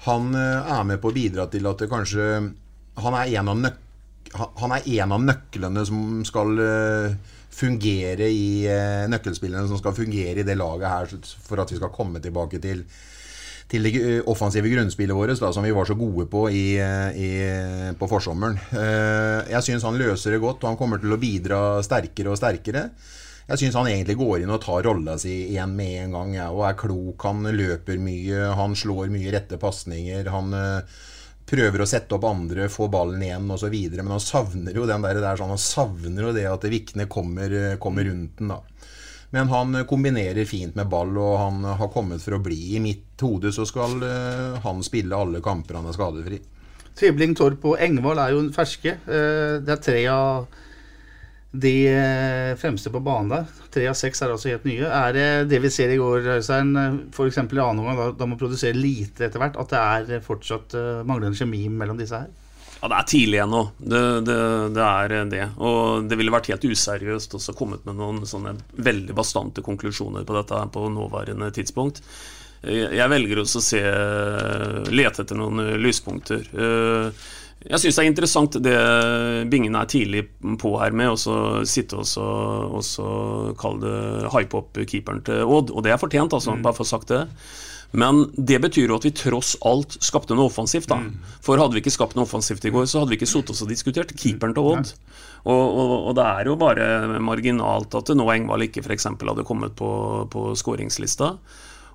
han 0.07 0.31
er 0.39 0.87
med 0.87 1.01
på 1.03 1.11
å 1.11 1.17
bidra 1.17 1.49
til 1.51 1.67
at 1.67 1.81
det 1.81 1.89
kanskje 1.89 2.25
Han 3.01 3.15
er 3.17 3.31
en 3.41 3.49
av, 3.51 3.57
nøk 3.59 3.79
han 4.35 4.75
er 4.75 4.89
en 4.99 5.15
av 5.15 5.25
nøklene 5.25 5.87
som 5.87 6.21
skal 6.27 6.59
fungere 7.55 8.27
i 8.27 8.67
nøkkelspillene 9.11 9.69
som 9.71 9.79
skal 9.79 9.95
fungere 9.95 10.43
i 10.43 10.47
det 10.47 10.57
laget 10.59 10.91
her 10.91 11.35
for 11.47 11.63
at 11.63 11.71
vi 11.71 11.79
skal 11.79 11.93
komme 11.95 12.23
tilbake 12.23 12.59
til 12.63 12.83
til 13.71 13.87
det 13.87 13.93
eh, 13.99 14.21
offensive 14.31 14.71
grunnspillet 14.71 15.17
vårt, 15.17 15.35
da, 15.41 15.51
som 15.53 15.65
vi 15.65 15.75
var 15.75 15.89
så 15.89 15.97
gode 15.99 16.27
på 16.31 16.47
i, 16.53 16.77
eh, 16.81 17.17
i, 17.17 17.31
på 17.99 18.09
forsommeren. 18.11 18.59
Eh, 18.71 19.53
jeg 19.55 19.67
syns 19.69 19.87
han 19.89 19.99
løser 20.01 20.35
det 20.35 20.43
godt, 20.45 20.63
og 20.63 20.73
han 20.73 20.81
kommer 20.81 21.03
til 21.03 21.15
å 21.15 21.21
bidra 21.21 21.61
sterkere 21.85 22.33
og 22.33 22.41
sterkere. 22.41 22.89
Jeg 23.45 23.61
syns 23.61 23.77
han 23.77 23.91
egentlig 23.91 24.17
går 24.17 24.45
inn 24.45 24.53
og 24.55 24.63
tar 24.65 24.87
rolla 24.87 25.19
si 25.21 25.35
igjen 25.51 25.75
med 25.77 25.97
en 26.07 26.15
gang, 26.17 26.37
ja, 26.39 26.47
og 26.53 26.65
er 26.69 26.79
klok. 26.81 27.27
Han 27.29 27.45
løper 27.53 28.01
mye, 28.01 28.47
han 28.57 28.77
slår 28.79 29.13
mye 29.13 29.35
rette 29.35 29.59
pasninger. 29.61 30.31
Han 30.33 30.57
prøver 31.49 31.83
å 31.85 31.89
sette 31.89 32.17
opp 32.17 32.25
andre, 32.29 32.71
få 32.73 32.89
ballen 32.93 33.23
igjen 33.23 33.51
osv. 33.53 33.75
Men 33.97 34.15
han 34.17 34.23
savner 34.23 34.77
jo 34.77 34.87
den 34.89 35.05
der, 35.05 35.21
der 35.23 35.41
sånn, 35.41 35.53
han 35.55 35.61
savner 35.61 36.31
jo 36.31 36.37
det 36.37 36.47
at 36.51 36.69
Vikne 36.71 37.09
kommer, 37.11 37.77
kommer 37.83 38.09
rundt 38.09 38.39
den. 38.41 38.55
da 38.55 38.63
men 39.35 39.49
han 39.51 39.75
kombinerer 39.91 40.47
fint 40.47 40.77
med 40.79 40.87
ball, 40.87 41.17
og 41.19 41.33
han 41.41 41.65
har 41.67 41.89
kommet 41.91 42.23
for 42.23 42.37
å 42.37 42.43
bli. 42.43 42.77
I 42.77 42.83
mitt 42.83 43.19
hode 43.19 43.51
så 43.51 43.65
skal 43.67 43.97
uh, 43.99 44.61
han 44.63 44.83
spille 44.87 45.19
alle 45.19 45.41
kamper 45.43 45.75
han 45.75 45.89
er 45.91 45.97
skadefri. 45.97 46.39
Tribling, 46.95 47.35
Torp 47.35 47.67
og 47.67 47.81
Engvald 47.83 48.23
er 48.23 48.31
jo 48.31 48.45
ferske. 48.55 48.93
Uh, 49.09 49.59
det 49.59 49.75
er 49.75 49.83
tre 49.83 50.05
av 50.13 50.47
de 51.55 51.75
eh, 51.87 52.57
fremste 52.59 52.91
på 52.91 53.01
banen 53.05 53.31
der. 53.31 53.51
Tre 53.75 53.87
av 53.87 53.99
seks 53.99 54.23
er 54.23 54.33
altså 54.35 54.51
helt 54.51 54.65
nye. 54.67 54.89
Er 54.89 55.15
det 55.15 55.27
det 55.53 55.61
vi 55.63 55.71
ser 55.71 55.93
i 55.95 55.99
går, 56.01 56.27
Øystein, 56.39 56.73
f.eks. 57.15 57.39
i 57.39 57.45
annen 57.47 57.83
omgang, 57.85 58.01
da, 58.01 58.09
da 58.19 58.27
man 58.27 58.41
produsere 58.41 58.75
lite 58.75 59.29
etter 59.29 59.43
hvert, 59.43 59.59
at 59.61 59.71
det 59.71 59.83
er 60.17 60.25
fortsatt 60.25 60.75
uh, 60.75 61.05
manglende 61.07 61.39
kjemi 61.39 61.69
mellom 61.71 62.01
disse 62.01 62.19
her? 62.19 62.33
Ja, 62.81 62.91
Det 62.91 62.99
er 62.99 63.11
tidlig 63.13 63.39
ennå. 63.45 63.61
Det, 63.79 64.03
det, 64.27 64.39
det, 64.75 64.89
er 64.89 65.15
det. 65.31 65.45
Og 65.63 66.09
det 66.11 66.19
ville 66.19 66.35
vært 66.35 66.51
helt 66.51 66.67
useriøst 66.67 67.39
også 67.39 67.55
kommet 67.57 67.87
med 67.87 68.01
noen 68.03 68.25
sånne 68.29 68.57
veldig 68.75 69.15
bastante 69.17 69.63
konklusjoner 69.65 70.27
på 70.27 70.37
dette 70.41 70.59
på 70.75 70.89
nåværende 70.93 71.53
tidspunkt. 71.55 72.03
Jeg 72.65 73.09
velger 73.13 73.43
også 73.43 73.61
å 73.61 73.65
se, 73.65 73.81
lete 74.89 75.23
etter 75.23 75.37
noen 75.37 75.75
lyspunkter. 75.85 76.47
Jeg 77.65 77.81
syns 77.81 77.97
det 77.97 78.03
er 78.03 78.11
interessant 78.11 78.57
det 78.61 78.79
Bingen 79.53 79.77
er 79.79 79.89
tidlig 79.89 80.27
på 80.61 80.75
her 80.83 80.93
med 80.97 81.15
å 81.15 81.65
sitte 81.69 82.03
og 82.03 82.81
så 82.85 83.07
kalle 83.61 83.81
det 83.85 84.33
hype 84.35 84.59
opp 84.61 84.83
keeperen 84.85 85.23
til 85.25 85.45
Odd. 85.49 85.73
Og 85.73 85.87
det 85.87 85.95
er 85.95 86.01
fortjent, 86.01 86.37
altså, 86.37 86.59
mm. 86.59 86.65
bare 86.67 86.77
for 86.77 86.85
å 86.85 86.93
sagt 86.93 87.15
det. 87.15 87.23
Men 87.95 88.25
det 88.35 88.59
betyr 88.59 88.91
jo 88.91 88.97
at 88.99 89.05
vi 89.07 89.13
tross 89.15 89.55
alt 89.65 89.97
skapte 90.03 90.35
noe 90.35 90.51
offensivt. 90.51 90.91
da. 90.91 90.99
Mm. 90.99 91.37
For 91.45 91.61
hadde 91.61 91.77
vi 91.77 91.85
ikke 91.85 91.95
skapt 91.95 92.17
noe 92.19 92.27
offensivt 92.27 92.67
i 92.67 92.73
går, 92.75 92.89
så 92.91 93.01
hadde 93.01 93.15
vi 93.15 93.21
ikke 93.21 93.31
sittet 93.31 93.55
oss 93.55 93.63
og 93.63 93.71
diskutert 93.71 94.11
keeperen 94.19 94.57
til 94.57 94.67
Odd. 94.73 94.91
Og, 95.45 95.63
og, 95.63 95.93
og, 96.09 96.11
det 96.19 96.25
er 96.25 96.51
jo 96.51 96.57
bare 96.59 96.89
marginalt 97.23 97.95
at 98.01 98.11
nå 98.17 98.27
Engvald 98.35 98.67
ikke 98.67 98.83
f.eks. 98.83 99.07
hadde 99.13 99.47
kommet 99.47 99.77
på, 99.79 99.91
på 100.33 100.51
skåringslista. 100.59 101.37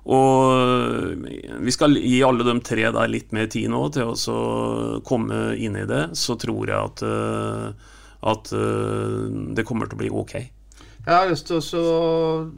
Og 0.08 1.26
vi 1.60 1.74
skal 1.74 1.98
gi 2.00 2.22
alle 2.24 2.46
de 2.46 2.54
tre 2.64 2.86
der 2.88 3.12
litt 3.12 3.34
mer 3.36 3.50
tid 3.52 3.68
nå 3.72 3.82
til 3.92 4.14
å 4.14 5.00
komme 5.06 5.50
inn 5.60 5.76
i 5.76 5.86
det. 5.88 6.10
Så 6.16 6.38
tror 6.40 6.70
jeg 6.70 6.78
at, 6.78 7.04
eh, 7.04 7.92
at 8.32 8.52
eh, 8.56 9.20
det 9.56 9.66
kommer 9.68 9.90
til 9.90 9.98
å 9.98 10.02
bli 10.02 10.12
ok. 10.22 10.34
Jeg 10.40 11.12
har 11.12 11.28
lyst 11.30 11.48
til 11.50 11.60
å 11.60 12.50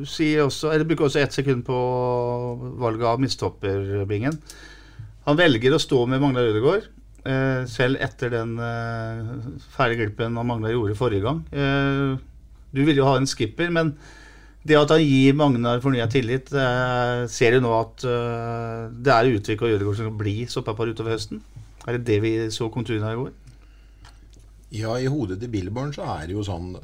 også, 0.00 0.70
eller 0.70 0.86
bruker 0.86 1.08
også 1.08 1.20
ett 1.22 1.34
sekund 1.34 1.64
på 1.66 1.78
valget 2.78 3.06
av 3.06 3.20
midtstopperbingen. 3.22 4.38
Han 5.26 5.38
velger 5.38 5.74
å 5.74 5.82
stå 5.82 6.06
med 6.06 6.22
Magnar 6.22 6.48
Ødegaard. 6.48 6.88
Eh, 7.20 7.66
selv 7.68 8.00
etter 8.00 8.32
den 8.32 8.54
eh, 8.64 9.32
fæle 9.74 9.98
glippen 9.98 10.38
han 10.40 10.48
Magnar 10.48 10.72
gjorde 10.72 10.96
forrige 10.96 11.26
gang. 11.26 11.42
Eh, 11.52 12.16
du 12.70 12.80
ville 12.84 13.02
jo 13.02 13.08
ha 13.08 13.18
en 13.18 13.28
skipper, 13.28 13.70
men 13.74 13.92
det 14.66 14.76
at 14.76 14.92
han 14.92 15.02
gir 15.02 15.36
Magnar 15.38 15.80
fornya 15.80 16.06
tillit, 16.12 16.52
eh, 16.52 17.26
ser 17.32 17.56
du 17.56 17.64
nå 17.64 17.72
at 17.78 18.04
eh, 18.04 18.88
det 18.92 19.14
er 19.14 19.30
Utvik 19.38 19.62
og 19.64 19.76
Ødegaard 19.76 20.00
som 20.00 20.10
kan 20.10 20.18
bli 20.20 20.34
soppapar 20.52 20.92
utover 20.92 21.16
høsten? 21.16 21.40
Er 21.86 21.96
det 21.96 22.04
det 22.10 22.18
vi 22.24 22.34
så 22.52 22.68
konturene 22.72 23.08
av 23.08 23.16
i 23.16 23.22
går? 23.22 23.36
Ja, 24.70 24.94
i 25.00 25.08
hodet 25.10 25.40
til 25.40 25.50
Billborn 25.50 25.94
så 25.96 26.04
er 26.12 26.28
det 26.28 26.36
jo 26.36 26.44
sånn. 26.46 26.74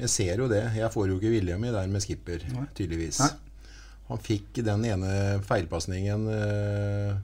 Jeg 0.00 0.10
ser 0.10 0.40
jo 0.42 0.48
det. 0.50 0.64
Jeg 0.74 0.90
får 0.90 1.12
jo 1.12 1.18
ikke 1.20 1.30
viljen 1.36 1.60
min 1.62 1.76
der 1.76 1.92
med 1.92 2.02
skipper, 2.02 2.42
tydeligvis. 2.74 3.20
Nei. 3.22 3.34
Han 4.08 4.22
fikk 4.22 4.60
den 4.66 4.84
ene 4.86 5.12
feilpasningen 5.46 6.26
eh, 6.30 7.16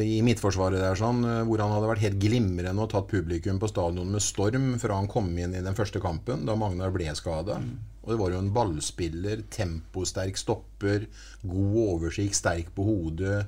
i 0.00 0.20
midtforsvaret 0.24 0.80
der 0.80 0.96
sånn, 0.98 1.20
eh, 1.28 1.42
hvor 1.48 1.60
han 1.60 1.74
hadde 1.74 1.90
vært 1.90 2.04
helt 2.06 2.20
glimrende 2.22 2.84
og 2.84 2.90
tatt 2.92 3.10
publikum 3.10 3.60
på 3.60 3.68
stadion 3.70 4.12
med 4.12 4.24
storm 4.24 4.74
fra 4.80 5.00
han 5.00 5.10
kom 5.12 5.28
inn 5.36 5.56
i 5.56 5.64
den 5.64 5.76
første 5.76 6.00
kampen, 6.02 6.46
da 6.48 6.56
Magnar 6.58 6.92
ble 6.94 7.12
skada. 7.16 7.60
Og 8.04 8.10
det 8.12 8.18
var 8.20 8.34
jo 8.34 8.40
en 8.42 8.52
ballspiller, 8.52 9.46
temposterk 9.52 10.36
stopper, 10.36 11.06
god 11.48 11.78
oversikt, 11.86 12.36
sterk 12.36 12.68
på 12.76 12.84
hodet. 12.84 13.38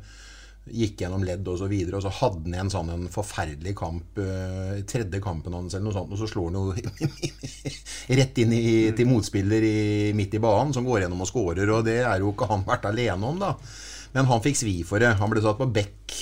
Gikk 0.67 1.05
gjennom 1.05 1.23
ledd 1.23 1.47
og 1.47 1.61
så 1.61 1.69
videre, 1.71 1.99
og 1.99 2.03
så 2.03 2.11
hadde 2.11 2.49
han 2.49 2.65
en 2.65 2.71
sånn 2.73 2.89
en 2.91 3.05
forferdelig 3.13 3.77
kamp 3.79 4.17
eh, 4.19 4.81
tredje 4.89 5.21
kampen 5.23 5.55
hans 5.55 5.77
eller 5.77 5.87
noe 5.87 5.95
sånt, 5.95 6.15
og 6.17 6.19
så 6.19 6.27
slår 6.27 6.49
han 6.49 6.57
jo 6.59 6.73
rett 8.19 8.41
inn 8.43 8.55
i, 8.57 8.65
til 8.97 9.07
motspiller 9.07 9.63
i, 9.63 9.77
midt 10.19 10.35
i 10.35 10.43
banen, 10.43 10.75
som 10.75 10.89
går 10.89 11.05
gjennom 11.05 11.23
og 11.23 11.31
scorer, 11.31 11.71
og 11.71 11.85
det 11.87 12.01
er 12.01 12.25
jo 12.25 12.33
ikke 12.33 12.51
han 12.51 12.67
vært 12.67 12.89
alene 12.91 13.31
om, 13.31 13.39
da. 13.45 13.53
Men 14.17 14.27
han 14.33 14.43
fikk 14.43 14.59
svi 14.59 14.81
for 14.89 15.03
det. 15.03 15.13
Han 15.21 15.31
ble 15.31 15.45
satt 15.45 15.61
på 15.61 15.69
bekk 15.71 16.17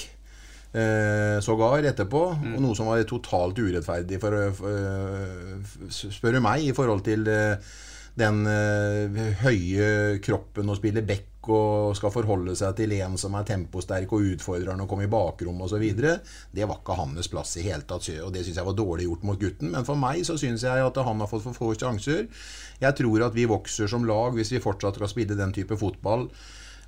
eh, 0.74 1.40
sågar 1.44 1.86
etterpå, 1.88 2.22
og 2.34 2.60
noe 2.60 2.76
som 2.76 2.90
var 2.90 3.00
totalt 3.08 3.60
urettferdig, 3.62 4.20
for, 4.20 4.50
for, 4.58 5.88
spør 5.94 6.36
du 6.36 6.44
meg, 6.44 6.66
i 6.66 6.76
forhold 6.76 7.04
til 7.06 7.28
eh, 7.30 7.74
den 8.14 8.44
eh, 8.46 9.22
høye 9.42 10.18
kroppen 10.22 10.70
og 10.70 10.78
spille 10.78 11.02
back 11.06 11.48
og 11.50 11.92
skal 11.98 12.12
forholde 12.14 12.54
seg 12.56 12.76
til 12.78 12.94
en 12.96 13.18
som 13.20 13.34
er 13.36 13.44
temposterk 13.48 14.12
og 14.16 14.30
utfordrer 14.32 14.70
han 14.72 14.80
å 14.80 14.86
komme 14.88 15.04
i 15.04 15.10
bakrom 15.12 15.60
osv. 15.66 15.82
Det 15.84 16.64
var 16.64 16.78
ikke 16.78 16.96
hans 16.96 17.28
plass 17.28 17.56
i 17.60 17.66
hele 17.66 17.84
tatt, 17.84 18.06
og 18.22 18.30
det 18.32 18.46
syns 18.46 18.60
jeg 18.62 18.68
var 18.70 18.78
dårlig 18.78 19.08
gjort 19.08 19.26
mot 19.28 19.40
gutten. 19.40 19.74
Men 19.74 19.84
for 19.84 20.00
meg 20.00 20.22
så 20.24 20.38
syns 20.40 20.64
jeg 20.64 20.86
at 20.86 21.02
han 21.04 21.20
har 21.20 21.28
fått 21.28 21.44
for 21.44 21.58
få 21.58 21.74
sjanser. 21.76 22.24
Jeg 22.80 22.98
tror 23.02 23.26
at 23.26 23.36
vi 23.36 23.48
vokser 23.50 23.90
som 23.90 24.06
lag 24.08 24.32
hvis 24.38 24.54
vi 24.54 24.62
fortsatt 24.64 24.96
skal 25.00 25.12
spille 25.12 25.36
den 25.36 25.52
type 25.52 25.76
fotball. 25.76 26.30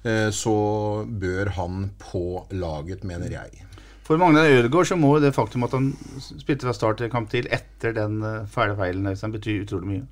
eh, 0.04 0.30
Så 0.30 0.56
bør 1.04 1.52
han 1.58 1.90
på 2.00 2.46
laget, 2.56 3.04
mener 3.04 3.28
jeg. 3.28 3.66
For 4.06 4.16
Magnar 4.16 4.46
Ødegaard 4.46 4.86
så 4.86 4.96
må 4.96 5.16
jo 5.16 5.24
det 5.26 5.34
faktum 5.34 5.66
at 5.66 5.72
han 5.74 5.90
spilte 6.22 6.68
fra 6.68 6.72
start 6.72 7.00
til 7.02 7.10
kamp 7.10 7.28
til 7.28 7.48
etter 7.50 7.92
den 7.92 8.22
eh, 8.22 8.44
fæle 8.46 8.78
feilen 8.78 9.10
bety 9.34 9.64
utrolig 9.66 9.90
mye. 9.90 10.04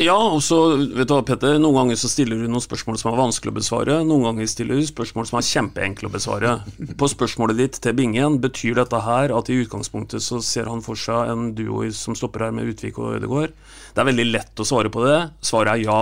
Ja, 0.00 0.16
og 0.16 0.38
så, 0.40 0.56
vet 0.96 1.08
du 1.08 1.12
hva, 1.12 1.20
Petter, 1.26 1.58
Noen 1.60 1.76
ganger 1.76 1.98
så 2.00 2.08
stiller 2.08 2.38
du 2.40 2.46
noen 2.48 2.64
spørsmål 2.64 2.96
som 2.96 3.10
er 3.10 3.18
vanskelig 3.18 3.52
å 3.52 3.56
besvare. 3.58 3.98
Noen 4.08 4.24
ganger 4.24 4.48
stiller 4.48 4.80
du 4.80 4.86
spørsmål 4.88 5.26
som 5.28 5.36
er 5.36 5.48
kjempeenkle 5.50 6.08
å 6.08 6.14
besvare. 6.14 6.54
På 6.96 7.10
spørsmålet 7.12 7.60
ditt 7.60 7.76
til 7.84 7.96
Bingen, 7.98 8.38
betyr 8.40 8.78
dette 8.80 9.02
her 9.04 9.34
at 9.36 9.50
i 9.52 9.58
utgangspunktet 9.60 10.24
så 10.24 10.40
ser 10.44 10.70
han 10.72 10.80
for 10.84 10.96
seg 10.96 11.34
en 11.34 11.50
duo 11.58 11.84
som 11.92 12.16
stopper 12.16 12.46
her 12.46 12.56
med 12.56 12.72
Utvik 12.72 13.02
og 13.02 13.18
Ødegaard? 13.18 13.52
Det 13.92 14.00
er 14.00 14.08
veldig 14.08 14.28
lett 14.30 14.64
å 14.64 14.68
svare 14.68 14.92
på 14.92 15.04
det. 15.04 15.18
Svaret 15.44 15.74
er 15.74 15.84
ja. 15.84 16.00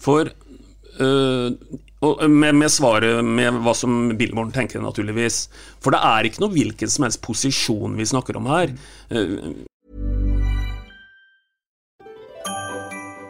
For 0.00 0.32
øh, 0.32 1.76
og 2.06 2.24
med, 2.30 2.56
med 2.56 2.72
svaret 2.72 3.20
med 3.24 3.60
hva 3.64 3.76
som 3.76 4.14
Billborn 4.16 4.52
tenker, 4.56 4.80
naturligvis. 4.80 5.46
For 5.84 5.92
det 5.92 6.00
er 6.08 6.28
ikke 6.28 6.44
noe 6.44 6.56
hvilken 6.56 6.92
som 6.92 7.04
helst 7.04 7.24
posisjon 7.24 8.00
vi 8.00 8.08
snakker 8.08 8.40
om 8.40 8.48
her. 8.52 8.76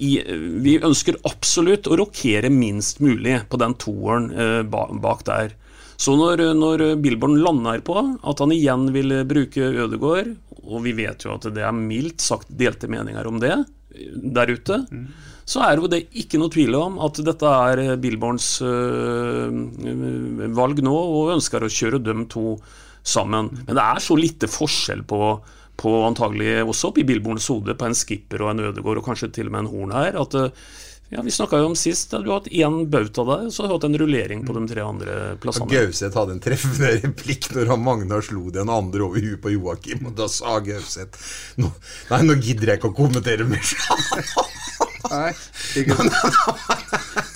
I, 0.00 0.12
vi 0.64 0.78
ønsker 0.80 1.18
absolutt 1.28 1.88
å 1.90 1.98
rokere 2.00 2.48
minst 2.52 3.02
mulig 3.04 3.42
på 3.52 3.60
den 3.60 3.74
toeren 3.80 4.30
eh, 4.32 4.62
ba, 4.64 4.86
bak 4.92 5.24
der. 5.28 5.52
Så 6.00 6.16
når, 6.18 6.42
når 6.56 6.84
Billborn 7.02 7.36
lander 7.44 7.82
på 7.84 7.98
at 8.00 8.40
han 8.42 8.54
igjen 8.54 8.88
vil 8.94 9.20
bruke 9.28 9.68
Ødegård, 9.84 10.32
og 10.62 10.80
vi 10.86 10.94
vet 10.96 11.26
jo 11.26 11.34
at 11.36 11.46
det 11.52 11.66
er 11.66 11.76
mildt 11.76 12.24
sagt 12.24 12.48
delte 12.48 12.88
meninger 12.90 13.28
om 13.28 13.42
det 13.42 13.52
eh, 13.52 14.16
der 14.38 14.54
ute, 14.56 14.80
så 15.44 15.64
er 15.66 15.76
jo 15.76 15.90
det 15.90 16.06
ikke 16.16 16.38
noe 16.40 16.52
tvil 16.54 16.76
om 16.78 17.00
at 17.02 17.18
dette 17.26 17.52
er 17.68 17.96
Billborns 18.00 18.54
øh, 18.64 19.50
valg 20.56 20.80
nå, 20.86 20.94
og 20.94 21.34
ønsker 21.34 21.66
å 21.66 21.72
kjøre 21.72 22.00
dem 22.00 22.24
to 22.32 22.56
sammen. 23.02 23.50
Men 23.66 23.76
det 23.76 23.82
er 23.84 24.00
så 24.00 24.16
lite 24.16 24.48
forskjell 24.48 25.02
på 25.04 25.34
på 25.80 25.92
antagelig 26.06 26.60
også 26.62 26.92
oppi 26.92 27.04
Billborns 27.08 27.48
hode 27.50 27.74
på 27.78 27.88
en 27.88 27.96
skipper 27.96 28.44
og 28.44 28.52
en 28.52 28.64
Ødegård 28.68 29.00
og 29.00 29.06
kanskje 29.08 29.32
til 29.34 29.48
og 29.50 29.54
med 29.54 29.64
en 29.64 29.72
Horn 29.72 29.94
her. 29.96 30.18
at 30.20 30.36
ja, 31.12 31.22
Vi 31.22 31.30
snakka 31.30 31.58
jo 31.60 31.66
om 31.68 31.74
sist 31.76 32.10
du 32.10 32.30
har 32.30 32.40
hatt 32.40 32.48
én 32.48 32.86
bauta 32.88 33.24
der, 33.28 33.50
så 33.52 33.62
har 33.62 33.68
du 33.68 33.74
hatt 33.74 33.84
en 33.84 33.98
rullering 34.00 34.46
på 34.48 34.54
de 34.56 34.62
tre 34.70 34.84
andre 34.84 35.16
plassene. 35.42 35.68
Gauseth 35.68 36.16
hadde 36.16 36.38
en 36.38 36.40
treffende 36.40 36.92
replikk 37.02 37.50
når 37.52 37.68
han 37.74 37.84
Magnar 37.84 38.24
slo 38.24 38.48
den 38.54 38.72
andre 38.72 39.04
over 39.04 39.20
huet 39.20 39.42
på 39.42 39.52
Joakim, 39.52 40.06
og 40.08 40.16
da 40.16 40.30
sa 40.32 40.56
Gauseth 40.64 41.60
Nei, 41.60 42.22
nå 42.24 42.38
gidder 42.40 42.72
jeg 42.72 42.80
ikke 42.80 42.92
å 42.94 42.96
kommentere 42.96 43.44
mer. 43.48 43.60
Nei, 45.10 45.30
ikke 45.80 45.96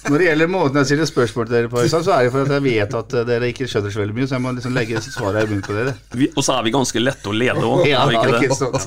Når 0.07 0.22
det 0.22 0.26
gjelder 0.29 0.50
måten 0.50 0.79
jeg 0.79 0.88
stiller 0.90 1.09
spørsmål 1.11 1.48
til 1.48 1.57
dere 1.57 1.70
på, 1.70 1.83
så 1.90 1.98
er 1.98 2.26
det 2.26 2.33
for 2.35 2.46
at 2.46 2.52
jeg 2.55 2.64
vet 2.66 2.92
at 3.00 3.14
dere 3.26 3.48
ikke 3.50 3.66
skjønner 3.70 3.94
så 3.94 4.02
veldig 4.02 4.14
mye, 4.14 4.26
så 4.31 4.37
jeg 4.37 4.44
må 4.44 4.52
liksom 4.55 4.76
legge 4.76 5.02
svaret 5.02 5.40
i 5.40 5.50
munnen 5.50 5.64
på 5.66 5.74
dere. 5.74 5.96
Vi, 6.14 6.29
og 6.31 6.46
så 6.46 6.59
er 6.59 6.66
vi 6.66 6.74
ganske 6.76 7.02
lette 7.02 7.33
å 7.33 7.35
lede 7.35 7.64
òg, 7.66 7.83
Ja, 7.90 8.05
ikke 8.07 8.44
ikke 8.46 8.59
sant. 8.59 8.87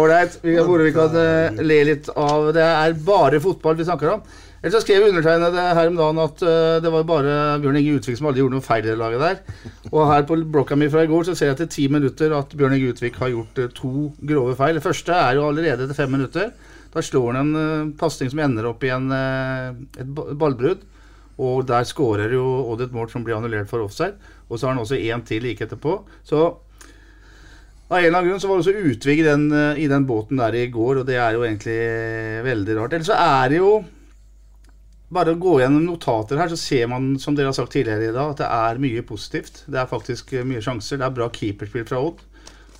Ålreit, 0.00 0.38
vi 0.40 0.56
kan, 0.56 0.70
hvor 0.70 0.86
vi 0.86 0.94
kan 0.94 1.18
uh, 1.18 1.60
le 1.60 1.82
litt 1.90 2.08
av 2.16 2.48
Det 2.56 2.64
er 2.64 2.96
bare 3.04 3.42
fotball 3.44 3.76
vi 3.76 3.88
snakker 3.88 4.14
om. 4.14 4.24
Ellers 4.62 4.76
så 4.78 4.84
skrev 4.84 5.08
undertegnede 5.08 5.62
her 5.74 5.88
om 5.90 5.96
dagen 5.98 6.18
at 6.22 6.42
uh, 6.46 6.80
det 6.82 6.90
var 6.94 7.06
bare 7.06 7.38
Bjørn 7.62 7.80
Inge 7.80 7.96
Utvik 7.98 8.18
som 8.18 8.28
aldri 8.30 8.44
gjorde 8.44 8.60
noe 8.60 8.64
feil 8.64 8.84
i 8.84 8.92
det 8.92 8.98
laget 9.00 9.24
der. 9.24 9.40
Og 9.90 10.04
her 10.06 10.26
på 10.28 10.38
blokka 10.54 10.78
mi 10.78 10.86
fra 10.92 11.02
i 11.02 11.10
går 11.10 11.26
så 11.26 11.34
ser 11.34 11.50
jeg 11.50 11.58
etter 11.58 11.72
ti 11.74 11.88
minutter 11.90 12.32
at 12.36 12.54
Bjørn 12.54 12.76
Inge 12.76 12.92
Utvik 12.94 13.18
har 13.18 13.32
gjort 13.32 13.58
uh, 13.58 13.72
to 13.74 14.12
grove 14.22 14.54
feil. 14.60 14.78
Det 14.78 14.84
første 14.84 15.16
er 15.18 15.40
jo 15.40 15.48
allerede 15.48 15.88
etter 15.88 15.98
fem 15.98 16.14
minutter. 16.14 16.52
Da 16.92 17.02
slår 17.04 17.38
han 17.38 17.40
en 17.40 17.56
uh, 17.56 17.92
pasning 17.98 18.32
som 18.32 18.42
ender 18.44 18.68
opp 18.68 18.84
i 18.84 18.90
en, 18.92 19.08
eh, 19.16 19.70
et 20.02 20.08
ballbrudd. 20.12 20.84
Og 21.42 21.64
der 21.66 21.86
skårer 21.88 22.34
jo 22.36 22.44
Odd 22.72 22.84
et 22.84 22.92
mål 22.92 23.08
som 23.10 23.24
blir 23.24 23.38
annullert 23.38 23.70
for 23.70 23.84
offside. 23.84 24.18
Og 24.50 24.58
så 24.58 24.68
har 24.68 24.74
han 24.74 24.82
også 24.82 25.00
én 25.00 25.24
til 25.26 25.42
like 25.46 25.64
etterpå. 25.64 26.02
Så 26.28 26.44
av 27.92 27.98
en 27.98 28.06
eller 28.06 28.18
annen 28.18 28.30
grunn 28.30 28.40
så 28.40 28.48
var 28.48 28.60
det 28.60 28.64
også 28.64 28.92
utvig 28.92 29.18
i 29.20 29.26
den, 29.26 29.50
eh, 29.52 29.82
i 29.84 29.88
den 29.88 30.06
båten 30.08 30.38
der 30.40 30.54
i 30.56 30.68
går, 30.72 31.02
og 31.02 31.08
det 31.08 31.18
er 31.20 31.34
jo 31.36 31.42
egentlig 31.44 31.76
eh, 31.76 32.44
veldig 32.46 32.76
rart. 32.78 32.94
Ellers 32.96 33.10
så 33.10 33.18
er 33.20 33.52
det 33.52 33.58
jo 33.58 33.72
bare 35.12 35.34
å 35.34 35.40
gå 35.40 35.58
gjennom 35.60 35.84
notater 35.84 36.40
her, 36.40 36.48
så 36.48 36.56
ser 36.56 36.88
man, 36.88 37.18
som 37.20 37.36
dere 37.36 37.50
har 37.50 37.56
sagt 37.58 37.74
tidligere 37.76 38.08
i 38.08 38.14
dag, 38.14 38.32
at 38.32 38.40
det 38.40 38.48
er 38.48 38.80
mye 38.80 39.04
positivt. 39.04 39.64
Det 39.68 39.80
er 39.82 39.90
faktisk 39.90 40.32
eh, 40.32 40.46
mye 40.48 40.64
sjanser. 40.64 41.02
Det 41.02 41.08
er 41.08 41.18
bra 41.18 41.28
keeperspill 41.36 41.84
fra 41.88 42.00
Odd. 42.00 42.24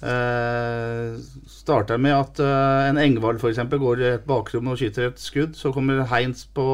Eh, 0.02 1.14
starter 1.46 2.00
med 2.02 2.16
at 2.16 2.40
eh, 2.42 2.88
en 2.88 2.98
Engvald 2.98 3.38
f.eks. 3.38 3.60
går 3.70 4.00
i 4.02 4.08
et 4.16 4.24
bakrom 4.26 4.72
og 4.72 4.80
skyter 4.80 5.08
et 5.08 5.22
skudd. 5.22 5.54
Så 5.54 5.70
kommer 5.74 6.02
Heinz 6.10 6.44
på 6.50 6.66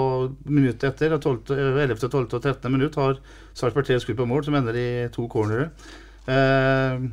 minuttet 0.49 0.95
etter. 0.95 1.19
12., 1.19 1.53
eh, 1.53 1.83
11., 1.85 2.09
12. 2.09 2.25
og 2.25 2.43
13. 2.43 2.73
minutt 2.73 2.97
har 2.97 3.21
Sarpsborg 3.53 3.87
tre 3.87 4.01
skudd 4.01 4.17
på 4.17 4.29
mål, 4.29 4.47
som 4.47 4.57
ender 4.57 4.81
i 4.81 4.91
to 5.13 5.29
cornere. 5.29 5.71
Eh, 6.25 7.09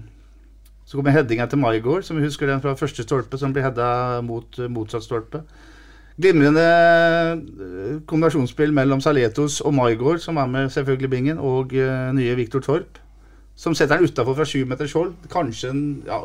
så 0.85 0.97
kommer 0.97 1.15
headinga 1.15 1.49
til 1.49 1.59
Maigård, 1.59 2.05
som 2.05 2.17
vi 2.19 2.27
husker 2.27 2.47
den 2.47 2.61
fra 2.61 2.75
første 2.79 3.03
stolpe, 3.03 3.39
som 3.41 3.53
blir 3.53 3.65
heada 3.65 4.21
mot 4.23 4.59
eh, 4.59 4.71
motsatt 4.71 5.03
stolpe. 5.03 5.43
Glimrende 6.15 6.63
eh, 6.63 7.95
kombinasjonsspill 8.07 8.71
mellom 8.71 9.01
Saletos 9.03 9.59
og 9.65 9.75
Maigård, 9.75 10.21
som 10.23 10.37
er 10.39 10.47
med 10.47 10.69
selvfølgelig 10.71 11.11
bingen, 11.11 11.41
og 11.41 11.75
eh, 11.75 12.13
nye 12.15 12.37
Viktor 12.39 12.63
Torp, 12.63 13.01
som 13.55 13.75
setter 13.75 13.97
den 13.97 14.09
utafor 14.09 14.35
fra 14.35 14.45
sju 14.47 14.65
meters 14.67 14.93
hold. 14.97 15.13
Kanskje 15.31 15.69
en, 15.71 15.83
ja, 16.07 16.21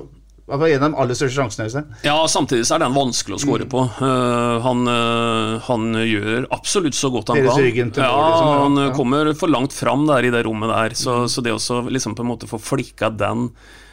en 0.50 0.58
av 0.58 0.66
de 0.66 0.88
aller 0.98 1.14
største 1.14 1.36
sjansene. 1.38 1.84
Ja, 2.02 2.16
samtidig 2.28 2.66
så 2.66 2.74
er 2.74 2.82
den 2.82 2.96
vanskelig 2.96 3.38
å 3.38 3.42
score 3.44 3.66
på. 3.70 3.84
Uh, 4.00 4.58
han, 4.64 4.82
uh, 4.90 5.60
han 5.68 5.94
gjør 6.02 6.48
absolutt 6.50 6.98
så 6.98 7.12
godt 7.14 7.30
han 7.30 7.38
kan. 7.38 7.46
ja, 7.46 7.68
liksom, 7.70 8.48
han 8.64 8.80
Ja. 8.88 8.88
kommer 8.96 9.30
for 9.38 9.52
langt 9.52 9.72
fram 9.76 10.06
der 10.10 10.26
i 10.26 10.32
det 10.34 10.42
rommet 10.48 10.72
der, 10.74 10.96
så, 10.98 11.22
så 11.30 11.44
det 11.46 11.54
å 11.54 11.82
liksom 11.86 12.16
på 12.18 12.26
en 12.26 12.32
måte 12.32 12.50
få 12.50 12.58
flikka 12.58 13.12
den 13.14 13.50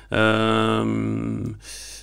eh, 0.09 0.83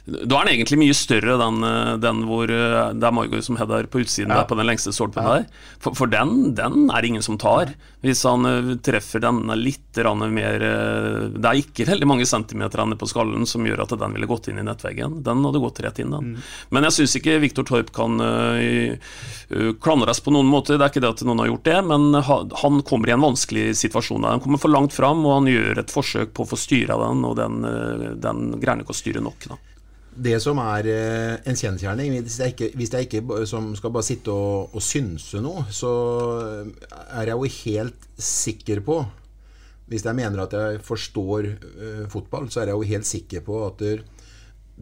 Da 0.05 0.37
er 0.37 0.45
den 0.45 0.59
egentlig 0.59 0.77
mye 0.83 0.95
større, 0.97 1.39
den, 1.41 1.63
eh, 1.65 1.95
den 1.97 2.19
hvor 2.29 2.51
eh, 2.53 2.91
det 2.93 3.07
er 3.09 3.15
Margot 3.17 3.45
som 3.47 3.57
header 3.57 3.87
på 3.89 4.03
utsiden 4.03 4.29
Ja. 4.29 4.43
der, 4.43 4.49
på 4.51 4.57
den 4.59 4.67
lengste 4.69 4.93
stolpen 4.93 5.25
Ja. 5.25 5.39
der. 5.39 5.47
For, 5.81 5.95
for 5.97 6.07
den, 6.07 6.53
den 6.55 6.91
er 6.91 7.01
det 7.01 7.09
ingen 7.09 7.25
som 7.25 7.39
tar. 7.39 7.73
Hvis 8.05 8.21
han 8.29 8.45
eh, 8.45 8.75
treffer 8.85 9.23
denne 9.25 9.57
litt 9.57 9.81
mer 9.95 10.59
Det 10.59 11.47
er 11.47 11.61
ikke 11.61 11.87
veldig 11.87 12.07
mange 12.07 12.27
centimeterne 12.27 12.97
på 12.99 13.07
skallen 13.07 13.47
som 13.47 13.65
gjør 13.65 13.85
at 13.85 13.95
den 13.97 14.13
ville 14.13 14.27
gått 14.27 14.49
inn 14.49 14.59
i 14.59 14.65
nettveggen. 14.67 15.23
Den 15.23 15.45
hadde 15.47 15.63
gått 15.63 15.81
rett 15.81 16.01
inn, 16.03 16.11
den. 16.11 16.43
Men 16.75 16.83
jeg 16.89 16.97
syns 16.97 17.15
ikke 17.21 17.39
Viktor 17.39 17.65
Torp 17.65 17.93
kan 17.95 18.19
uh, 18.19 18.99
klandres 19.79 20.19
på 20.21 20.35
noen 20.35 20.51
måte. 20.51 20.75
Det 20.75 20.83
er 20.83 20.91
ikke 20.91 21.05
det 21.05 21.13
at 21.15 21.23
noen 21.23 21.45
har 21.45 21.53
gjort 21.53 21.69
det, 21.71 21.79
men 21.87 22.19
ha, 22.27 22.41
han 22.65 22.83
kommer 22.83 23.09
i 23.13 23.15
en 23.15 23.23
vanskelig 23.23 23.69
situasjon. 23.79 24.27
Han 24.27 24.43
kommer 24.43 24.59
for 24.59 24.75
langt 24.75 24.93
fram, 24.93 25.23
og 25.29 25.39
han 25.39 25.53
gjør 25.53 25.85
et 25.85 25.95
forsøk 25.95 26.35
på 26.35 26.43
å 26.43 26.51
få 26.51 26.59
styra 26.59 26.99
den, 27.07 27.23
og 27.23 27.39
den, 27.39 27.63
uh, 27.63 28.11
den 28.19 28.59
greier 28.59 28.83
ikke 28.83 28.97
å 28.97 28.99
styre 28.99 29.23
nok. 29.23 29.47
da. 29.47 29.61
Det 30.15 30.37
som 30.43 30.61
er 30.63 30.87
eh, 30.91 31.35
en 31.51 31.59
kjensgjerning, 31.59 32.13
hvis 32.23 32.39
jeg 32.39 32.55
ikke, 32.55 32.71
hvis 32.79 32.93
jeg 32.95 33.09
ikke 33.09 33.45
skal 33.49 33.93
bare 33.95 34.07
sitte 34.07 34.31
og, 34.31 34.75
og 34.75 34.83
synse 34.85 35.41
noe, 35.43 35.65
så 35.75 35.93
er 37.19 37.31
jeg 37.33 37.35
jo 37.35 37.53
helt 37.59 38.09
sikker 38.15 38.83
på 38.87 39.03
Hvis 39.91 40.05
jeg 40.07 40.17
mener 40.17 40.41
at 40.41 40.55
jeg 40.57 40.79
forstår 40.81 41.45
uh, 41.45 42.05
fotball, 42.09 42.47
så 42.49 42.63
er 42.63 42.71
jeg 42.71 42.79
jo 42.79 42.93
helt 42.95 43.07
sikker 43.07 43.43
på 43.45 43.59
at 43.67 43.83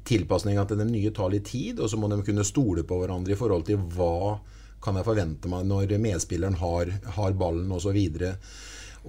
tilpasninga 0.07 0.63
til 0.69 0.79
den 0.79 0.93
nye 0.95 1.11
tar 1.11 1.33
litt 1.33 1.49
tid, 1.51 1.81
og 1.81 1.91
så 1.91 1.99
må 1.99 2.09
de 2.09 2.21
kunne 2.23 2.45
stole 2.47 2.85
på 2.87 3.01
hverandre 3.01 3.35
i 3.35 3.39
forhold 3.39 3.67
til 3.67 3.83
hva 3.97 4.39
kan 4.83 4.99
jeg 4.99 5.07
forvente 5.07 5.51
meg 5.51 5.67
når 5.69 5.97
medspilleren 6.03 6.59
har, 6.59 6.91
har 7.17 7.35
ballen 7.39 7.71
osv. 7.75 7.99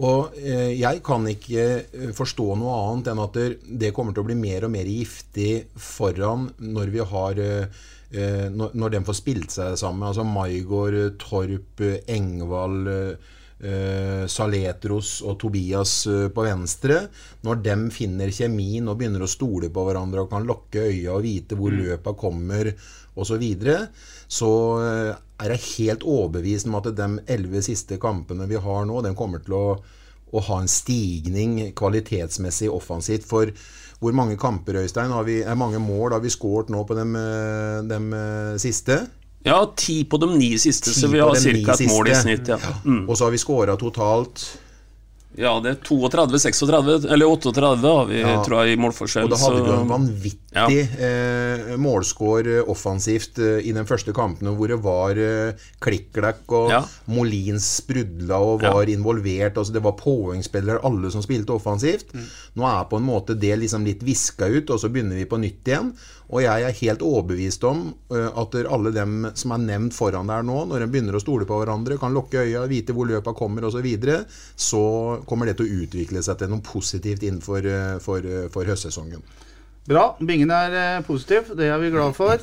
Og 0.02 0.34
eh, 0.41 0.74
jeg 0.80 1.04
kan 1.06 1.26
ikke 1.30 1.66
eh, 1.86 2.14
forstå 2.18 2.48
noe 2.58 2.78
annet 2.88 3.12
enn 3.12 3.22
at 3.22 3.38
det, 3.62 3.91
kommer 3.94 4.16
til 4.16 4.24
å 4.24 4.30
bli 4.30 4.38
mer 4.39 4.66
og 4.66 4.74
mer 4.74 4.89
giftig 4.89 5.68
foran 5.78 6.48
når 6.58 6.94
vi 6.94 7.06
har 7.14 7.41
eh, 7.44 7.84
når, 8.54 8.74
når 8.74 8.96
de 8.96 9.04
får 9.06 9.20
spilt 9.20 9.54
seg 9.54 9.78
sammen. 9.78 10.08
Altså 10.10 10.26
Maigård, 10.26 11.16
Torp, 11.22 11.82
Engvald, 12.06 12.91
Saletros 14.30 15.22
og 15.24 15.38
Tobias 15.39 15.94
på 16.36 16.44
venstre. 16.46 16.98
Når 17.48 17.62
de 17.64 17.76
finner 17.96 18.34
kjemien 18.36 18.89
og 18.91 18.98
begynner 19.00 19.24
å 19.24 19.30
stole 19.32 19.72
på 19.74 19.86
hverandre 19.88 20.26
og 20.26 20.30
kan 20.34 20.46
lukke 20.46 20.84
øya 20.91 21.16
og 21.16 21.24
vite 21.24 21.58
hvor 21.58 21.74
løpa 21.74 22.14
kommer 22.20 22.70
osv., 22.74 23.32
så, 23.32 23.39
videre, 23.39 23.78
så 24.28 24.52
er 25.44 25.56
jeg 25.56 25.66
helt 25.78 26.06
overbevist 26.08 26.70
om 26.70 26.80
at 26.80 26.91
de 26.96 27.10
elleve 27.32 27.64
siste 27.66 28.00
kampene 28.02 28.48
vi 28.50 28.60
har 28.62 28.88
nå, 28.89 29.02
den 29.06 29.18
kommer 29.18 29.44
til 29.44 29.58
å, 29.58 29.66
å 30.34 30.44
ha 30.50 30.60
en 30.62 30.72
stigning 30.72 31.60
kvalitetsmessig 31.78 32.72
offensivt. 32.72 33.28
For 33.30 33.52
hvor 34.04 34.16
mange 34.16 34.38
kamper, 34.39 34.82
Øystein, 34.84 35.14
har 35.16 35.28
vi, 35.28 35.41
er 35.44 35.60
mange 35.60 35.80
mål 35.84 36.18
har 36.18 36.24
vi 36.24 36.32
skåret 36.34 36.72
nå 36.74 36.84
på 36.88 36.98
de, 36.98 37.06
de 37.91 38.24
siste? 38.62 39.04
Ja, 39.44 39.60
ti 39.76 40.04
på 40.08 40.18
de 40.24 40.30
ni 40.38 40.54
siste, 40.60 40.91
Ti 40.91 41.02
så 41.02 41.10
vi 41.12 41.20
har 41.20 41.36
ca. 41.36 41.76
et 41.76 41.88
mål 41.91 42.10
i 42.12 42.16
snitt. 42.16 42.48
Ja, 42.48 42.60
mm. 42.86 43.04
Og 43.10 43.18
så 43.18 43.28
har 43.28 43.34
vi 43.34 43.41
skåra 43.41 43.76
totalt 43.80 44.46
ja 45.38 45.59
det 45.63 45.71
er 45.71 45.77
32-36, 45.86 47.05
eller 47.11 47.25
38 47.25 47.81
har 47.97 48.05
vi, 48.09 48.19
Ja. 48.21 48.43
tror 48.45 48.63
jeg, 48.65 48.77
i 48.77 48.81
målforskjell. 48.81 49.23
Og 49.25 49.29
da 49.34 49.38
hadde 49.38 49.57
så- 49.57 49.63
vi 49.63 49.71
jo 49.71 49.79
en 49.81 49.89
vanvittig 49.89 50.81
eh, 50.99 51.77
målscore 51.77 52.59
eh, 52.59 52.69
offensivt 52.69 53.39
eh, 53.39 53.59
i 53.67 53.71
den 53.73 53.86
første 53.86 54.13
kampen, 54.13 54.47
hvor 54.55 54.67
det 54.67 54.79
var 54.84 55.11
eh, 55.17 55.53
klikk-klakk, 55.81 56.43
og 56.49 56.69
Ja. 56.69 56.84
Molins 57.07 57.65
sprudla 57.81 58.38
og 58.39 58.61
var 58.61 58.86
involvert. 58.86 59.55
Altså 59.57 59.73
Det 59.73 59.84
var 59.84 59.93
poengspillere, 59.93 60.79
alle 60.84 61.09
som 61.11 61.21
spilte 61.21 61.53
offensivt. 61.53 62.13
Mm. 62.13 62.25
Nå 62.57 62.63
er 62.81 62.86
på 62.89 62.97
en 62.97 63.07
måte 63.07 63.38
det 63.39 63.57
liksom 63.59 63.84
litt 63.86 64.01
viska 64.03 64.45
ut, 64.47 64.69
og 64.69 64.79
så 64.79 64.89
begynner 64.89 65.15
vi 65.15 65.25
på 65.25 65.39
nytt 65.39 65.63
igjen. 65.65 65.93
Og 66.34 66.41
jeg 66.41 66.65
er 66.65 66.77
helt 66.79 67.03
overbevist 67.05 67.63
om 67.69 67.86
eh, 68.13 68.25
at 68.41 68.55
alle 68.63 68.91
dem 68.95 69.27
som 69.38 69.53
er 69.53 69.61
nevnt 69.67 69.93
foran 69.93 70.31
der 70.31 70.45
nå, 70.45 70.63
når 70.69 70.84
de 70.84 70.89
begynner 70.89 71.17
å 71.17 71.21
stole 71.21 71.45
på 71.49 71.59
hverandre, 71.59 71.99
kan 72.01 72.15
lukke 72.15 72.41
øya, 72.41 72.65
vite 72.71 72.95
hvor 72.95 73.09
løpa 73.09 73.36
kommer 73.38 73.67
osv., 73.67 73.77
så, 73.77 73.84
videre, 73.86 74.19
så 74.55 74.84
kommer 75.29 75.49
det 75.49 75.57
til 75.59 75.67
å 75.67 75.84
utvikle 75.84 76.23
seg 76.25 76.39
til 76.39 76.51
noe 76.53 76.65
positivt 76.65 77.25
innenfor 77.25 77.69
eh, 77.69 77.95
for, 78.01 78.25
eh, 78.25 78.47
for 78.53 78.69
høstsesongen. 78.69 79.21
Bra. 79.84 80.13
Bingen 80.23 80.51
er 80.55 81.03
positiv. 81.03 81.51
Det 81.59 81.67
er 81.67 81.81
vi 81.81 81.89
glad 81.91 82.13
for. 82.15 82.39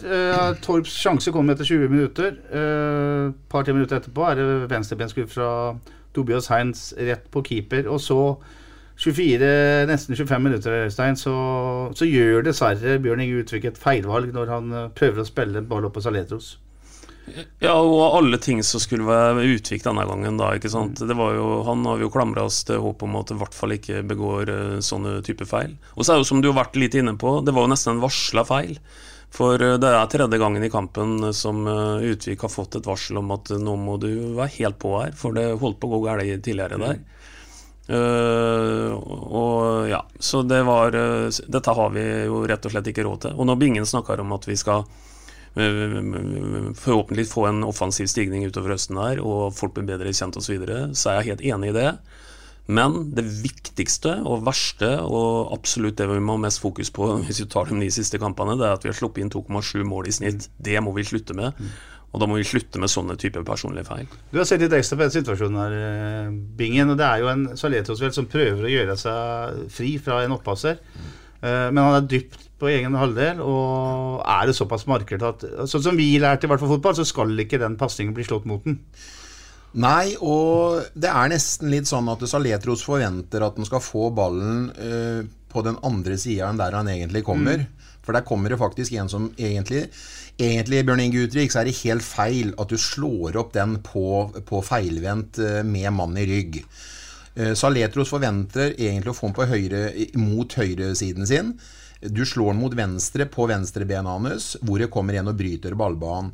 Torps 0.60 0.92
sjanse 0.92 1.32
kommer 1.32 1.56
etter 1.56 1.64
20 1.64 1.88
minutter. 1.88 2.34
Et 2.36 3.38
par-tre 3.48 3.72
minutter 3.72 3.96
etterpå 3.96 4.26
er 4.28 4.36
det 4.36 4.66
venstrebenskudd 4.68 5.30
fra 5.32 5.48
Tobias 6.12 6.50
Heinz 6.52 6.90
rett 7.00 7.30
på 7.32 7.40
keeper. 7.46 7.88
Og 7.88 8.02
så 8.04 8.18
24, 9.00 9.86
nesten 9.88 10.16
25 10.16 10.42
minutter, 10.44 10.74
Øystein, 10.84 11.16
så, 11.16 11.34
så 11.96 12.04
gjør 12.04 12.44
dessverre 12.44 12.98
Bjørn 13.00 13.22
Inge 13.24 13.38
Utvik 13.40 13.70
et 13.70 13.78
feilvalg 13.80 14.34
når 14.36 14.50
han 14.52 14.74
eh, 14.76 14.90
prøver 14.96 15.22
å 15.22 15.28
spille 15.28 15.62
ball 15.64 15.86
opp 15.88 15.96
på 15.96 16.02
Saletros. 16.04 16.58
Ja, 17.62 17.76
og 17.78 18.16
alle 18.18 18.40
ting 18.42 18.60
som 18.66 18.82
skulle 18.82 19.06
være 19.06 19.46
utvik 19.54 19.84
denne 19.84 20.04
gangen, 20.08 20.36
da. 20.40 20.50
ikke 20.56 20.72
sant? 20.72 21.00
Det 21.00 21.16
var 21.16 21.32
jo, 21.36 21.46
han 21.64 21.84
har 21.86 22.00
vi 22.00 22.04
jo 22.04 22.12
klamra 22.12 22.44
oss 22.48 22.60
til 22.68 22.82
håp 22.82 23.04
om 23.06 23.16
at 23.20 23.32
i 23.32 23.38
hvert 23.40 23.56
fall 23.56 23.72
ikke 23.76 24.02
begår 24.10 24.52
eh, 24.52 24.80
sånne 24.84 25.20
type 25.24 25.48
feil. 25.48 25.78
Og 25.96 26.04
så 26.04 26.12
er 26.12 26.18
det 26.18 26.26
jo 26.26 26.30
som 26.34 26.42
du 26.44 26.50
har 26.50 26.58
vært 26.60 26.76
litt 26.80 26.98
inne 26.98 27.16
på, 27.20 27.38
det 27.46 27.54
var 27.56 27.64
jo 27.64 27.72
nesten 27.72 27.94
en 27.94 28.02
varsla 28.04 28.44
feil. 28.48 28.74
For 29.32 29.62
eh, 29.64 29.78
det 29.80 29.94
er 29.94 30.12
tredje 30.12 30.42
gangen 30.42 30.66
i 30.66 30.72
kampen 30.72 31.30
som 31.36 31.64
Utvik 31.64 32.44
har 32.44 32.52
fått 32.52 32.76
et 32.76 32.90
varsel 32.90 33.22
om 33.22 33.32
at 33.32 33.54
nå 33.56 33.78
må 33.80 33.96
du 34.02 34.10
være 34.36 34.58
helt 34.58 34.80
på 34.82 34.98
her, 34.98 35.16
for 35.16 35.32
det 35.38 35.54
holdt 35.62 35.80
på 35.80 35.88
å 35.88 35.96
gå 35.96 36.04
galt 36.10 36.44
tidligere 36.44 36.82
der. 36.84 37.00
Eh, 37.90 38.92
og 38.94 39.88
ja, 39.90 40.04
så 40.22 40.44
det 40.46 40.60
var 40.62 40.94
uh, 40.94 41.26
Dette 41.50 41.72
har 41.74 41.88
vi 41.90 42.04
jo 42.28 42.44
rett 42.46 42.66
og 42.66 42.74
slett 42.74 42.90
ikke 42.92 43.06
råd 43.06 43.24
til. 43.24 43.38
Og 43.38 43.48
når 43.48 43.58
Bingen 43.58 43.88
snakker 43.88 44.22
om 44.22 44.34
at 44.36 44.46
vi 44.46 44.56
skal 44.58 44.84
uh, 44.84 45.96
forhåpentlig 46.78 47.26
få 47.30 47.48
en 47.50 47.64
offensiv 47.66 48.10
stigning 48.12 48.46
utover 48.46 48.76
høsten 48.76 49.00
her, 49.00 49.22
og 49.24 49.56
folk 49.58 49.74
blir 49.78 49.88
bedre 49.90 50.14
kjent 50.14 50.38
osv., 50.38 50.46
så, 50.46 50.56
videre, 50.56 50.82
så 50.94 51.10
er 51.10 51.20
jeg 51.20 51.32
helt 51.32 51.46
enig 51.54 51.72
i 51.72 51.78
det. 51.80 51.90
Men 52.70 53.00
det 53.16 53.24
viktigste 53.40 54.20
og 54.28 54.44
verste, 54.46 54.92
og 55.02 55.50
absolutt 55.56 55.98
det 55.98 56.06
vi 56.12 56.20
må 56.22 56.36
ha 56.36 56.44
mest 56.44 56.62
fokus 56.62 56.92
på 56.94 57.08
hvis 57.26 57.42
vi 57.42 57.50
tar 57.50 57.70
de 57.70 57.80
ni 57.80 57.90
siste 57.94 58.20
kampene, 58.22 58.54
det 58.60 58.68
er 58.68 58.78
at 58.78 58.86
vi 58.86 58.92
har 58.92 59.00
sluppet 59.00 59.24
inn 59.24 59.34
2,7 59.34 59.82
mål 59.88 60.12
i 60.12 60.14
snitt. 60.20 60.46
Det 60.62 60.78
må 60.84 60.94
vi 60.94 61.08
slutte 61.10 61.34
med. 61.34 61.58
Og 62.10 62.18
da 62.18 62.26
må 62.26 62.40
vi 62.40 62.46
slutte 62.46 62.80
med 62.82 62.90
sånne 62.90 63.14
typer 63.20 63.44
personlige 63.46 63.86
feil. 63.86 64.08
Du 64.32 64.40
har 64.40 64.48
sett 64.48 64.62
litt 64.64 64.74
ekstra 64.74 64.98
på 64.98 65.06
den 65.06 65.14
situasjonen 65.14 65.60
her, 65.62 65.76
eh, 65.78 66.30
Bingen. 66.58 66.90
og 66.90 66.98
Det 66.98 67.06
er 67.06 67.22
jo 67.22 67.28
en 67.30 67.56
Saletros 67.56 68.02
vel 68.02 68.12
som 68.12 68.26
prøver 68.26 68.66
å 68.66 68.74
gjøre 68.74 68.96
seg 68.98 69.70
fri 69.70 69.96
fra 70.02 70.24
en 70.24 70.34
oppasser. 70.34 70.82
Mm. 70.96 71.16
Men 71.40 71.78
han 71.80 71.94
er 71.96 72.04
dypt 72.04 72.50
på 72.60 72.68
egen 72.68 72.92
halvdel, 72.92 73.38
og 73.40 74.20
er 74.28 74.50
det 74.50 74.56
såpass 74.58 74.84
markert 74.90 75.22
at 75.24 75.46
Sånn 75.70 75.86
som 75.86 75.96
vi 75.96 76.18
lærte 76.20 76.44
i 76.44 76.50
hvert 76.50 76.60
fall 76.60 76.74
fotball, 76.74 76.98
så 76.98 77.06
skal 77.08 77.32
ikke 77.40 77.60
den 77.62 77.78
pasningen 77.80 78.12
bli 78.12 78.26
slått 78.26 78.44
mot 78.44 78.66
den. 78.66 78.76
Nei, 79.80 80.16
og 80.18 80.82
det 80.98 81.10
er 81.12 81.30
nesten 81.30 81.70
litt 81.70 81.86
sånn 81.86 82.08
at 82.10 82.22
Saletros 82.26 82.82
forventer 82.82 83.44
at 83.46 83.58
han 83.58 83.68
skal 83.68 83.82
få 83.84 84.08
ballen 84.14 84.64
eh, 84.74 85.20
på 85.50 85.62
den 85.66 85.78
andre 85.86 86.16
sida 86.18 86.48
enn 86.50 86.58
der 86.58 86.74
han 86.74 86.90
egentlig 86.90 87.22
kommer. 87.26 87.68
For 88.02 88.16
der 88.16 88.26
kommer 88.26 88.50
det 88.50 88.58
faktisk 88.58 88.96
en 88.98 89.10
som 89.12 89.28
egentlig 89.38 89.86
Egentlig, 90.40 90.84
Bjørn 90.88 91.02
Inge 91.04 91.26
Utvik, 91.26 91.52
så 91.52 91.60
er 91.60 91.68
det 91.68 91.80
helt 91.82 92.04
feil 92.06 92.54
at 92.60 92.70
du 92.72 92.78
slår 92.80 93.36
opp 93.40 93.52
den 93.52 93.76
på, 93.84 94.30
på 94.48 94.62
feilvendt 94.64 95.40
eh, 95.44 95.60
med 95.66 95.92
mann 95.92 96.16
i 96.16 96.24
rygg. 96.28 96.62
Eh, 97.34 97.52
Saletros 97.58 98.12
forventer 98.12 98.72
egentlig 98.72 99.12
å 99.12 99.18
få 99.18 99.28
den 99.28 99.36
på 99.36 99.48
høyre, 99.50 99.82
mot 100.16 100.56
høyresiden 100.56 101.28
sin. 101.28 101.52
Du 102.00 102.24
slår 102.24 102.54
den 102.54 102.62
mot 102.62 102.76
venstre 102.76 103.26
på 103.28 103.50
venstrebenet 103.50 104.08
hans, 104.14 104.54
hvor 104.64 104.80
det 104.80 104.88
kommer 104.94 105.18
en 105.20 105.28
og 105.34 105.36
bryter 105.36 105.76
ballbanen. 105.76 106.32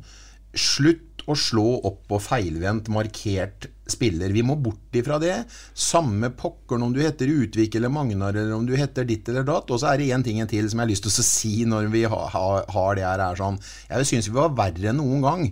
Slutt 0.55 1.06
å 1.27 1.35
slå 1.35 1.65
opp 1.87 2.05
på 2.07 2.19
feilvendt 2.23 2.87
markert 2.93 3.67
spiller. 3.91 4.31
Vi 4.35 4.43
må 4.47 4.55
bort 4.59 4.95
ifra 4.95 5.17
det. 5.19 5.35
Samme 5.75 6.29
pokkeren 6.35 6.85
om 6.87 6.93
du 6.95 7.01
heter 7.03 7.31
Utvik 7.31 7.75
eller 7.75 7.91
Magnar, 7.91 8.35
eller 8.35 8.55
om 8.55 8.65
du 8.67 8.75
heter 8.79 9.07
ditt 9.07 9.27
eller 9.31 9.43
datt. 9.47 9.71
Og 9.71 9.81
så 9.81 9.91
er 9.91 9.99
det 9.99 10.11
én 10.15 10.23
ting 10.23 10.39
til 10.47 10.69
som 10.69 10.79
jeg 10.79 10.85
har 10.85 10.91
lyst 10.93 11.07
til 11.07 11.11
å 11.11 11.27
si 11.27 11.53
når 11.67 11.89
vi 11.93 12.03
har, 12.07 12.95
det 12.95 13.07
her. 13.07 13.23
Er 13.27 13.39
sånn. 13.39 13.59
Jeg 13.89 14.09
syns 14.11 14.29
vi 14.31 14.37
var 14.37 14.55
verre 14.55 14.91
enn 14.91 15.01
noen 15.01 15.25
gang 15.25 15.47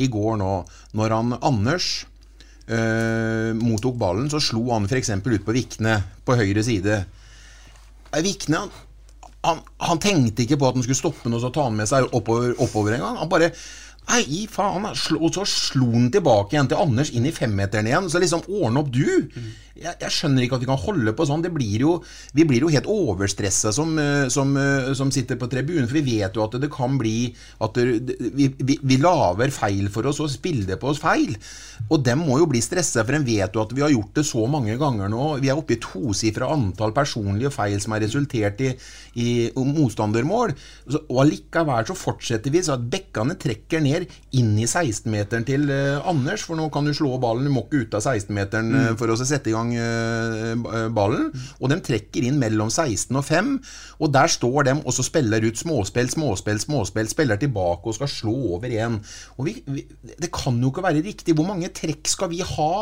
i 0.00 0.06
går 0.10 0.38
nå, 0.38 0.52
når 0.96 1.14
han 1.16 1.38
Anders 1.42 1.88
øh, 2.70 3.50
mottok 3.58 3.98
ballen, 4.00 4.30
så 4.30 4.38
slo 4.42 4.68
han 4.70 4.86
f.eks. 4.86 5.10
ut 5.18 5.46
på 5.46 5.56
Vikne 5.56 5.96
på 6.24 6.38
høyre 6.38 6.62
side. 6.64 7.02
Vikne 8.22 8.62
han, 8.62 8.72
han, 9.46 9.62
han 9.82 10.00
tenkte 10.02 10.44
ikke 10.44 10.60
på 10.60 10.70
at 10.70 10.78
han 10.78 10.86
skulle 10.86 11.00
stoppe 11.00 11.26
den 11.26 11.36
og 11.36 11.44
så 11.44 11.52
ta 11.54 11.66
den 11.68 11.78
med 11.80 11.90
seg 11.90 12.08
oppover, 12.16 12.54
oppover 12.62 12.96
en 12.96 13.04
gang. 13.04 13.20
Han 13.20 13.32
bare 13.32 13.52
Nei, 14.10 14.46
faen. 14.50 14.88
Og 15.20 15.30
så 15.34 15.44
slo 15.46 15.92
han 15.92 16.10
tilbake 16.12 16.56
igjen 16.56 16.70
til 16.70 16.80
Anders 16.82 17.12
inn 17.14 17.28
i 17.28 17.34
femmeteren 17.34 17.86
igjen. 17.86 18.08
Så 18.10 18.22
liksom 18.22 18.42
ordne 18.48 18.82
opp 18.82 18.90
du. 18.94 19.06
Jeg, 19.80 19.96
jeg 20.02 20.12
skjønner 20.12 20.44
ikke 20.44 20.58
at 20.58 20.64
vi 20.64 20.68
kan 20.68 20.80
holde 20.80 21.14
på 21.16 21.26
sånn. 21.28 21.44
Det 21.44 21.52
blir 21.54 21.84
jo, 21.86 21.94
vi 22.36 22.44
blir 22.48 22.66
jo 22.66 22.72
helt 22.72 22.88
overstressa 22.90 23.72
som, 23.72 23.94
eh, 24.00 24.26
som, 24.32 24.52
eh, 24.60 24.90
som 24.96 25.12
sitter 25.14 25.38
på 25.40 25.48
tribunen. 25.50 25.88
For 25.88 25.96
vi 26.00 26.18
vet 26.18 26.36
jo 26.36 26.44
at 26.44 26.58
det 26.60 26.70
kan 26.72 26.98
bli 27.00 27.32
at 27.64 27.80
det, 27.80 28.18
vi, 28.36 28.50
vi, 28.60 28.76
vi 28.82 29.00
lager 29.00 29.54
feil 29.54 29.88
for 29.92 30.10
oss 30.10 30.20
og 30.20 30.28
spiller 30.32 30.80
på 30.80 30.92
oss 30.92 31.00
feil. 31.00 31.32
Og 31.88 32.02
dem 32.04 32.26
må 32.26 32.36
jo 32.42 32.48
bli 32.50 32.60
stressa, 32.62 33.06
for 33.06 33.16
en 33.16 33.24
vet 33.24 33.56
jo 33.56 33.62
at 33.64 33.72
vi 33.72 33.84
har 33.84 33.92
gjort 33.94 34.20
det 34.20 34.26
så 34.28 34.44
mange 34.50 34.76
ganger 34.80 35.08
nå. 35.12 35.24
Vi 35.40 35.48
er 35.50 35.58
oppe 35.58 35.76
i 35.76 35.80
tosifra 35.80 36.50
antall 36.52 36.92
personlige 36.96 37.52
feil 37.54 37.80
som 37.80 37.96
er 37.96 38.04
resultert 38.04 38.60
i, 38.64 38.74
i 39.16 39.28
motstandermål. 39.56 40.52
Så, 40.84 41.02
og 41.06 41.22
allikevel 41.24 41.88
så 41.88 41.96
fortsetter 41.96 42.52
vi 42.52 42.62
så 42.66 42.76
at 42.76 42.84
bekkene 42.92 43.38
trekker 43.40 43.80
ned 43.84 44.08
inn 44.36 44.52
i 44.60 44.68
16-meteren 44.68 45.46
til 45.48 45.66
eh, 45.72 46.10
Anders, 46.10 46.44
for 46.44 46.58
nå 46.58 46.68
kan 46.72 46.86
du 46.86 46.92
slå 46.96 47.16
ballen, 47.22 47.48
du 47.48 47.54
må 47.54 47.64
ikke 47.64 47.86
ut 47.86 47.98
av 47.98 48.04
16-meteren 48.04 48.76
eh, 48.82 48.92
for 49.00 49.12
å 49.12 49.18
sette 49.20 49.50
i 49.50 49.56
gang 49.56 49.69
ballen. 50.94 51.30
Og 51.60 51.70
de 51.72 51.78
trekker 51.84 52.26
inn 52.26 52.38
mellom 52.40 52.70
16 52.70 53.16
og 53.16 53.24
5, 53.26 53.52
og 54.00 54.12
der 54.14 54.30
står 54.32 54.68
de 54.68 54.76
og 54.80 54.94
så 54.96 55.04
spiller 55.06 55.44
ut 55.44 55.58
småspill, 55.60 56.08
småspill, 56.10 56.60
småspill, 56.62 57.08
spiller 57.10 57.40
tilbake 57.40 57.90
og 57.90 57.96
skal 57.96 58.10
slå 58.10 58.34
over 58.56 58.70
igjen. 58.70 58.98
Og 59.38 59.48
vi, 59.48 59.56
vi, 59.66 59.84
det 60.20 60.30
kan 60.34 60.58
jo 60.60 60.72
ikke 60.72 60.84
være 60.86 61.04
riktig. 61.04 61.36
Hvor 61.36 61.48
mange 61.48 61.70
trekk 61.76 62.08
skal 62.10 62.30
vi 62.32 62.42
ha 62.46 62.72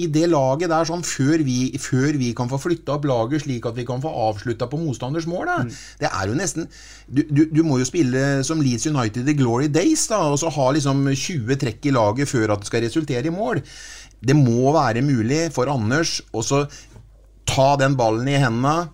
i 0.00 0.08
det 0.12 0.28
laget 0.32 0.72
der 0.72 0.88
sånn 0.88 1.04
før 1.06 1.44
vi, 1.46 1.58
før 1.80 2.18
vi 2.20 2.32
kan 2.36 2.50
få 2.50 2.60
flytta 2.62 2.96
opp 2.96 3.08
laget 3.08 3.44
slik 3.44 3.66
at 3.68 3.78
vi 3.78 3.86
kan 3.88 4.02
få 4.02 4.12
avslutta 4.28 4.68
på 4.70 4.80
motstanders 4.80 5.28
mål? 5.30 5.48
Da? 5.50 5.58
Det 6.02 6.10
er 6.10 6.30
jo 6.30 6.38
nesten 6.38 6.68
du, 7.12 7.22
du, 7.28 7.42
du 7.52 7.62
må 7.66 7.78
jo 7.80 7.88
spille 7.88 8.42
som 8.46 8.62
Leeds 8.62 8.86
United 8.88 9.28
i 9.28 9.36
Glory 9.36 9.68
Days, 9.72 10.06
da, 10.10 10.22
og 10.32 10.38
så 10.40 10.52
ha 10.52 10.68
liksom 10.74 11.04
20 11.10 11.58
trekk 11.60 11.90
i 11.90 11.94
laget 11.94 12.30
før 12.30 12.54
at 12.54 12.62
det 12.62 12.70
skal 12.70 12.84
resultere 12.86 13.28
i 13.28 13.34
mål. 13.34 13.60
Det 14.22 14.36
må 14.38 14.72
være 14.74 15.02
mulig 15.04 15.48
for 15.54 15.70
Anders 15.70 16.20
å 16.32 16.42
ta 17.48 17.68
den 17.80 17.96
ballen 17.98 18.28
i 18.30 18.38
hendene, 18.38 18.92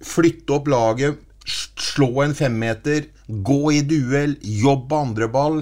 flytte 0.00 0.56
opp 0.56 0.70
laget, 0.72 1.18
slå 1.44 2.22
en 2.24 2.34
femmeter, 2.36 3.10
gå 3.28 3.60
i 3.76 3.82
duell, 3.84 4.36
jobbe 4.40 4.96
andre 4.96 5.28
ball, 5.30 5.60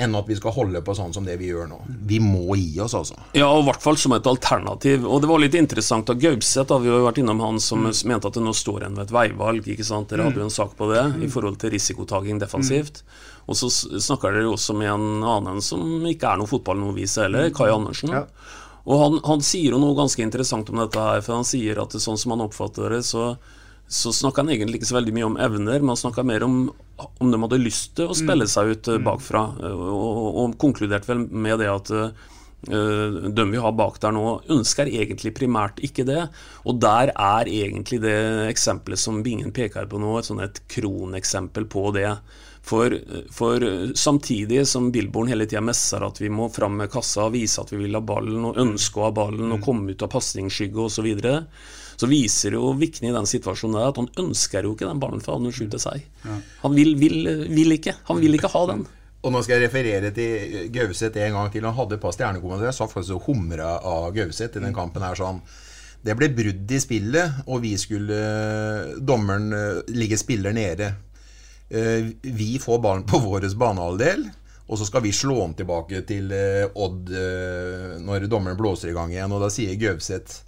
enn 0.00 0.14
at 0.16 0.28
vi 0.28 0.36
skal 0.36 0.54
holde 0.56 0.80
på 0.82 0.94
sånn 0.96 1.12
som 1.14 1.26
det 1.26 1.36
vi 1.38 1.50
gjør 1.50 1.68
nå. 1.70 1.78
Vi 2.08 2.18
må 2.22 2.56
gi 2.56 2.80
oss, 2.82 2.94
altså. 2.96 3.18
Ja, 3.36 3.50
og 3.52 3.62
i 3.62 3.66
hvert 3.68 3.84
fall 3.84 3.98
som 4.00 4.14
et 4.16 4.26
alternativ. 4.26 5.04
Og 5.06 5.20
det 5.22 5.28
var 5.30 5.42
litt 5.42 5.56
interessant 5.58 6.10
av 6.10 6.18
Gaupseth, 6.22 6.72
vi 6.82 6.90
har 6.90 7.02
jo 7.02 7.06
vært 7.06 7.20
innom 7.22 7.42
han 7.44 7.60
som 7.62 7.84
mente 7.84 8.30
at 8.30 8.38
det 8.38 8.42
nå 8.42 8.54
står 8.56 8.88
en 8.88 8.96
ved 8.98 9.06
et 9.06 9.14
veivalg. 9.14 9.68
ikke 9.74 9.86
sant? 9.86 10.08
Dere 10.10 10.26
hadde 10.26 10.42
jo 10.42 10.48
en 10.48 10.54
sak 10.54 10.74
på 10.78 10.88
det 10.90 11.04
i 11.22 11.30
forhold 11.30 11.60
til 11.62 11.74
risikotaking 11.76 12.40
defensivt. 12.42 13.02
Og 13.50 13.58
så 13.58 13.70
snakker 13.70 14.34
dere 14.34 14.50
også 14.50 14.74
med 14.78 14.90
en 14.90 15.24
annen 15.36 15.62
som 15.64 16.02
ikke 16.08 16.30
er 16.30 16.40
noe 16.40 16.50
fotballnovis 16.50 17.18
heller, 17.22 17.50
Kai 17.54 17.70
Andersen. 17.70 18.14
Ja. 18.16 18.26
Og 18.82 18.98
han, 18.98 19.18
han 19.28 19.42
sier 19.46 19.76
jo 19.76 19.82
noe 19.82 19.94
ganske 19.98 20.24
interessant 20.24 20.70
om 20.72 20.80
dette 20.82 20.98
her, 20.98 21.20
for 21.22 21.38
han 21.38 21.46
sier 21.46 21.78
at 21.82 21.94
det, 21.94 22.02
sånn 22.02 22.18
som 22.18 22.34
han 22.34 22.42
oppfatter 22.48 22.96
det, 22.96 23.04
så, 23.06 23.34
så 23.92 24.12
snakka 24.16 24.40
han 24.40 24.52
egentlig 24.54 24.80
ikke 24.80 24.88
så 24.88 24.96
veldig 24.96 25.14
mye 25.16 25.28
om 25.28 25.38
evner, 25.46 25.82
men 25.82 25.92
han 25.92 26.00
snakker 26.00 26.26
mer 26.26 26.46
om 26.46 26.64
om 27.02 27.32
de 27.32 27.40
hadde 27.44 27.58
lyst 27.58 27.96
til 27.98 28.10
å 28.10 28.16
spille 28.16 28.46
seg 28.50 28.76
ut 28.76 28.90
eh, 28.92 29.00
bakfra, 29.02 29.40
eh, 29.58 29.80
og, 29.82 30.20
og, 30.28 30.54
konkluderte 30.60 31.10
vel 31.12 31.26
med 31.28 31.62
det 31.62 31.72
at 31.72 31.96
Uh, 32.62 33.26
de 33.34 33.42
vi 33.50 33.58
har 33.58 33.72
bak 33.74 33.96
der 33.98 34.12
nå, 34.14 34.36
ønsker 34.54 34.86
egentlig 34.86 35.32
primært 35.34 35.80
ikke 35.82 36.04
det. 36.06 36.28
Og 36.62 36.76
der 36.78 37.10
er 37.10 37.48
egentlig 37.50 37.98
det 38.04 38.14
eksempelet 38.52 39.02
som 39.02 39.18
Bingen 39.26 39.50
peker 39.50 39.88
på 39.90 39.98
nå, 39.98 40.12
et 40.14 40.28
sånn 40.28 40.44
et 40.44 40.60
kroneksempel 40.70 41.66
på 41.66 41.88
det. 41.96 42.06
For, 42.62 42.94
for 43.34 43.66
samtidig 43.98 44.62
som 44.70 44.92
Billborn 44.94 45.32
hele 45.32 45.48
tida 45.50 45.64
messer 45.66 46.06
at 46.06 46.22
vi 46.22 46.30
må 46.30 46.46
fram 46.54 46.78
med 46.78 46.92
kassa 46.94 47.26
og 47.26 47.34
vise 47.34 47.58
at 47.58 47.74
vi 47.74 47.80
vil 47.82 47.98
ha 47.98 48.04
ballen, 48.12 48.46
og 48.46 48.62
ønske 48.62 49.02
å 49.02 49.08
ha 49.08 49.16
ballen 49.16 49.56
og 49.56 49.66
komme 49.66 49.90
ut 49.90 50.06
av 50.06 50.14
pasningsskygge 50.14 50.86
osv., 50.86 51.00
så, 51.00 51.08
videre, 51.08 51.40
så 51.96 52.08
viser 52.10 52.56
jo 52.56 52.72
Vikne 52.78 53.10
i 53.10 53.14
den 53.14 53.28
situasjonen 53.28 53.78
der 53.78 53.90
at 53.92 54.00
han 54.00 54.10
ønsker 54.24 54.66
jo 54.66 54.74
ikke 54.76 54.88
den 54.88 55.00
ballen 55.02 55.22
for 55.22 55.36
Anders 55.38 55.58
til 55.60 55.82
seg. 55.82 56.04
Han 56.62 56.74
vil, 56.76 56.94
vil, 57.00 57.46
vil 57.52 57.76
ikke. 57.78 57.94
Han 58.08 58.20
vil 58.22 58.38
ikke 58.38 58.50
ha 58.52 58.66
den. 58.72 58.86
Og 59.22 59.30
nå 59.30 59.42
skal 59.44 59.60
jeg 59.60 59.68
referere 59.68 60.10
til 60.14 60.70
Gauseth 60.74 61.20
en 61.22 61.36
gang 61.36 61.50
til. 61.54 61.62
Han 61.68 61.76
hadde 61.76 61.94
et 61.94 62.02
par 62.02 62.14
stjernekommentarer. 62.16 62.72
Jeg 62.72 62.78
satt 62.80 62.90
faktisk 62.90 63.20
og 63.20 63.28
humra 63.28 63.76
av 63.86 64.08
Gauseth 64.16 64.58
i 64.58 64.64
den 64.64 64.74
kampen 64.74 65.04
her 65.06 65.14
sånn. 65.18 65.38
Det 66.02 66.16
ble 66.18 66.32
brudd 66.34 66.72
i 66.74 66.80
spillet, 66.82 67.44
og 67.46 67.60
vi 67.62 67.76
skulle 67.78 68.16
Dommeren 68.98 69.52
eh, 69.54 69.82
ligge 69.94 70.18
spiller 70.18 70.54
nede. 70.56 70.88
Eh, 71.70 72.08
Vi 72.22 72.56
får 72.58 72.80
ballen 72.82 73.06
på 73.06 73.20
vår 73.22 73.46
banehalvdel, 73.54 74.24
og 74.66 74.80
så 74.80 74.88
skal 74.88 75.04
vi 75.06 75.12
slå 75.14 75.36
den 75.44 75.54
tilbake 75.60 76.02
til 76.08 76.32
eh, 76.34 76.66
Odd 76.74 77.12
når 78.02 78.26
dommeren 78.26 78.58
blåser 78.58 78.90
i 78.90 78.96
gang 78.96 79.14
igjen, 79.14 79.30
og 79.30 79.44
da 79.44 79.52
sier 79.54 79.78
Gauseth 79.78 80.42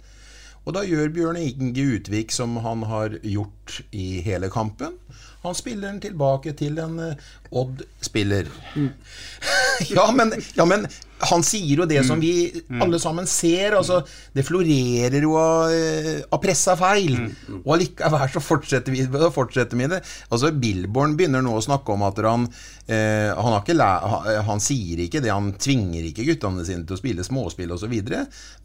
og 0.65 0.73
da 0.73 0.81
gjør 0.85 1.13
Bjørn 1.13 1.39
Inge 1.41 1.85
Utvik 1.95 2.33
som 2.33 2.57
han 2.65 2.83
har 2.89 3.19
gjort 3.21 3.79
i 3.93 4.21
hele 4.25 4.49
kampen. 4.53 4.97
Han 5.45 5.53
spiller 5.53 5.91
den 5.91 5.99
tilbake 6.01 6.55
til 6.57 6.79
en 6.81 6.97
eh, 6.99 7.25
Odd-spiller. 7.55 8.47
ja, 9.97 10.05
men, 10.11 10.33
ja, 10.57 10.65
men 10.65 10.87
han 11.29 11.43
sier 11.45 11.81
jo 11.81 11.85
det 11.87 12.01
som 12.07 12.19
vi 12.19 12.49
alle 12.81 12.97
sammen 12.99 13.27
ser. 13.29 13.77
Altså, 13.77 14.01
det 14.35 14.45
florerer 14.47 15.21
jo 15.21 15.35
av, 15.39 15.69
eh, 15.69 16.23
av 16.25 16.41
pressa 16.41 16.75
feil. 16.79 17.13
Og 17.61 17.75
allikevel 17.77 18.33
så 18.33 18.43
fortsetter 18.43 18.95
vi, 18.95 19.05
fortsetter 19.37 19.79
vi 19.79 19.91
det. 19.93 20.01
Altså, 20.31 20.51
Billborn 20.51 21.15
begynner 21.19 21.45
nå 21.45 21.53
å 21.55 21.63
snakke 21.63 21.93
om 21.93 22.07
at 22.09 22.19
han 22.25 22.49
eh, 22.87 23.31
han, 23.33 23.51
har 23.51 23.61
ikke 23.63 23.75
læ 23.77 23.87
han, 24.05 24.27
han 24.49 24.61
sier 24.63 25.01
ikke 25.05 25.21
det, 25.23 25.31
han 25.33 25.51
tvinger 25.61 26.05
ikke 26.09 26.25
guttene 26.27 26.65
sine 26.67 26.85
til 26.85 26.97
å 26.97 26.99
spille 26.99 27.25
småspill 27.25 27.73
osv. 27.75 27.95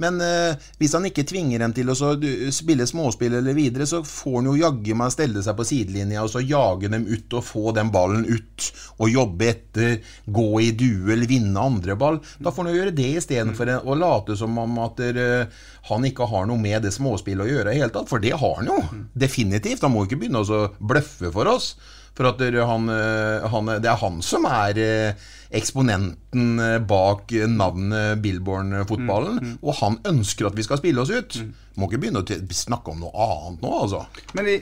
Men 0.02 0.20
eh, 0.24 0.68
hvis 0.80 0.96
han 0.96 1.08
ikke 1.08 1.26
tvinger 1.28 1.62
dem 1.64 1.74
til 1.76 1.92
å 1.92 1.96
spille 1.96 2.88
småspill 2.88 3.38
eller 3.40 3.56
videre, 3.56 3.88
så 3.88 4.02
får 4.06 4.40
han 4.40 4.50
jo 4.50 4.58
jaggu 4.60 4.92
meg 4.98 5.14
stelle 5.14 5.44
seg 5.44 5.56
på 5.58 5.66
sidelinja 5.68 6.24
og 6.24 6.32
så 6.34 6.44
jage 6.44 6.90
dem 6.92 7.06
ut 7.08 7.38
og 7.38 7.46
få 7.46 7.74
den 7.76 7.92
ballen 7.94 8.26
ut. 8.28 8.70
Og 9.00 9.12
jobbe 9.12 9.48
etter, 9.48 9.98
gå 10.26 10.48
i 10.60 10.70
duell, 10.76 11.24
vinne 11.30 11.68
andre 11.70 11.96
ball. 11.98 12.20
Da 12.38 12.52
får 12.52 12.66
han 12.66 12.74
jo 12.74 12.80
gjøre 12.80 12.96
det 12.96 13.10
istedenfor 13.22 13.72
å 13.80 13.96
late 13.98 14.36
som 14.38 14.58
om 14.60 14.82
at 14.84 15.00
eh, 15.06 15.62
han 15.88 16.04
ikke 16.06 16.28
har 16.28 16.48
noe 16.48 16.60
med 16.60 16.84
det 16.84 16.92
småspillet 16.94 17.46
å 17.46 17.50
gjøre 17.50 17.72
i 17.72 17.80
hele 17.80 17.92
tatt. 17.94 18.10
For 18.10 18.22
det 18.22 18.36
har 18.36 18.58
han 18.60 18.68
jo. 18.68 18.82
Definitivt. 19.16 19.84
Han 19.86 19.94
må 19.94 20.04
jo 20.04 20.10
ikke 20.10 20.20
begynne 20.24 20.44
å 20.44 20.66
bløffe 20.78 21.32
for 21.34 21.48
oss. 21.50 21.72
For 22.18 22.28
at 22.28 22.40
han, 22.42 22.88
eh, 22.92 23.46
han, 23.52 23.70
det 23.80 23.88
er 23.88 24.00
han 24.00 24.18
som 24.24 24.46
er 24.48 24.80
eh, 24.82 25.28
eksponenten 25.56 26.60
eh, 26.60 26.76
bak 26.82 27.32
navnet 27.48 28.20
Billborn-fotballen. 28.24 29.56
Og 29.62 29.78
han 29.80 29.98
ønsker 30.10 30.50
at 30.50 30.58
vi 30.58 30.66
skal 30.66 30.82
spille 30.82 31.04
oss 31.04 31.12
ut. 31.14 31.40
Må 31.78 31.88
ikke 31.88 32.02
begynne 32.02 32.22
å 32.24 32.40
snakke 32.54 32.92
om 32.92 33.02
noe 33.06 33.26
annet 33.26 33.64
nå, 33.64 33.72
altså. 33.86 34.04
Men 34.36 34.50
i, 34.52 34.58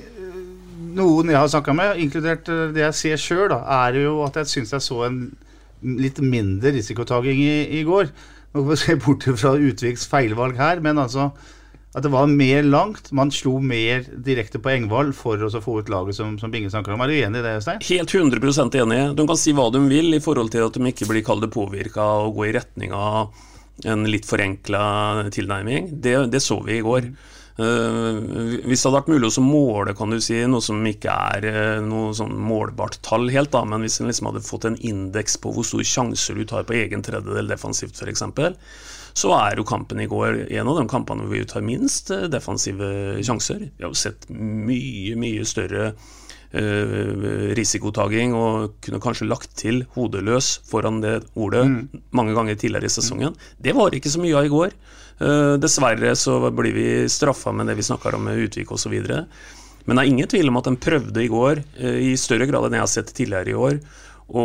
noen 0.99 1.33
jeg 1.33 1.41
har 1.41 1.51
snakka 1.51 1.75
med, 1.77 2.01
inkludert 2.05 2.49
det 2.77 2.85
jeg 2.85 2.99
ser 3.01 3.23
sjøl, 3.23 3.57
er 3.59 4.03
jo 4.05 4.21
at 4.27 4.39
jeg 4.43 4.53
syns 4.55 4.77
jeg 4.77 4.85
så 4.85 5.03
en 5.09 5.23
litt 5.99 6.19
mindre 6.23 6.73
risikotaking 6.75 7.41
i, 7.43 7.55
i 7.81 7.85
går. 7.87 8.13
Nå 8.53 8.63
får 8.63 8.71
vi 8.71 8.81
se 8.81 8.99
bort 9.03 9.27
fra 9.39 9.55
Utviks 9.59 10.07
feilvalg 10.11 10.59
her, 10.59 10.83
men 10.85 11.01
altså 11.01 11.31
at 11.97 12.05
det 12.05 12.11
var 12.13 12.29
mer 12.29 12.67
langt. 12.69 13.11
Man 13.17 13.31
slo 13.33 13.57
mer 13.65 14.05
direkte 14.25 14.61
på 14.61 14.73
Engvald 14.75 15.15
for 15.17 15.41
å 15.41 15.51
få 15.63 15.79
ut 15.81 15.93
laget 15.93 16.19
som, 16.19 16.37
som 16.41 16.53
Binge 16.53 16.71
snakker 16.73 16.95
om. 16.95 17.01
Er 17.05 17.11
du 17.11 17.17
enig 17.17 17.41
i 17.41 17.47
det, 17.47 17.55
Øystein? 17.63 17.81
Helt 17.89 18.13
100% 18.13 18.77
enig. 18.83 19.01
De 19.17 19.27
kan 19.31 19.41
si 19.41 19.55
hva 19.57 19.71
de 19.73 19.83
vil 19.89 20.13
i 20.17 20.23
forhold 20.23 20.53
til 20.53 20.67
at 20.67 20.77
de 20.77 20.93
ikke 20.93 21.09
blir 21.09 21.25
kalt 21.27 21.49
påvirka 21.55 22.05
og 22.27 22.37
gå 22.37 22.51
i 22.51 22.55
retning 22.59 22.93
av 22.93 23.33
en 23.89 24.05
litt 24.11 24.29
forenkla 24.29 25.31
tilnærming. 25.33 25.95
Det, 26.03 26.15
det 26.33 26.45
så 26.45 26.61
vi 26.67 26.79
i 26.79 26.85
går. 26.85 27.09
Uh, 27.59 28.21
hvis 28.69 28.85
det 28.85 28.87
hadde 28.87 28.99
vært 29.01 29.09
mulig 29.11 29.33
å 29.33 29.43
måle 29.43 29.95
kan 29.99 30.13
du 30.15 30.21
si, 30.23 30.37
noe 30.47 30.63
som 30.63 30.79
ikke 30.87 31.11
er 31.11 31.47
eh, 31.49 31.81
noe 31.83 32.13
sånn 32.15 32.37
målbart 32.39 33.01
tall 33.03 33.27
helt, 33.35 33.51
da, 33.51 33.65
men 33.67 33.83
hvis 33.83 33.99
en 33.99 34.07
liksom 34.07 34.29
hadde 34.31 34.45
fått 34.47 34.69
en 34.69 34.77
indeks 34.79 35.41
på 35.43 35.51
hvor 35.57 35.67
stor 35.67 35.83
sjanser 35.83 36.39
du 36.39 36.45
tar 36.47 36.69
på 36.69 36.77
egen 36.79 37.03
tredjedel 37.03 37.51
defensivt 37.51 37.99
f.eks., 37.99 38.23
så 39.19 39.33
er 39.35 39.59
jo 39.59 39.67
kampen 39.67 40.01
i 40.03 40.09
går 40.11 40.45
en 40.47 40.71
av 40.71 40.79
de 40.79 40.87
kampene 40.91 41.27
hvor 41.27 41.35
vi 41.35 41.49
tar 41.49 41.67
minst 41.67 42.13
eh, 42.15 42.29
defensive 42.31 43.19
sjanser. 43.25 43.69
Vi 43.69 43.85
har 43.85 43.93
jo 43.93 43.99
sett 43.99 44.29
mye, 44.31 45.17
mye 45.19 45.47
større 45.49 45.91
eh, 45.93 47.53
risikotaking 47.59 48.37
og 48.39 48.79
kunne 48.85 49.03
kanskje 49.03 49.29
lagt 49.29 49.57
til 49.59 49.83
hodeløs 49.97 50.59
foran 50.69 51.03
det 51.05 51.19
ordet 51.35 51.67
mange 52.15 52.37
ganger 52.37 52.59
tidligere 52.59 52.91
i 52.91 52.97
sesongen. 52.99 53.37
Det 53.59 53.75
var 53.77 53.97
ikke 53.97 54.13
så 54.13 54.23
mye 54.23 54.39
av 54.39 54.49
i 54.49 54.55
går. 54.55 54.77
Eh, 55.19 55.55
dessverre 55.59 56.15
så 56.17 56.39
blir 56.55 56.77
vi 56.77 56.91
straffa 57.11 57.53
med 57.53 57.67
det 57.67 57.79
vi 57.79 57.87
snakker 57.87 58.15
om 58.15 58.29
med 58.29 58.39
Utvik 58.47 58.71
osv. 58.75 58.95
Men 59.89 59.97
det 59.97 60.03
er 60.03 60.11
ingen 60.13 60.31
tvil 60.31 60.51
om 60.51 60.61
at 60.61 60.69
de 60.69 60.79
prøvde 60.79 61.25
i 61.25 61.31
går, 61.33 61.65
eh, 61.81 62.03
i 62.11 62.17
større 62.21 62.47
grad 62.47 62.69
enn 62.69 62.79
jeg 62.79 62.87
har 62.87 62.93
sett 62.93 63.15
tidligere 63.17 63.55
i 63.55 63.59
år, 63.59 63.81
å, 64.29 64.45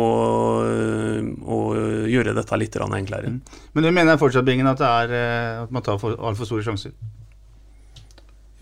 og, 1.44 1.74
gjøre 2.08 2.32
dette 2.36 2.58
litt 2.60 2.76
enklere. 2.76 2.98
enklere. 2.98 3.32
Men 3.74 3.84
du 3.84 3.90
mener 3.90 4.16
fortsatt, 4.20 4.44
Bingen, 4.44 4.66
at, 4.66 4.78
det 4.78 4.86
er, 4.86 5.12
øh, 5.12 5.62
at 5.64 5.70
man 5.70 5.82
tar 5.82 5.98
for- 5.98 6.16
altfor 6.16 6.48
store 6.48 6.64
sjanser? 6.64 6.92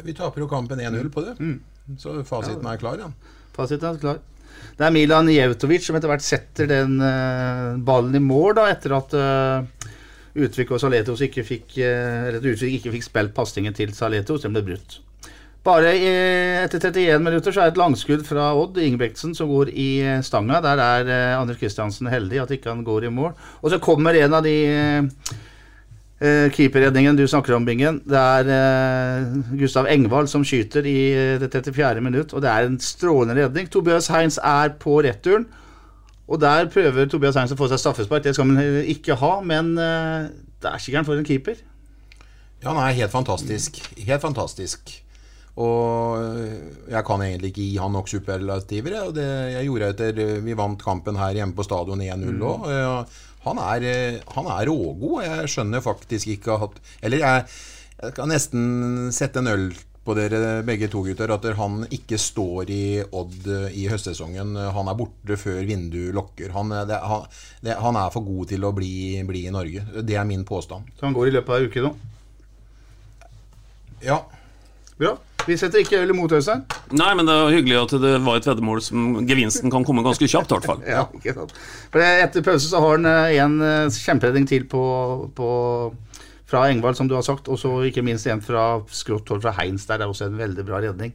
Vi 0.03 0.12
taper 0.18 0.41
jo 0.43 0.49
kampen 0.51 0.81
1-0 0.81 1.11
på 1.14 1.23
det. 1.23 1.37
Så 1.99 2.25
fasiten 2.27 2.66
er 2.66 2.77
klar, 2.77 2.99
ja. 2.99 3.12
Fasiten 3.55 3.95
er 3.95 4.01
klar. 4.03 4.18
Det 4.79 4.87
er 4.87 4.95
Milan 4.95 5.29
Jevtovic 5.29 5.85
som 5.85 5.97
etter 5.99 6.11
hvert 6.11 6.25
setter 6.25 6.66
den 6.70 6.99
uh, 7.03 7.79
ballen 7.79 8.16
i 8.16 8.23
mål, 8.23 8.55
da, 8.59 8.66
etter 8.73 8.95
at 8.97 9.14
uh, 9.14 9.89
Utvik 10.33 10.73
og 10.73 10.81
Saletos 10.81 11.20
ikke 11.27 11.45
fikk 11.45 11.77
uh, 11.83 12.29
Eller 12.31 12.41
Utvik 12.41 12.79
ikke 12.79 12.95
fikk 12.95 13.05
spilt 13.05 13.35
pasningen 13.37 13.77
til 13.77 13.93
Saletos. 13.95 14.43
Den 14.43 14.57
ble 14.57 14.64
brutt. 14.73 15.01
Bare 15.62 15.92
i, 15.94 16.06
etter 16.64 16.82
31 16.82 17.22
minutter 17.22 17.54
så 17.54 17.62
er 17.62 17.70
et 17.70 17.78
langskudd 17.78 18.24
fra 18.26 18.48
Odd 18.58 18.80
Ingebrigtsen 18.82 19.30
som 19.38 19.50
går 19.50 19.70
i 19.70 19.90
eh, 20.02 20.22
stanga. 20.26 20.58
Der 20.64 20.80
er 20.82 21.06
eh, 21.06 21.38
Anders 21.38 21.60
Kristiansen 21.60 22.10
heldig 22.10 22.40
at 22.42 22.54
ikke 22.56 22.72
han 22.72 22.82
går 22.86 23.06
i 23.06 23.12
mål. 23.14 23.36
Og 23.62 23.70
så 23.70 23.78
kommer 23.82 24.18
en 24.18 24.34
av 24.34 24.42
de 24.42 24.56
eh, 24.66 26.48
keeperredningene 26.56 27.14
du 27.18 27.28
snakker 27.30 27.54
om, 27.54 27.66
Bingen. 27.66 28.00
Det 28.06 28.18
er 28.18 28.50
uh, 28.50 29.38
Gustav 29.58 29.86
Engvald 29.90 30.30
som 30.30 30.44
skyter 30.46 30.86
i 30.86 30.98
det 31.42 31.48
34. 31.50 32.02
minutt, 32.02 32.34
og 32.34 32.42
det 32.42 32.50
er 32.50 32.66
en 32.66 32.78
strålende 32.82 33.38
redning. 33.38 33.70
Tobias 33.70 34.10
Heinz 34.10 34.38
er 34.38 34.74
på 34.82 35.00
returen. 35.02 35.46
Og 36.26 36.38
der 36.42 36.70
prøver 36.74 37.10
Tobias 37.10 37.38
Heinz 37.38 37.54
å 37.54 37.58
få 37.58 37.70
seg 37.70 37.82
straffespark. 37.82 38.22
Det 38.26 38.34
skal 38.34 38.50
man 38.50 38.82
ikke 38.86 39.18
ha, 39.18 39.32
men 39.46 39.74
det 39.74 40.70
er 40.70 40.82
sikkert 40.82 41.10
for 41.10 41.18
en 41.18 41.26
keeper. 41.26 41.58
Ja, 42.62 42.70
han 42.70 42.84
er 42.84 43.00
helt 43.02 43.14
fantastisk. 43.14 43.82
Helt 43.98 44.22
fantastisk. 44.22 45.01
Og 45.61 46.88
jeg 46.88 47.05
kan 47.05 47.20
egentlig 47.24 47.50
ikke 47.53 47.66
gi 47.66 47.76
han 47.82 47.92
nok 47.92 48.09
superlativer. 48.09 48.96
Og 49.09 49.14
det 49.18 49.28
jeg 49.53 49.68
gjorde 49.68 49.90
etter 49.92 50.40
vi 50.46 50.57
vant 50.57 50.80
kampen 50.80 51.20
her 51.20 51.36
hjemme 51.36 51.57
på 51.59 51.66
stadion 51.66 52.00
1-0 52.00 52.40
òg. 52.40 52.66
Mm. 52.70 53.14
Han, 53.42 53.59
er, 53.59 53.86
han 54.32 54.50
er 54.55 54.68
rågod. 54.70 55.22
Jeg 55.26 55.53
skjønner 55.53 55.84
faktisk 55.84 56.30
ikke 56.36 56.61
at 56.68 56.76
Eller 57.03 57.24
jeg, 57.24 57.46
jeg 58.00 58.14
kan 58.16 58.30
nesten 58.30 59.11
sette 59.14 59.42
en 59.42 59.50
øl 59.50 59.72
på 60.03 60.14
dere 60.18 60.62
begge 60.66 60.88
to 60.90 61.05
gutter 61.07 61.30
at 61.30 61.44
han 61.59 61.84
ikke 61.94 62.18
står 62.18 62.70
i 62.74 62.84
Odd 63.05 63.46
i 63.70 63.84
høstsesongen. 63.90 64.57
Han 64.74 64.90
er 64.90 64.98
borte 64.98 65.36
før 65.38 65.61
vinduet 65.68 66.14
lukker. 66.16 66.50
Han, 66.57 66.74
det, 66.88 66.98
han, 66.98 67.28
det, 67.62 67.76
han, 67.78 67.98
er 68.00 68.14
for 68.14 68.26
god 68.26 68.50
til 68.50 68.66
å 68.66 68.72
bli, 68.74 68.94
bli, 69.28 69.44
i 69.46 69.55
Norge. 69.55 69.84
Det 70.03 70.16
er 70.18 70.26
min 70.26 70.46
påstand. 70.48 70.90
Så 70.98 71.07
han 71.07 71.14
går 71.14 71.30
i 71.30 71.36
løpet 71.36 71.55
av 71.55 71.61
en 71.61 71.70
uke 71.70 71.84
nå? 71.86 71.92
Ja. 74.03 74.18
Bra. 74.98 75.14
Vi 75.49 75.57
setter 75.59 75.82
ikke 75.82 75.99
øl 76.03 76.12
imot 76.14 76.32
Øystein. 76.36 76.62
Nei, 76.95 77.11
men 77.18 77.26
det 77.26 77.34
er 77.34 77.57
hyggelig 77.57 77.78
at 77.80 77.95
det 78.03 78.12
var 78.22 78.38
et 78.38 78.47
veddemål 78.47 78.82
som 78.84 79.07
gevinsten 79.26 79.72
kan 79.74 79.84
komme 79.86 80.05
ganske 80.07 80.28
kjapt, 80.30 80.53
i 80.53 80.57
hvert 80.57 80.68
fall. 80.70 80.82
ja, 80.95 81.07
ikke 81.18 81.34
sant. 81.34 81.55
For 81.90 82.05
Etter 82.07 82.47
pause 82.47 82.70
så 82.70 82.82
har 82.82 82.97
han 82.97 83.09
eh, 83.11 83.40
en 83.43 83.59
eh, 83.66 83.99
kjemperedning 84.05 84.47
til 84.51 84.68
på, 84.70 84.82
på, 85.34 85.49
fra 86.51 86.66
Engvald, 86.70 86.99
som 86.99 87.11
du 87.11 87.16
har 87.18 87.26
sagt, 87.26 87.51
og 87.51 87.59
så 87.59 87.74
ikke 87.88 88.05
minst 88.07 88.30
en 88.30 88.45
fra 88.45 88.66
skrått 88.95 89.34
fra 89.43 89.55
Heins 89.59 89.88
der. 89.88 89.99
Det 89.99 90.07
er 90.07 90.14
også 90.14 90.30
en 90.30 90.38
veldig 90.38 90.66
bra 90.68 90.82
redning. 90.84 91.14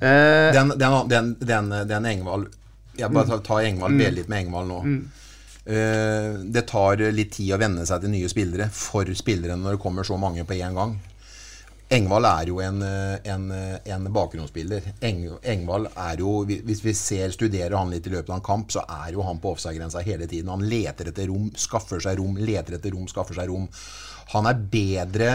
Eh, 0.00 0.48
den, 0.56 0.72
den, 0.80 0.98
den, 1.12 1.34
den, 1.38 1.74
den 1.86 2.06
Engvald 2.08 2.48
Jeg 2.98 3.12
bare 3.12 3.28
tar, 3.28 3.44
tar 3.44 3.68
Engvald, 3.68 3.94
mm. 3.94 4.06
litt 4.16 4.32
med 4.32 4.46
Engvald 4.46 4.72
nå. 4.72 4.80
Mm. 4.86 5.02
Uh, 5.62 6.40
det 6.50 6.64
tar 6.66 6.98
litt 7.14 7.36
tid 7.36 7.52
å 7.54 7.58
venne 7.60 7.84
seg 7.86 8.02
til 8.02 8.10
nye 8.10 8.26
spillere 8.26 8.64
for 8.74 9.06
spillere 9.14 9.54
når 9.54 9.76
det 9.76 9.82
kommer 9.84 10.02
så 10.02 10.16
mange 10.18 10.42
på 10.48 10.56
én 10.58 10.74
gang. 10.74 10.96
Engvald 11.92 12.24
er 12.24 12.48
jo 12.48 12.60
en, 12.64 12.80
en, 12.82 13.42
en 13.84 14.06
bakgrunnsspiller. 14.14 14.86
Eng, 15.04 15.26
Engvald 15.44 15.90
er 15.92 16.22
jo 16.22 16.38
Hvis 16.48 16.80
vi 16.84 16.94
ser, 16.96 17.34
studerer 17.34 17.76
han 17.76 17.92
litt 17.92 18.06
i 18.08 18.12
løpet 18.14 18.30
av 18.32 18.38
en 18.38 18.46
kamp, 18.46 18.72
så 18.72 18.84
er 18.88 19.12
jo 19.12 19.26
han 19.26 19.40
på 19.42 19.52
offside-grensa 19.52 20.00
hele 20.06 20.28
tiden. 20.30 20.48
Han 20.54 20.64
leter 20.68 21.10
etter 21.12 21.28
rom, 21.28 21.50
skaffer 21.52 22.00
seg 22.00 22.16
rom, 22.20 22.38
leter 22.40 22.78
etter 22.78 22.96
rom, 22.96 23.04
skaffer 23.10 23.36
seg 23.36 23.52
rom. 23.52 23.68
Han 24.32 24.48
er 24.48 24.62
bedre 24.72 25.28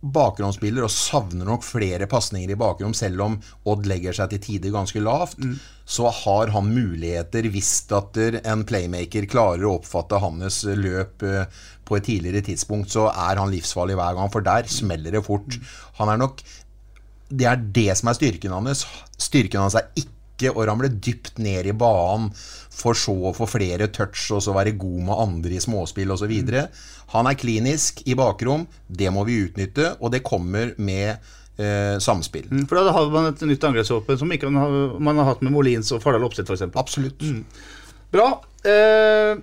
bakgrunnsspiller 0.00 0.86
og 0.86 0.92
savner 0.92 1.44
nok 1.44 1.64
flere 1.66 2.06
pasninger 2.08 2.54
i 2.54 2.58
bakrom, 2.58 2.94
selv 2.96 3.20
om 3.24 3.34
Odd 3.68 3.88
legger 3.88 4.16
seg 4.16 4.32
til 4.32 4.42
tider 4.46 4.72
ganske 4.72 5.02
lavt. 5.02 5.40
Mm. 5.42 5.58
Så 5.84 6.08
har 6.22 6.52
han 6.54 6.70
muligheter 6.72 7.50
hvis 7.52 7.72
at 7.96 8.16
en 8.40 8.64
playmaker 8.68 9.28
klarer 9.30 9.66
å 9.68 9.76
oppfatte 9.80 10.22
hans 10.22 10.62
løp 10.64 11.26
eh, 11.26 11.60
på 11.84 11.98
et 11.98 12.06
tidligere 12.06 12.44
tidspunkt, 12.46 12.92
så 12.94 13.10
er 13.10 13.40
han 13.42 13.52
livsfarlig 13.52 13.98
hver 13.98 14.16
gang, 14.16 14.32
for 14.32 14.46
der 14.46 14.70
smeller 14.70 15.16
det 15.16 15.24
fort. 15.26 15.58
Mm. 15.58 15.68
Han 16.00 16.14
er 16.14 16.24
nok 16.24 16.42
Det 17.30 17.46
er 17.46 17.60
det 17.60 17.92
som 17.98 18.08
er 18.10 18.16
styrken 18.18 18.56
hans. 18.56 18.86
Styrken 19.20 19.62
hans 19.62 19.76
er 19.78 19.92
ikke 20.00 20.50
å 20.50 20.64
ramle 20.66 20.88
dypt 20.88 21.36
ned 21.38 21.68
i 21.68 21.76
banen 21.76 22.30
for 22.80 22.96
så 22.96 23.12
å 23.28 23.34
få 23.36 23.46
flere 23.50 23.90
touch 23.92 24.30
og 24.34 24.40
så 24.42 24.54
være 24.56 24.78
god 24.80 25.02
med 25.10 25.22
andre 25.26 25.54
i 25.54 25.62
småspill 25.62 26.10
osv. 26.14 26.32
Han 27.14 27.26
er 27.26 27.38
klinisk 27.38 28.02
i 28.06 28.16
bakrom. 28.18 28.66
Det 28.86 29.10
må 29.14 29.24
vi 29.28 29.40
utnytte, 29.46 29.94
og 29.98 30.12
det 30.14 30.22
kommer 30.26 30.74
med 30.78 31.16
eh, 31.58 31.96
samspill. 32.02 32.46
Mm, 32.50 32.66
for 32.70 32.78
da 32.78 32.94
har 32.94 33.12
man 33.12 33.30
et 33.32 33.46
nytt 33.46 33.66
angrepsvåpen 33.66 34.20
som 34.20 34.34
ikke 34.34 34.50
man 34.50 35.22
har 35.22 35.32
hatt 35.32 35.42
med 35.44 35.54
Molins 35.54 35.90
og 35.94 36.02
Fardal 36.04 36.26
Opseth 36.28 36.50
f.eks. 36.50 36.68
Absolutt. 36.78 37.22
Mm. 37.22 37.44
Bra. 38.14 38.28
Eh, 38.66 39.38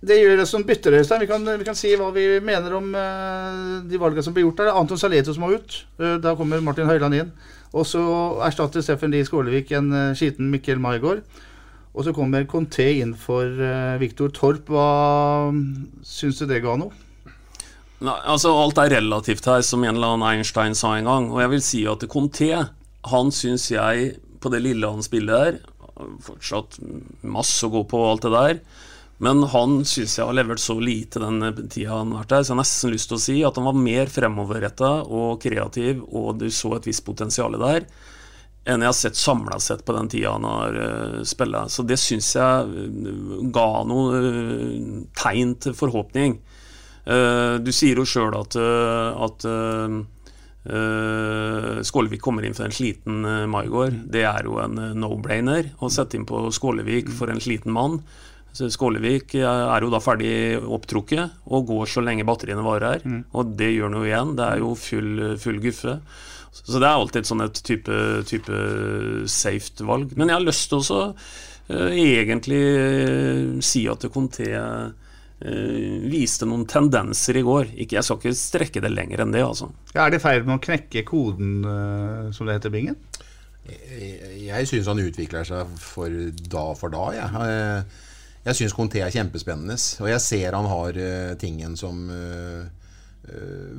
det 0.00 0.16
gjør 0.16 0.38
det 0.40 0.46
som 0.48 0.64
bytter, 0.64 0.96
Øystein. 0.96 1.20
Vi, 1.26 1.56
vi, 1.60 1.66
kan 1.66 1.76
si 1.76 1.92
hva 1.98 2.08
vi 2.14 2.26
mener 2.40 2.72
om 2.78 2.94
eh, 2.96 3.64
de 3.90 4.00
valgene 4.00 4.24
som 4.24 4.36
blir 4.36 4.46
gjort 4.46 4.62
der. 4.62 4.70
Det 4.70 4.74
er 4.74 4.80
Anton 4.80 5.00
Saleto 5.00 5.34
som 5.36 5.44
må 5.44 5.52
ut. 5.52 5.82
Eh, 6.00 6.16
da 6.24 6.32
kommer 6.38 6.62
Martin 6.64 6.88
Høiland 6.88 7.18
inn. 7.18 7.34
Og 7.76 7.84
så 7.86 8.02
erstatter 8.46 8.82
Steffen 8.82 9.12
Lie 9.12 9.26
Skålevik 9.26 9.74
en 9.76 9.92
eh, 9.92 10.12
skiten 10.18 10.48
Mikkel 10.52 10.80
Maigård. 10.82 11.20
Og 11.90 12.06
så 12.06 12.14
kommer 12.14 12.46
Conté 12.48 12.86
inn 13.02 13.16
for 13.18 13.46
uh, 13.46 13.98
Viktor 14.00 14.30
Torp. 14.34 14.70
Hva 14.70 15.50
syns 16.06 16.38
du 16.38 16.46
det 16.50 16.62
ga 16.64 16.76
noe? 16.78 16.94
Nei, 18.00 18.16
altså 18.32 18.54
Alt 18.56 18.78
er 18.80 18.94
relativt 18.94 19.48
her, 19.50 19.64
som 19.66 19.82
en 19.84 19.96
eller 19.96 20.14
annen 20.14 20.28
Einstein 20.30 20.76
sa 20.78 20.94
en 20.96 21.10
gang. 21.10 21.26
Og 21.34 21.42
jeg 21.42 21.52
vil 21.54 21.64
si 21.66 21.82
at 21.90 22.06
Conté, 22.12 22.52
han 23.10 23.34
syns 23.34 23.66
jeg, 23.74 24.14
på 24.40 24.52
det 24.52 24.62
lille 24.64 24.88
han 24.88 25.04
spiller 25.04 25.36
her 25.36 25.58
Fortsatt 26.24 26.78
masse 27.28 27.66
å 27.66 27.72
gå 27.74 27.82
på, 27.90 27.98
og 28.00 28.12
alt 28.14 28.22
det 28.24 28.30
der. 28.32 28.60
Men 29.20 29.42
han 29.52 29.82
syns 29.84 30.14
jeg 30.16 30.24
har 30.24 30.36
levert 30.38 30.62
så 30.62 30.78
lite 30.80 31.20
den 31.20 31.42
tida 31.68 31.98
han 31.98 32.14
har 32.14 32.22
vært 32.22 32.30
der, 32.32 32.44
så 32.44 32.52
jeg 32.52 32.54
har 32.54 32.60
nesten 32.62 32.94
lyst 32.94 33.10
til 33.10 33.18
å 33.18 33.24
si 33.26 33.34
at 33.44 33.58
han 33.60 33.66
var 33.68 33.76
mer 33.76 34.08
fremoverretta 34.08 34.92
og 35.04 35.42
kreativ, 35.42 36.00
og 36.08 36.38
du 36.40 36.46
så 36.48 36.78
et 36.78 36.88
visst 36.88 37.04
potensial 37.04 37.58
der 37.60 37.84
enn 38.70 38.84
jeg 38.84 38.90
har 38.90 38.96
sett 38.96 39.18
samla 39.18 39.58
sett 39.62 39.82
på 39.86 39.94
den 39.96 40.08
tida 40.10 40.36
han 40.36 40.46
har 40.46 40.76
uh, 40.78 41.18
spilla. 41.26 41.66
Så 41.68 41.84
det 41.86 41.98
syns 42.00 42.30
jeg 42.36 42.70
uh, 42.70 43.34
ga 43.52 43.68
noe 43.88 44.20
uh, 44.22 45.02
tegn 45.18 45.56
til 45.60 45.76
forhåpning. 45.76 46.38
Uh, 47.04 47.58
du 47.62 47.72
sier 47.74 47.98
jo 47.98 48.06
sjøl 48.06 48.36
at, 48.38 48.56
at 48.56 49.46
Skålevik 51.88 52.20
kommer 52.20 52.44
inn 52.44 52.54
for 52.54 52.68
en 52.68 52.74
sliten 52.76 53.24
uh, 53.24 53.46
Maigård. 53.50 53.96
Det 54.12 54.26
er 54.28 54.46
jo 54.46 54.58
en 54.62 54.76
no-brainer 55.00 55.72
å 55.80 55.90
sette 55.92 56.18
inn 56.18 56.28
på 56.28 56.46
Skålevik 56.54 57.08
for 57.16 57.32
en 57.32 57.40
sliten 57.40 57.72
mann. 57.74 58.02
Skålevik 58.50 59.36
er 59.38 59.84
jo 59.84 59.92
da 59.92 60.00
ferdig 60.02 60.58
opptrukket 60.58 61.46
og 61.54 61.68
går 61.68 61.86
så 61.86 62.02
lenge 62.02 62.26
batteriene 62.26 62.64
varer. 62.66 63.04
Mm. 63.06 63.20
Og 63.30 63.52
det 63.56 63.68
gjør 63.70 63.86
han 63.86 63.98
jo 64.00 64.08
igjen. 64.08 64.32
Det 64.36 64.46
er 64.46 64.62
jo 64.64 64.72
full, 64.74 65.12
full 65.38 65.60
guffe. 65.62 66.00
Så 66.52 66.78
det 66.78 66.86
er 66.86 66.96
alltid 66.96 67.22
et 67.22 67.30
sånn 67.30 67.44
et 67.44 67.60
type, 67.66 68.00
type 68.28 68.62
safe 69.30 69.86
valg. 69.86 70.16
Men 70.18 70.30
jeg 70.30 70.38
har 70.38 70.44
lyst 70.46 70.72
til 70.72 70.82
å 70.82 71.04
uh, 71.10 71.92
egentlig 71.94 72.60
uh, 72.74 73.60
si 73.64 73.84
at 73.90 74.06
Conté 74.12 74.50
uh, 74.58 74.90
viste 76.10 76.48
noen 76.48 76.66
tendenser 76.68 77.38
i 77.40 77.44
går. 77.46 77.72
Ikke, 77.76 77.96
jeg 77.98 78.06
skal 78.06 78.20
ikke 78.20 78.36
strekke 78.36 78.82
det 78.84 78.92
lenger 78.92 79.24
enn 79.24 79.32
det. 79.34 79.44
altså. 79.46 79.70
Ja, 79.94 80.04
er 80.04 80.14
det 80.14 80.22
feil 80.24 80.44
med 80.44 80.58
å 80.58 80.64
knekke 80.66 81.06
koden, 81.08 81.62
som 82.36 82.44
det 82.44 82.58
heter, 82.58 82.74
Bingen? 82.74 82.98
Jeg, 83.70 84.18
jeg 84.44 84.68
syns 84.68 84.90
han 84.90 85.00
utvikler 85.00 85.46
seg 85.46 85.72
for 85.80 86.12
da 86.52 86.66
for 86.76 86.92
da. 86.92 87.06
Jeg, 87.16 87.46
jeg, 87.46 88.04
jeg 88.50 88.58
syns 88.58 88.76
Conté 88.76 89.00
er 89.06 89.14
kjempespennende. 89.14 89.78
Og 90.02 90.10
jeg 90.12 90.26
ser 90.26 90.58
han 90.58 90.68
har 90.68 91.00
tingen 91.40 91.78
som 91.80 92.04
Eh, 92.12 92.66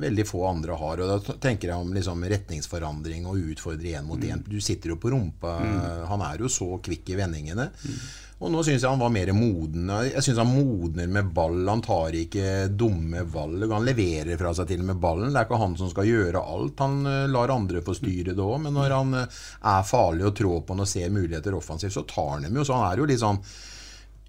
veldig 0.02 0.26
få 0.28 0.42
andre 0.48 0.76
har. 0.80 1.02
Og 1.02 1.12
da 1.12 1.36
tenker 1.42 1.72
jeg 1.72 1.84
om 1.84 1.94
liksom 1.94 2.24
retningsforandring 2.32 3.28
og 3.30 3.40
utfordre 3.52 3.94
én 3.98 4.08
mot 4.08 4.20
én. 4.20 4.42
Mm. 4.42 4.48
Du 4.48 4.60
sitter 4.60 4.94
jo 4.94 4.98
på 5.02 5.12
rumpa. 5.12 5.56
Mm. 5.62 5.80
Han 6.10 6.26
er 6.26 6.44
jo 6.44 6.52
så 6.52 6.68
kvikk 6.82 7.14
i 7.14 7.18
vendingene. 7.22 7.70
Mm. 7.84 8.02
Og 8.42 8.50
nå 8.50 8.62
syns 8.66 8.82
jeg 8.82 8.90
han 8.90 8.98
var 8.98 9.12
mer 9.14 9.30
moden. 9.36 9.90
Jeg 10.08 10.22
syns 10.26 10.40
han 10.42 10.50
modner 10.50 11.10
med 11.10 11.30
ball. 11.34 11.60
Han 11.68 11.82
tar 11.84 12.16
ikke 12.18 12.66
dumme 12.74 13.22
valg. 13.30 13.68
Han 13.70 13.86
leverer 13.86 14.38
fra 14.40 14.50
seg 14.58 14.72
til 14.72 14.82
og 14.82 14.88
med 14.90 15.02
ballen. 15.02 15.30
Det 15.30 15.38
er 15.38 15.46
ikke 15.46 15.60
han 15.62 15.76
som 15.78 15.92
skal 15.92 16.08
gjøre 16.10 16.42
alt. 16.42 16.82
Han 16.82 17.06
eh, 17.06 17.28
lar 17.30 17.54
andre 17.54 17.84
få 17.86 17.94
styre 17.94 18.34
det 18.34 18.42
òg. 18.42 18.64
Men 18.64 18.74
når 18.78 18.96
han 18.96 19.20
eh, 19.20 19.42
er 19.74 19.86
farlig 19.86 20.26
å 20.26 20.34
trå 20.34 20.56
på 20.66 20.74
og 20.74 20.88
ser 20.90 21.14
muligheter 21.14 21.54
offensivt, 21.54 21.94
så 21.94 22.02
tar 22.08 22.32
han 22.34 22.48
dem 22.48 22.58
jo. 22.58 22.66
Så 22.66 22.74
han 22.74 22.88
er 22.88 23.04
jo 23.04 23.06
litt 23.12 23.22
sånn 23.22 23.38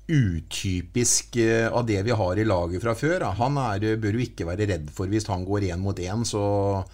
utypisk 0.08 1.38
eh, 1.40 1.68
av 1.72 1.86
det 1.88 2.02
vi 2.04 2.12
har 2.12 2.40
i 2.40 2.46
laget 2.46 2.84
fra 2.84 2.96
før. 2.98 3.24
Han 3.40 3.58
er, 3.62 3.94
bør 4.02 4.18
jo 4.18 4.26
ikke 4.26 4.48
være 4.50 4.68
redd 4.74 4.92
for 4.94 5.12
hvis 5.12 5.30
han 5.32 5.46
går 5.48 5.70
én 5.72 5.84
mot 5.84 6.00
én, 6.00 6.26
så, 6.28 6.44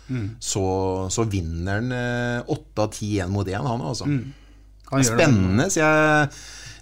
mm. 0.09 0.27
så, 0.37 0.65
så, 1.09 1.25
vinner 1.29 1.79
han 1.79 1.95
eh, 1.95 2.53
åtte 2.53 2.85
av 2.85 2.93
ti 2.93 3.15
én 3.17 3.33
mot 3.33 3.47
én, 3.47 3.65
han 3.65 3.81
altså. 3.81 4.05
Mm. 4.05 4.21
Han 4.91 5.05
Spennende. 5.05 5.67
Så 5.73 5.81
jeg, 5.81 6.29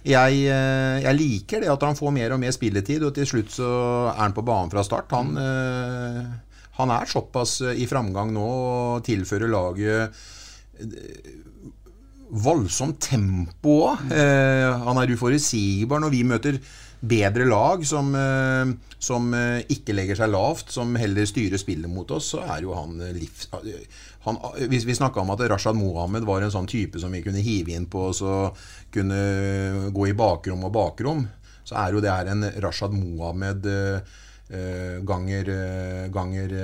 jeg, 0.08 0.44
eh, 0.52 0.98
jeg, 1.06 1.16
liker 1.16 1.64
det 1.64 1.72
at 1.72 1.88
han 1.88 1.96
får 1.96 2.14
mer 2.20 2.36
og 2.36 2.42
mer 2.44 2.52
spilletid, 2.56 3.08
og 3.08 3.16
til 3.16 3.28
slutt 3.28 3.56
så 3.56 3.72
er 4.12 4.22
han 4.26 4.36
på 4.36 4.44
banen 4.44 4.72
fra 4.72 4.84
start. 4.84 5.16
Han, 5.16 5.32
han 6.78 6.92
er 6.94 7.08
såpass 7.08 7.60
i 7.72 7.88
framgang 7.88 8.36
nå 8.36 8.48
og 8.48 9.06
tilfører 9.08 9.48
laget 9.48 10.24
voldsomt 12.28 13.00
tempo 13.00 13.80
òg. 13.88 14.10
Eh, 14.12 14.68
han 14.84 15.00
er 15.00 15.14
uforutsigbar 15.14 16.02
når 16.02 16.14
vi 16.14 16.26
møter 16.28 16.60
bedre 17.00 17.46
lag 17.46 17.84
som, 17.86 18.10
eh, 18.14 18.72
som 18.98 19.32
eh, 19.34 19.62
ikke 19.70 19.94
legger 19.94 20.18
seg 20.18 20.32
lavt, 20.32 20.72
som 20.74 20.96
heller 20.98 21.26
styrer 21.28 21.60
spillet 21.60 21.90
mot 21.90 22.10
oss, 22.10 22.32
så 22.34 22.42
er 22.42 22.64
jo 22.66 22.74
han 22.76 23.00
eh, 23.00 23.14
livs... 23.16 23.48
Han, 24.26 24.36
hvis 24.68 24.84
vi 24.84 24.96
snakka 24.98 25.22
om 25.22 25.30
at 25.32 25.44
Rashad 25.48 25.78
Mohammed 25.78 26.26
var 26.26 26.42
en 26.42 26.52
sånn 26.52 26.66
type 26.68 26.98
som 27.00 27.12
vi 27.14 27.22
kunne 27.24 27.40
hive 27.40 27.72
inn 27.72 27.86
på 27.88 28.08
og 28.10 28.58
kunne 28.92 29.20
gå 29.94 30.08
i 30.10 30.16
bakrom 30.18 30.66
og 30.66 30.74
bakrom, 30.74 31.22
så 31.64 31.78
er 31.84 31.94
jo 31.94 32.02
det 32.02 32.10
her 32.12 32.32
en 32.34 32.42
Rashad 32.60 32.92
Mohammed 32.92 33.68
ganger, 35.08 35.52
ganger 36.12 36.54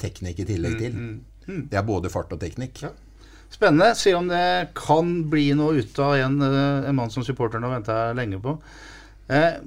teknikk 0.00 0.42
i 0.42 0.48
tillegg 0.48 0.78
til. 0.80 0.96
Mm, 0.96 1.14
mm, 1.44 1.46
mm. 1.46 1.62
Det 1.70 1.78
er 1.78 1.86
både 1.86 2.10
fart 2.10 2.34
og 2.34 2.40
teknikk. 2.42 2.82
Ja. 2.82 2.90
Spennende. 3.54 3.94
Se 3.98 4.14
om 4.18 4.26
det 4.28 4.74
kan 4.76 5.14
bli 5.30 5.46
noe 5.56 5.78
ut 5.78 6.02
av 6.02 6.18
en, 6.18 6.42
en 6.42 6.98
mann 6.98 7.12
som 7.14 7.24
supporterne 7.26 7.68
har 7.68 7.78
venta 7.78 7.98
lenge 8.18 8.42
på. 8.42 8.58
Eh, 9.30 9.62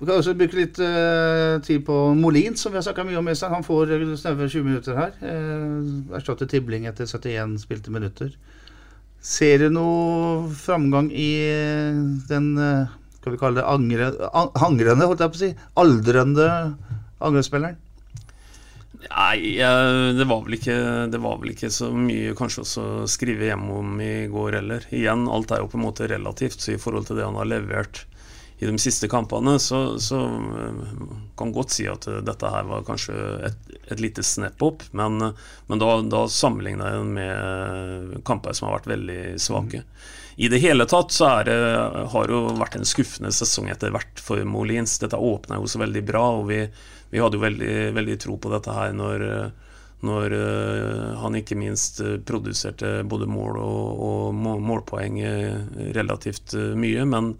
vi 0.00 0.06
kan 0.08 0.16
også 0.16 0.32
bruke 0.32 0.56
litt 0.56 0.78
uh, 0.80 1.60
tid 1.60 1.82
på 1.84 1.94
Molin, 2.16 2.54
som 2.56 2.72
vi 2.72 2.78
har 2.78 2.84
snakka 2.86 3.04
mye 3.04 3.18
om. 3.20 3.26
Øystein. 3.28 3.52
Han 3.52 3.66
får 3.66 3.90
snaue 4.16 4.48
20 4.48 4.64
minutter 4.64 4.96
her. 4.96 5.12
Uh, 5.20 6.16
erstatter 6.16 6.48
Tibling 6.48 6.86
etter 6.88 7.04
71 7.04 7.58
spilte 7.60 7.92
minutter. 7.92 8.30
Ser 9.20 9.60
du 9.60 9.68
noe 9.74 10.48
framgang 10.56 11.10
i 11.12 11.28
den 12.30 12.54
uh, 12.56 12.88
skal 13.20 13.34
vi 13.34 13.42
kalle 13.42 13.60
det 13.60 13.68
angre, 13.68 14.08
angrende, 14.64 15.04
holdt 15.04 15.20
jeg 15.20 15.32
på 15.34 15.36
å 15.36 15.42
si, 15.42 15.50
aldrende 15.82 16.48
angrespilleren? 17.20 17.76
Nei, 19.08 19.56
det 20.16 20.26
var, 20.28 20.44
ikke, 20.52 20.76
det 21.08 21.18
var 21.24 21.38
vel 21.40 21.54
ikke 21.54 21.70
så 21.72 21.88
mye 21.94 22.34
kanskje 22.36 22.66
å 22.66 22.90
skrive 23.08 23.48
hjem 23.48 23.64
om 23.72 23.96
i 24.04 24.26
går 24.30 24.58
heller. 24.58 24.84
Igjen, 24.92 25.24
alt 25.32 25.54
er 25.54 25.62
jo 25.62 25.70
på 25.72 25.80
en 25.80 25.86
måte 25.86 26.08
relativt, 26.10 26.60
så 26.60 26.74
i 26.74 26.80
forhold 26.80 27.08
til 27.08 27.16
det 27.18 27.24
han 27.24 27.38
har 27.40 27.48
levert 27.48 28.04
i 28.60 28.66
de 28.68 28.78
siste 28.78 29.08
kampene, 29.08 29.54
så, 29.58 29.98
så 29.98 30.18
eh, 30.20 30.80
kan 31.36 31.52
godt 31.52 31.72
si 31.72 31.86
at 31.88 32.04
eh, 32.10 32.20
dette 32.24 32.48
her 32.52 32.66
var 32.68 32.84
kanskje 32.84 33.14
et, 33.48 33.70
et 33.88 34.02
lite 34.04 34.24
snap 34.26 34.60
opp, 34.62 34.84
men, 34.92 35.16
men 35.66 35.80
da, 35.80 35.94
da 36.04 36.26
sammenligna 36.28 36.90
jeg 36.90 37.00
den 37.00 37.14
med 37.16 38.18
kamper 38.28 38.52
som 38.56 38.68
har 38.68 38.76
vært 38.76 38.90
veldig 38.92 39.22
svake. 39.40 39.80
I 40.40 40.52
det 40.52 40.60
hele 40.60 40.84
tatt 40.88 41.12
så 41.12 41.30
det, 41.48 41.56
har 42.12 42.28
det 42.28 42.36
jo 42.36 42.52
vært 42.60 42.76
en 42.76 42.88
skuffende 42.88 43.32
sesong 43.32 43.72
etter 43.72 43.92
hvert 43.92 44.20
for 44.20 44.40
Molins. 44.48 44.98
Dette 45.00 45.16
åpna 45.16 45.58
jo 45.60 45.68
så 45.68 45.80
veldig 45.80 46.04
bra, 46.08 46.22
og 46.38 46.46
vi, 46.52 46.62
vi 47.10 47.20
hadde 47.22 47.38
jo 47.38 47.44
veldig, 47.44 47.74
veldig, 47.96 48.16
tro 48.22 48.36
på 48.40 48.52
dette 48.52 48.74
her 48.74 48.94
når, 48.96 49.24
når 50.06 50.36
uh, 50.36 51.06
han 51.24 51.38
ikke 51.40 51.58
minst 51.58 52.02
produserte 52.28 53.00
både 53.08 53.28
mål 53.30 53.58
og, 53.62 54.04
og 54.06 54.62
målpoeng 54.68 55.18
relativt 55.96 56.54
mye. 56.78 57.08
Men 57.10 57.34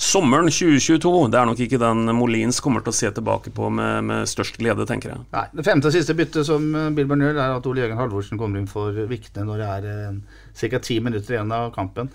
Sommeren 0.00 0.48
2022 0.48 1.10
det 1.28 1.36
er 1.36 1.44
nok 1.44 1.58
ikke 1.60 1.78
den 1.80 2.08
Molins 2.16 2.56
kommer 2.64 2.80
til 2.80 2.88
å 2.88 2.96
se 2.96 3.08
tilbake 3.12 3.50
på 3.52 3.66
med, 3.68 4.06
med 4.08 4.28
størst 4.30 4.56
glede, 4.56 4.86
tenker 4.88 5.12
jeg. 5.12 5.24
Nei, 5.34 5.42
Det 5.52 5.64
femte 5.66 5.90
og 5.90 5.92
siste 5.92 6.16
byttet 6.16 6.48
som 6.48 6.64
Bilbjørn 6.96 7.26
gjør, 7.26 7.36
er 7.36 7.56
at 7.58 7.68
Ole 7.68 7.82
Jørgen 7.82 8.00
Halvorsen 8.00 8.40
kommer 8.40 8.62
inn 8.62 8.70
for 8.70 8.96
Vikne 9.10 9.44
når 9.44 9.60
det 9.60 9.66
er 9.74 9.88
eh, 9.90 10.38
ca. 10.62 10.80
ti 10.80 10.96
minutter 11.04 11.36
igjen 11.36 11.52
av 11.52 11.68
kampen. 11.74 12.08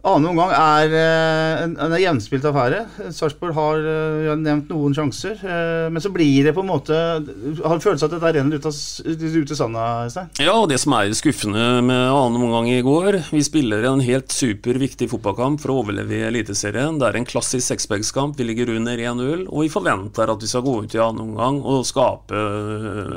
Annen 0.00 0.30
omgang 0.30 0.52
er 0.56 0.94
eh, 0.96 1.62
en, 1.66 1.74
en 1.84 1.94
jevnspilt 2.00 2.46
affære. 2.48 2.84
Sarpsborg 3.12 3.52
har 3.56 3.82
uh, 3.84 4.30
nevnt 4.40 4.70
noen 4.72 4.94
sjanser. 4.96 5.36
Uh, 5.42 5.90
men 5.92 6.00
så 6.00 6.12
blir 6.14 6.46
det 6.46 6.54
på 6.56 6.64
en 6.64 6.70
måte 6.70 6.96
Har 6.96 7.82
følelsen 7.82 8.08
at 8.08 8.14
dette 8.14 8.32
renner 8.36 8.56
ut, 8.56 8.64
ut 8.64 9.52
i 9.52 9.58
sanda? 9.58 9.84
Stein? 10.12 10.30
Ja, 10.40 10.54
og 10.56 10.70
det 10.72 10.80
som 10.80 10.96
er 10.96 11.12
skuffende 11.16 11.66
med 11.84 12.00
annen 12.00 12.40
omgang 12.40 12.70
i 12.72 12.80
går 12.86 13.20
Vi 13.28 13.42
spiller 13.44 13.84
en 13.90 14.00
helt 14.04 14.32
superviktig 14.32 15.10
fotballkamp 15.12 15.60
for 15.60 15.74
å 15.74 15.78
overleve 15.82 16.16
i 16.16 16.24
Eliteserien. 16.30 16.96
Det 17.00 17.10
er 17.10 17.20
en 17.20 17.28
klassisk 17.28 17.66
seksbergskamp. 17.68 18.38
Vi 18.40 18.48
ligger 18.48 18.72
under 18.78 18.96
1-0, 18.96 19.46
og 19.50 19.66
vi 19.66 19.72
forventer 19.72 20.32
at 20.32 20.40
vi 20.40 20.48
skal 20.48 20.64
gå 20.64 20.78
ut 20.86 20.96
i 20.96 21.02
annen 21.04 21.28
omgang 21.28 21.60
og 21.60 21.84
skape 21.88 22.44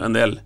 en 0.04 0.18
del. 0.18 0.40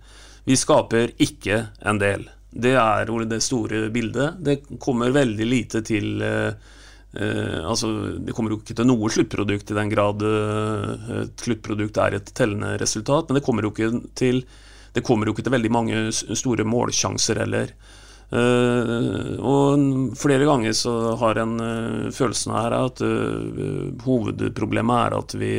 Vi 0.46 0.56
skaper 0.56 1.16
ikke 1.18 1.64
en 1.82 1.98
del. 2.00 2.28
Det 2.50 2.74
er 2.80 3.10
det 3.28 3.40
store 3.44 3.88
bildet. 3.92 4.38
Det 4.40 4.56
kommer 4.80 5.12
veldig 5.12 5.46
lite 5.46 5.82
til 5.84 6.22
eh, 6.24 6.52
eh, 7.12 7.58
altså, 7.60 8.16
Det 8.24 8.32
kommer 8.32 8.54
jo 8.54 8.60
ikke 8.62 8.74
til 8.78 8.88
noe 8.88 9.10
sluttprodukt 9.12 9.70
i 9.70 9.76
den 9.76 9.92
grad 9.92 10.24
eh, 10.24 11.12
et 11.24 11.44
sluttprodukt 11.44 12.00
er 12.00 12.16
et 12.16 12.32
tellende 12.32 12.76
resultat, 12.80 13.28
men 13.28 13.38
det 13.38 13.44
kommer 13.44 13.66
jo 13.66 13.74
ikke 13.74 13.92
til, 14.16 14.42
kommer 15.04 15.28
jo 15.28 15.36
ikke 15.36 15.44
til 15.46 15.56
veldig 15.58 15.72
mange 15.72 16.02
store 16.12 16.64
målsjanser 16.64 17.44
heller. 17.44 17.76
Uh, 18.28 19.40
og 19.40 20.16
flere 20.20 20.44
ganger 20.44 20.74
så 20.76 20.92
har 21.16 21.38
en 21.40 21.54
uh, 21.62 22.10
følelsen 22.12 22.52
her 22.52 22.74
at 22.76 23.00
uh, 23.00 23.88
hovedproblemet 24.04 24.98
er 25.06 25.16
at 25.16 25.32
vi, 25.40 25.52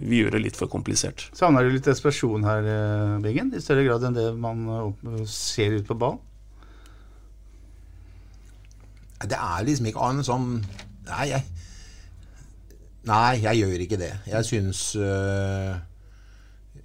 vi, 0.00 0.22
gjør 0.22 0.38
det 0.38 0.40
litt 0.46 0.56
for 0.56 0.72
komplisert. 0.72 1.26
Savner 1.36 1.66
du 1.66 1.74
litt 1.74 1.84
desperasjon 1.84 2.46
her, 2.48 2.70
Bingen? 3.20 3.52
I 3.52 3.60
større 3.60 3.84
grad 3.84 4.08
enn 4.08 4.16
det 4.16 4.30
man 4.32 4.64
ser 5.28 5.76
ut 5.76 5.88
på 5.88 5.98
banen? 6.00 6.24
Det 9.20 9.36
er 9.36 9.66
liksom 9.68 9.90
ikke 9.90 10.04
annet 10.06 10.24
som 10.24 10.54
Nei, 11.10 11.26
jeg 11.28 11.42
Nei, 13.10 13.40
jeg 13.42 13.60
gjør 13.60 13.82
ikke 13.84 13.98
det. 14.00 14.12
Jeg 14.28 14.46
syns 14.48 14.80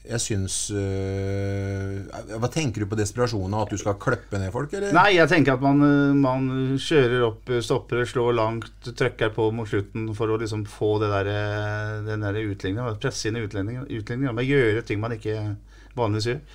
jeg 0.06 0.22
syns 0.22 0.56
øh, 0.76 2.03
Hva 2.38 2.49
tenker 2.53 2.84
du 2.84 2.89
på 2.91 2.97
desperasjonen 2.99 3.56
at 3.58 3.72
du 3.74 3.80
skal 3.82 3.97
klippe 4.01 4.39
ned 4.41 4.53
folk, 4.53 4.74
eller? 4.78 4.93
Nei, 4.95 5.16
jeg 5.18 5.32
tenker 5.32 5.56
at 5.56 5.64
man, 5.66 5.82
man 6.22 6.49
kjører 6.82 7.26
opp 7.30 7.49
stopper, 7.66 8.03
slår 8.10 8.38
langt, 8.38 8.70
trykker 8.86 9.34
på 9.36 9.49
mot 9.56 9.70
slutten 9.70 10.12
for 10.18 10.32
å 10.32 10.38
liksom 10.41 10.68
få 10.70 10.95
det 11.03 11.10
der, 11.14 11.32
den 12.06 12.28
der 12.28 12.38
utligninga. 12.43 12.93
Presse 13.01 13.32
inn 13.32 13.41
utligninga. 13.41 14.36
Men 14.36 14.45
gjøre 14.45 14.86
ting 14.86 15.01
man 15.01 15.18
ikke 15.18 15.39
vanligvis 15.97 16.30
gjør. 16.32 16.45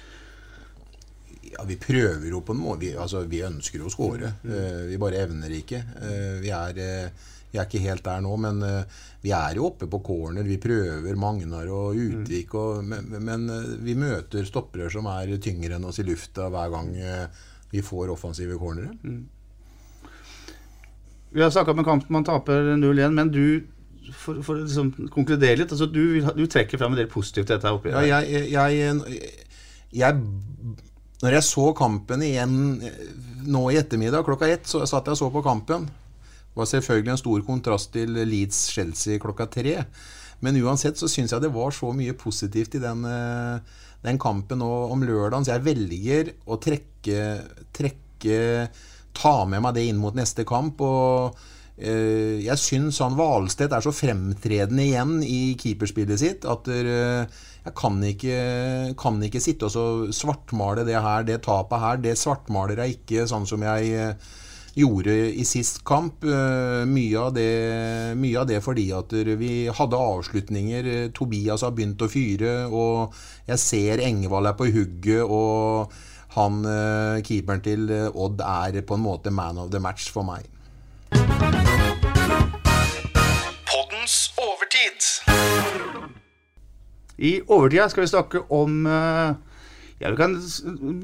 Ja, 1.51 1.65
Vi 1.67 1.77
prøver 1.77 2.29
jo 2.31 2.45
på 2.47 2.55
en 2.55 2.63
måte. 2.63 2.85
Vi, 2.85 2.95
altså, 2.95 3.25
vi 3.27 3.43
ønsker 3.43 3.83
å 3.83 3.91
score. 3.91 4.33
Mm. 4.45 4.55
Uh, 4.55 4.81
vi 4.93 5.03
bare 5.03 5.25
evner 5.25 5.55
ikke. 5.57 5.83
Uh, 5.99 6.39
vi 6.45 6.55
er 6.55 6.79
uh, 6.79 7.29
vi 7.51 7.59
er 7.59 7.67
ikke 7.67 7.83
helt 7.83 8.05
der 8.07 8.21
nå, 8.23 8.37
men 8.39 8.63
uh, 8.63 9.01
vi 9.21 9.33
er 9.37 9.59
jo 9.59 9.67
oppe 9.69 9.89
på 9.91 10.01
corner. 10.05 10.47
Vi 10.49 10.57
prøver 10.61 11.19
Magnar 11.21 11.69
og 11.69 11.99
Utvik. 12.01 12.55
Og, 12.57 12.85
men, 12.85 13.11
men 13.21 13.49
uh, 13.53 13.75
vi 13.85 13.97
møter 13.99 14.47
stoppere 14.49 14.89
som 14.93 15.09
er 15.13 15.35
tyngre 15.43 15.77
enn 15.77 15.85
oss 15.89 16.01
i 16.01 16.07
lufta 16.09 16.49
hver 16.53 16.73
gang 16.73 16.95
uh, 16.97 17.43
vi 17.71 17.83
får 17.85 18.15
offensive 18.15 18.57
cornere. 18.59 18.95
Mm. 19.05 19.29
Vi 21.31 21.43
har 21.43 21.53
snakka 21.53 21.71
om 21.71 21.79
en 21.79 21.87
kamp 21.87 22.09
man 22.11 22.27
taper 22.27 22.73
0-1, 22.81 23.13
men 23.15 23.31
du 23.31 23.45
for, 24.17 24.41
for 24.43 24.59
liksom 24.59 24.89
konkludere 25.13 25.61
litt 25.61 25.71
altså 25.71 25.87
du, 25.87 26.19
du, 26.35 26.47
trekker 26.51 26.81
fram 26.81 26.97
en 26.97 26.99
del 26.99 27.11
positivt 27.11 27.47
til 27.47 27.55
dette 27.55 27.71
oppgjøret. 27.71 28.09
ja, 28.09 28.19
jeg, 28.25 28.49
jeg, 28.51 29.21
jeg, 30.01 30.25
Når 31.23 31.37
jeg 31.37 31.47
så 31.47 31.67
kampen 31.79 32.25
igjen 32.27 32.57
nå 33.47 33.63
i 33.71 33.79
ettermiddag 33.79 34.27
klokka 34.27 34.49
ett, 34.51 34.67
så 34.67 34.83
satt 34.89 35.07
jeg 35.07 35.15
og 35.15 35.21
så 35.21 35.31
på 35.37 35.45
kampen 35.47 35.87
var 36.57 36.69
selvfølgelig 36.69 37.15
en 37.15 37.21
stor 37.21 37.45
kontrast 37.47 37.93
til 37.95 38.17
Leeds-Chelsea 38.19 39.21
klokka 39.23 39.47
tre. 39.51 39.77
Men 40.45 40.59
uansett 40.63 40.99
så 40.99 41.09
syns 41.11 41.35
jeg 41.35 41.45
det 41.45 41.53
var 41.55 41.75
så 41.77 41.93
mye 41.97 42.17
positivt 42.19 42.77
i 42.79 42.83
den, 42.83 43.05
eh, 43.05 43.61
den 44.05 44.19
kampen 44.19 44.63
om 44.65 45.05
lørdagen, 45.05 45.45
så 45.45 45.59
jeg 45.59 45.67
velger 45.69 46.33
å 46.49 46.59
trekke, 46.61 47.27
trekke 47.77 48.71
Ta 49.17 49.45
med 49.49 49.63
meg 49.65 49.75
det 49.75 49.87
inn 49.91 49.99
mot 49.99 50.15
neste 50.15 50.45
kamp. 50.47 50.81
og 50.81 51.37
eh, 51.77 52.39
jeg 52.45 52.59
syns 52.63 53.01
han 53.03 53.17
Hvalstedt 53.19 53.73
er 53.75 53.83
så 53.85 53.93
fremtredende 53.93 54.85
igjen 54.85 55.17
i 55.27 55.57
keeperspillet 55.59 56.21
sitt 56.21 56.47
at 56.49 56.69
eh, 56.71 57.27
jeg 57.65 57.75
kan 57.77 57.99
ikke, 58.07 58.37
kan 59.01 59.19
ikke 59.27 59.43
sitte 59.43 59.69
og 59.69 60.15
svartmale 60.15 60.87
det 60.89 60.97
her, 60.97 61.27
det 61.27 61.43
tapet 61.45 61.83
her. 61.83 61.99
Det 62.01 62.15
svartmaler 62.17 62.85
jeg 62.85 63.01
ikke 63.01 63.27
sånn 63.29 63.49
som 63.51 63.67
jeg 63.67 64.15
gjorde 64.81 65.15
i 65.37 65.45
sist 65.49 65.83
kamp. 65.87 66.25
Eh, 66.25 66.85
mye 66.89 67.19
av 67.21 67.35
det, 67.37 67.51
mye 68.19 68.41
av 68.41 68.49
det 68.51 68.61
fordi 68.65 68.87
at 68.97 69.13
vi 69.41 69.53
hadde 69.69 70.01
avslutninger. 70.01 70.91
Tobias 71.17 71.65
har 71.67 71.75
begynt 71.77 72.03
å 72.03 72.11
fyre, 72.11 72.55
og 72.69 73.15
jeg 73.49 73.63
ser 73.63 74.05
Engevald 74.05 74.51
er 74.51 74.57
på 74.59 74.71
hugget. 74.73 75.25
og 75.25 75.93
han, 76.37 76.65
eh, 76.65 77.23
Keeperen 77.27 77.61
til 77.61 77.91
Odd 78.15 78.41
er 78.41 78.81
på 78.83 78.95
en 78.95 79.03
måte 79.03 79.31
man 79.31 79.59
of 79.59 79.71
the 79.71 79.81
match 79.81 80.11
for 80.11 80.23
meg. 80.23 80.47
Poddens 83.67 84.31
overtid. 84.39 85.01
I 87.19 87.41
overtida 87.49 87.89
skal 87.91 88.07
vi 88.07 88.13
snakke 88.15 88.41
om 88.49 88.87
uh, 88.87 89.35
ja, 90.01 90.11
Du 90.11 90.17
kan 90.17 90.37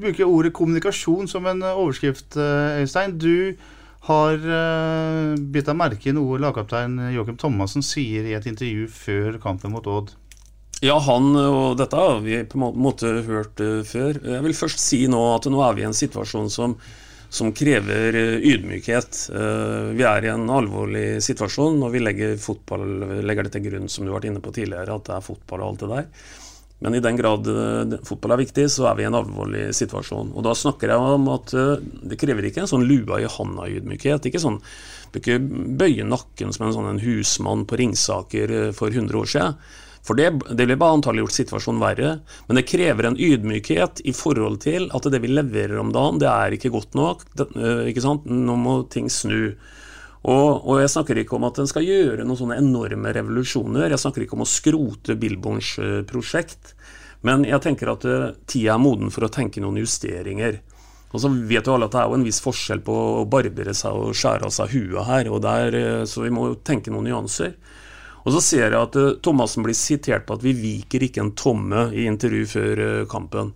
bruke 0.01 0.25
ordet 0.25 0.53
kommunikasjon 0.57 1.29
som 1.29 1.45
en 1.45 1.61
eh, 1.61 1.79
overskrift, 1.79 2.37
eh, 2.37 2.81
Øystein. 2.81 3.17
Du 3.21 3.55
har 4.07 4.37
uh, 4.39 5.33
bitt 5.35 5.67
deg 5.67 5.75
merke 5.75 6.07
i 6.07 6.13
noe 6.15 6.37
lagkaptein 6.39 6.93
Joakim 7.11 7.35
Thomassen 7.41 7.83
sier 7.83 8.23
i 8.23 8.37
et 8.37 8.45
intervju 8.47 8.85
før 8.87 9.35
kampen 9.43 9.73
mot 9.73 9.89
Odd. 9.91 10.13
Ja, 10.79 10.95
han 11.03 11.33
og 11.35 11.75
dette 11.81 11.99
har 11.99 12.21
vi 12.23 12.37
på 12.47 12.61
en 12.61 12.79
måte 12.79 13.11
hørt 13.27 13.59
før. 13.89 14.21
Jeg 14.21 14.45
vil 14.45 14.55
først 14.55 14.79
si 14.79 15.01
nå 15.11 15.19
at 15.33 15.49
nå 15.51 15.59
er 15.65 15.75
vi 15.75 15.83
i 15.83 15.89
en 15.89 15.97
situasjon 15.97 16.49
som 16.53 16.77
som 17.27 17.49
krever 17.51 18.15
ydmykhet. 18.15 19.17
Vi 19.99 20.03
er 20.07 20.23
i 20.23 20.29
en 20.31 20.45
alvorlig 20.47 21.17
situasjon 21.25 21.75
når 21.81 21.91
vi 21.91 21.99
legger, 21.99 22.37
fotball, 22.39 22.85
legger 23.27 23.43
det 23.43 23.51
til 23.57 23.65
grunn, 23.65 23.89
som 23.91 24.05
du 24.05 24.13
har 24.13 24.21
vært 24.21 24.29
inne 24.29 24.43
på 24.45 24.53
tidligere, 24.55 24.95
at 24.95 25.09
det 25.09 25.17
er 25.17 25.25
fotball 25.25 25.65
og 25.65 25.73
alt 25.73 25.83
det 25.83 25.89
der. 25.91 26.07
Men 26.85 26.93
i 26.93 27.01
den 27.01 27.17
grad 27.17 27.47
eh, 27.49 27.97
fotball 28.05 28.35
er 28.35 28.43
viktig, 28.43 28.67
så 28.73 28.89
er 28.89 28.99
vi 28.99 29.05
i 29.05 29.09
en 29.09 29.17
alvorlig 29.17 29.69
situasjon. 29.77 30.33
Og 30.37 30.45
da 30.45 30.53
snakker 30.57 30.93
jeg 30.93 31.15
om 31.17 31.25
at 31.33 31.55
det 32.11 32.19
krever 32.21 32.49
ikke 32.49 32.65
en 32.65 32.69
sånn 32.69 32.85
lua 32.85 33.21
i 33.23 33.31
handa-ydmykhet. 33.37 34.29
Ikke 34.29 34.43
sånn, 34.43 34.61
Du 35.11 35.21
ikke 35.21 35.39
bøye 35.39 36.03
nakken 36.03 36.51
som 36.53 36.67
en 36.67 36.75
sånn 36.75 37.01
husmann 37.01 37.65
på 37.65 37.79
Ringsaker 37.79 38.73
for 38.77 38.91
100 38.91 39.17
år 39.17 39.29
siden. 39.31 39.59
For 40.07 40.15
det, 40.15 40.29
det 40.55 40.63
ville 40.63 40.79
bare 40.79 40.97
antagelig 40.97 41.25
gjort 41.25 41.35
situasjonen 41.35 41.83
verre. 41.83 42.11
Men 42.47 42.59
det 42.59 42.67
krever 42.69 43.09
en 43.09 43.19
ydmykhet 43.19 44.03
i 44.07 44.13
forhold 44.15 44.61
til 44.63 44.87
at 44.95 45.09
det 45.11 45.19
vi 45.23 45.33
leverer 45.33 45.81
om 45.81 45.91
dagen, 45.95 46.21
det 46.23 46.29
er 46.31 46.55
ikke 46.55 46.71
godt 46.75 46.95
nok. 46.97 47.25
Det, 47.35 47.49
eh, 47.59 47.89
ikke 47.91 48.05
sant? 48.05 48.27
Nå 48.27 48.55
må 48.61 48.77
ting 48.93 49.11
snu. 49.11 49.57
Og, 50.27 50.65
og, 50.67 50.73
jeg 50.81 50.91
snakker 50.91 51.21
ikke 51.21 51.37
om 51.37 51.45
at 51.47 51.59
en 51.61 51.69
skal 51.69 51.85
gjøre 51.87 52.25
noen 52.27 52.39
sånne 52.39 52.57
enorme 52.59 53.13
revolusjoner. 53.15 53.93
Jeg 53.93 54.01
snakker 54.01 54.25
ikke 54.25 54.35
om 54.35 54.43
å 54.43 54.49
skrote 54.49 55.15
Billborns 55.19 55.69
eh, 55.79 56.01
prosjekt. 56.07 56.73
Men 57.25 57.45
jeg 57.47 57.63
tenker 57.63 57.89
at 57.93 58.03
uh, 58.05 58.33
tida 58.45 58.75
er 58.75 58.81
moden 58.83 59.09
for 59.13 59.25
å 59.25 59.31
tenke 59.33 59.63
noen 59.63 59.79
justeringer. 59.79 60.59
Og 61.15 61.23
så 61.23 61.31
vet 61.31 61.65
jo 61.65 61.73
alle 61.73 61.87
at 61.87 61.95
det 61.95 62.01
er 62.01 62.11
jo 62.11 62.17
en 62.19 62.27
viss 62.27 62.41
forskjell 62.43 62.83
på 62.85 62.93
å 62.93 63.23
barbere 63.31 63.73
seg 63.75 63.95
og 63.95 64.11
skjære 64.19 64.49
av 64.49 64.53
seg 64.53 64.75
huet 64.75 65.07
her. 65.07 65.31
og 65.31 65.41
der, 65.41 65.79
Så 66.05 66.25
vi 66.27 66.33
må 66.35 66.51
tenke 66.67 66.91
noen 66.93 67.07
nyanser. 67.07 67.55
Og 68.27 68.35
så 68.35 68.43
ser 68.43 68.67
jeg 68.67 68.77
at 68.81 68.99
uh, 68.99 69.15
Thomassen 69.23 69.63
blir 69.63 69.79
sitert 69.79 70.27
på 70.27 70.35
at 70.35 70.43
vi 70.43 70.53
viker 70.59 71.07
ikke 71.07 71.23
en 71.23 71.33
tomme 71.39 71.87
i 71.95 72.03
intervju 72.11 72.51
før 72.51 72.83
uh, 72.83 73.07
kampen. 73.09 73.55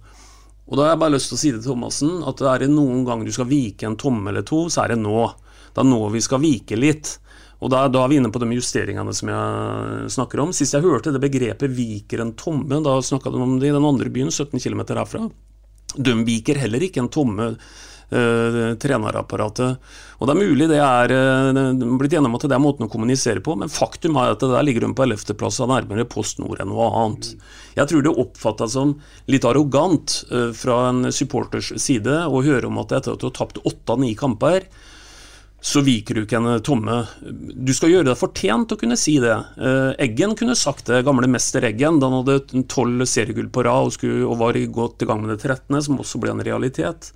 Og 0.71 0.79
Da 0.79 0.87
har 0.87 0.93
jeg 0.95 1.03
bare 1.03 1.17
lyst 1.17 1.33
til 1.33 1.35
å 1.35 1.43
si 1.43 1.51
til 1.51 1.63
Thomassen 1.67 2.21
at 2.23 2.41
er 2.47 2.63
det 2.63 2.71
noen 2.71 3.03
gang 3.03 3.27
du 3.27 3.31
skal 3.35 3.51
vike 3.51 3.85
en 3.89 3.99
tomme 3.99 4.31
eller 4.31 4.47
to, 4.47 4.69
så 4.71 4.85
er 4.85 4.95
det 4.95 5.01
nå. 5.03 5.27
Det 5.71 5.83
er 5.83 5.89
nå 5.89 5.99
vi 6.13 6.23
skal 6.23 6.43
vike 6.43 6.79
litt. 6.79 7.17
Og 7.61 7.69
da, 7.69 7.85
da, 7.91 8.01
er 8.01 8.09
vi 8.09 8.17
inne 8.17 8.31
på 8.33 8.41
de 8.41 8.49
justeringene 8.57 9.13
som 9.13 9.29
jeg 9.29 10.09
snakker 10.15 10.41
om. 10.41 10.53
Sist 10.55 10.73
jeg 10.73 10.85
hørte 10.85 11.13
det 11.13 11.21
begrepet 11.21 11.69
'viker 11.77 12.23
en 12.23 12.33
tomme', 12.33 12.81
da 12.81 12.97
snakka 13.05 13.29
de 13.29 13.41
om 13.41 13.59
det 13.61 13.69
i 13.69 13.75
den 13.75 13.85
andre 13.85 14.09
byen, 14.09 14.33
17 14.33 14.57
km 14.57 14.81
herfra. 14.97 15.29
De 15.95 16.17
viker 16.25 16.57
heller 16.57 16.81
ikke 16.81 17.03
en 17.03 17.11
tomme 17.11 17.51
uh, 17.51 18.73
trenerapparatet. 18.81 19.77
Og 20.17 20.27
Det 20.27 20.33
er 20.33 20.41
mulig 20.41 20.67
det 20.71 20.79
er 20.81 21.13
uh, 21.13 21.85
blitt 21.99 22.15
gjennom 22.15 22.37
at 22.37 22.47
det 22.47 22.57
er 22.57 22.63
måten 22.63 22.87
å 22.87 22.91
kommunisere 22.91 23.43
på, 23.45 23.53
men 23.59 23.69
faktum 23.69 24.17
er 24.17 24.33
at 24.33 24.41
det 24.41 24.49
der 24.49 24.65
ligger 24.65 24.87
hun 24.87 24.95
på 24.97 25.05
11.-plass 25.05 25.61
av 25.61 25.69
nærmere 25.69 26.07
Post 26.09 26.41
Nord 26.41 26.63
enn 26.63 26.71
noe 26.71 26.89
annet. 27.03 27.33
Jeg 27.77 27.91
tror 27.91 28.05
det 28.05 28.15
oppfattes 28.23 28.73
som 28.73 28.95
litt 29.29 29.45
arrogant 29.45 30.21
uh, 30.31 30.49
fra 30.55 30.87
en 30.89 31.11
supporters 31.13 31.75
side 31.77 32.23
å 32.25 32.41
høre 32.41 32.71
om 32.71 32.81
at 32.81 32.95
etter 32.97 33.13
at 33.13 33.21
du 33.21 33.29
har 33.29 33.37
tapt 33.37 33.61
åtte 33.61 33.93
av 33.93 34.01
ni 34.01 34.15
kamper, 34.17 34.65
så 35.61 35.83
viker 35.85 36.17
du 36.17 36.23
ikke 36.23 36.39
en 36.39 36.63
tomme. 36.65 36.95
Du 37.21 37.69
skal 37.77 37.91
gjøre 37.91 38.07
deg 38.09 38.17
fortjent 38.17 38.73
å 38.73 38.77
kunne 38.81 38.97
si 38.97 39.19
det. 39.21 39.35
Eggen 40.01 40.33
kunne 40.39 40.57
sagt 40.57 40.87
det, 40.89 41.03
gamle 41.05 41.29
mester 41.29 41.67
Eggen, 41.67 41.99
da 42.01 42.09
han 42.09 42.23
hadde 42.23 42.63
tolv 42.71 43.05
seriegull 43.05 43.51
på 43.53 43.67
rad 43.67 43.91
og, 43.91 43.93
skulle, 43.93 44.23
og 44.25 44.39
var 44.41 44.57
godt 44.73 45.05
i 45.05 45.09
gang 45.11 45.21
med 45.21 45.35
det 45.35 45.43
13., 45.45 45.77
som 45.85 46.01
også 46.01 46.23
ble 46.23 46.33
en 46.33 46.41
realitet. 46.47 47.11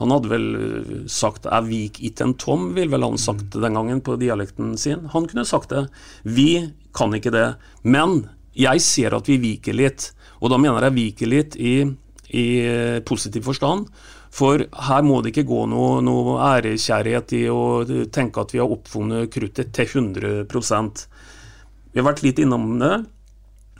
Han 0.00 0.12
hadde 0.12 0.28
vel 0.28 0.46
eh, 0.56 0.96
sagt 1.08 1.46
'er 1.48 1.64
vik 1.64 2.02
it 2.04 2.20
en 2.20 2.34
tom', 2.34 2.74
ville 2.76 2.92
vel 2.92 3.06
han 3.06 3.18
sagt 3.18 3.56
den 3.56 3.76
gangen 3.78 4.02
på 4.04 4.18
dialekten 4.20 4.76
sin. 4.76 5.08
Han 5.12 5.26
kunne 5.26 5.46
sagt 5.48 5.70
det. 5.72 5.88
Vi 6.22 6.72
kan 6.92 7.14
ikke 7.14 7.32
det. 7.32 7.56
Men 7.82 8.28
jeg 8.52 8.80
ser 8.80 9.16
at 9.16 9.28
vi 9.28 9.38
viker 9.40 9.72
litt. 9.72 10.12
Og 10.40 10.52
da 10.52 10.58
mener 10.60 10.84
jeg 10.84 10.96
viker 10.96 11.26
litt 11.32 11.56
i, 11.56 11.80
i 12.28 12.46
eh, 12.60 13.00
positiv 13.00 13.48
forstand. 13.48 13.88
For 14.36 14.66
her 14.88 15.04
må 15.06 15.22
det 15.22 15.32
ikke 15.32 15.46
gå 15.48 15.62
noe, 15.70 16.02
noe 16.04 16.36
ærekjærlighet 16.44 17.32
i 17.38 17.44
å 17.48 17.62
tenke 18.12 18.42
at 18.42 18.52
vi 18.52 18.60
har 18.60 18.72
oppfunnet 18.72 19.30
kruttet 19.32 19.72
til 19.76 19.88
100% 20.12 21.06
Vi 21.94 22.02
har 22.02 22.08
vært 22.10 22.20
litt 22.26 22.42
innom 22.42 22.74
det. 22.82 22.92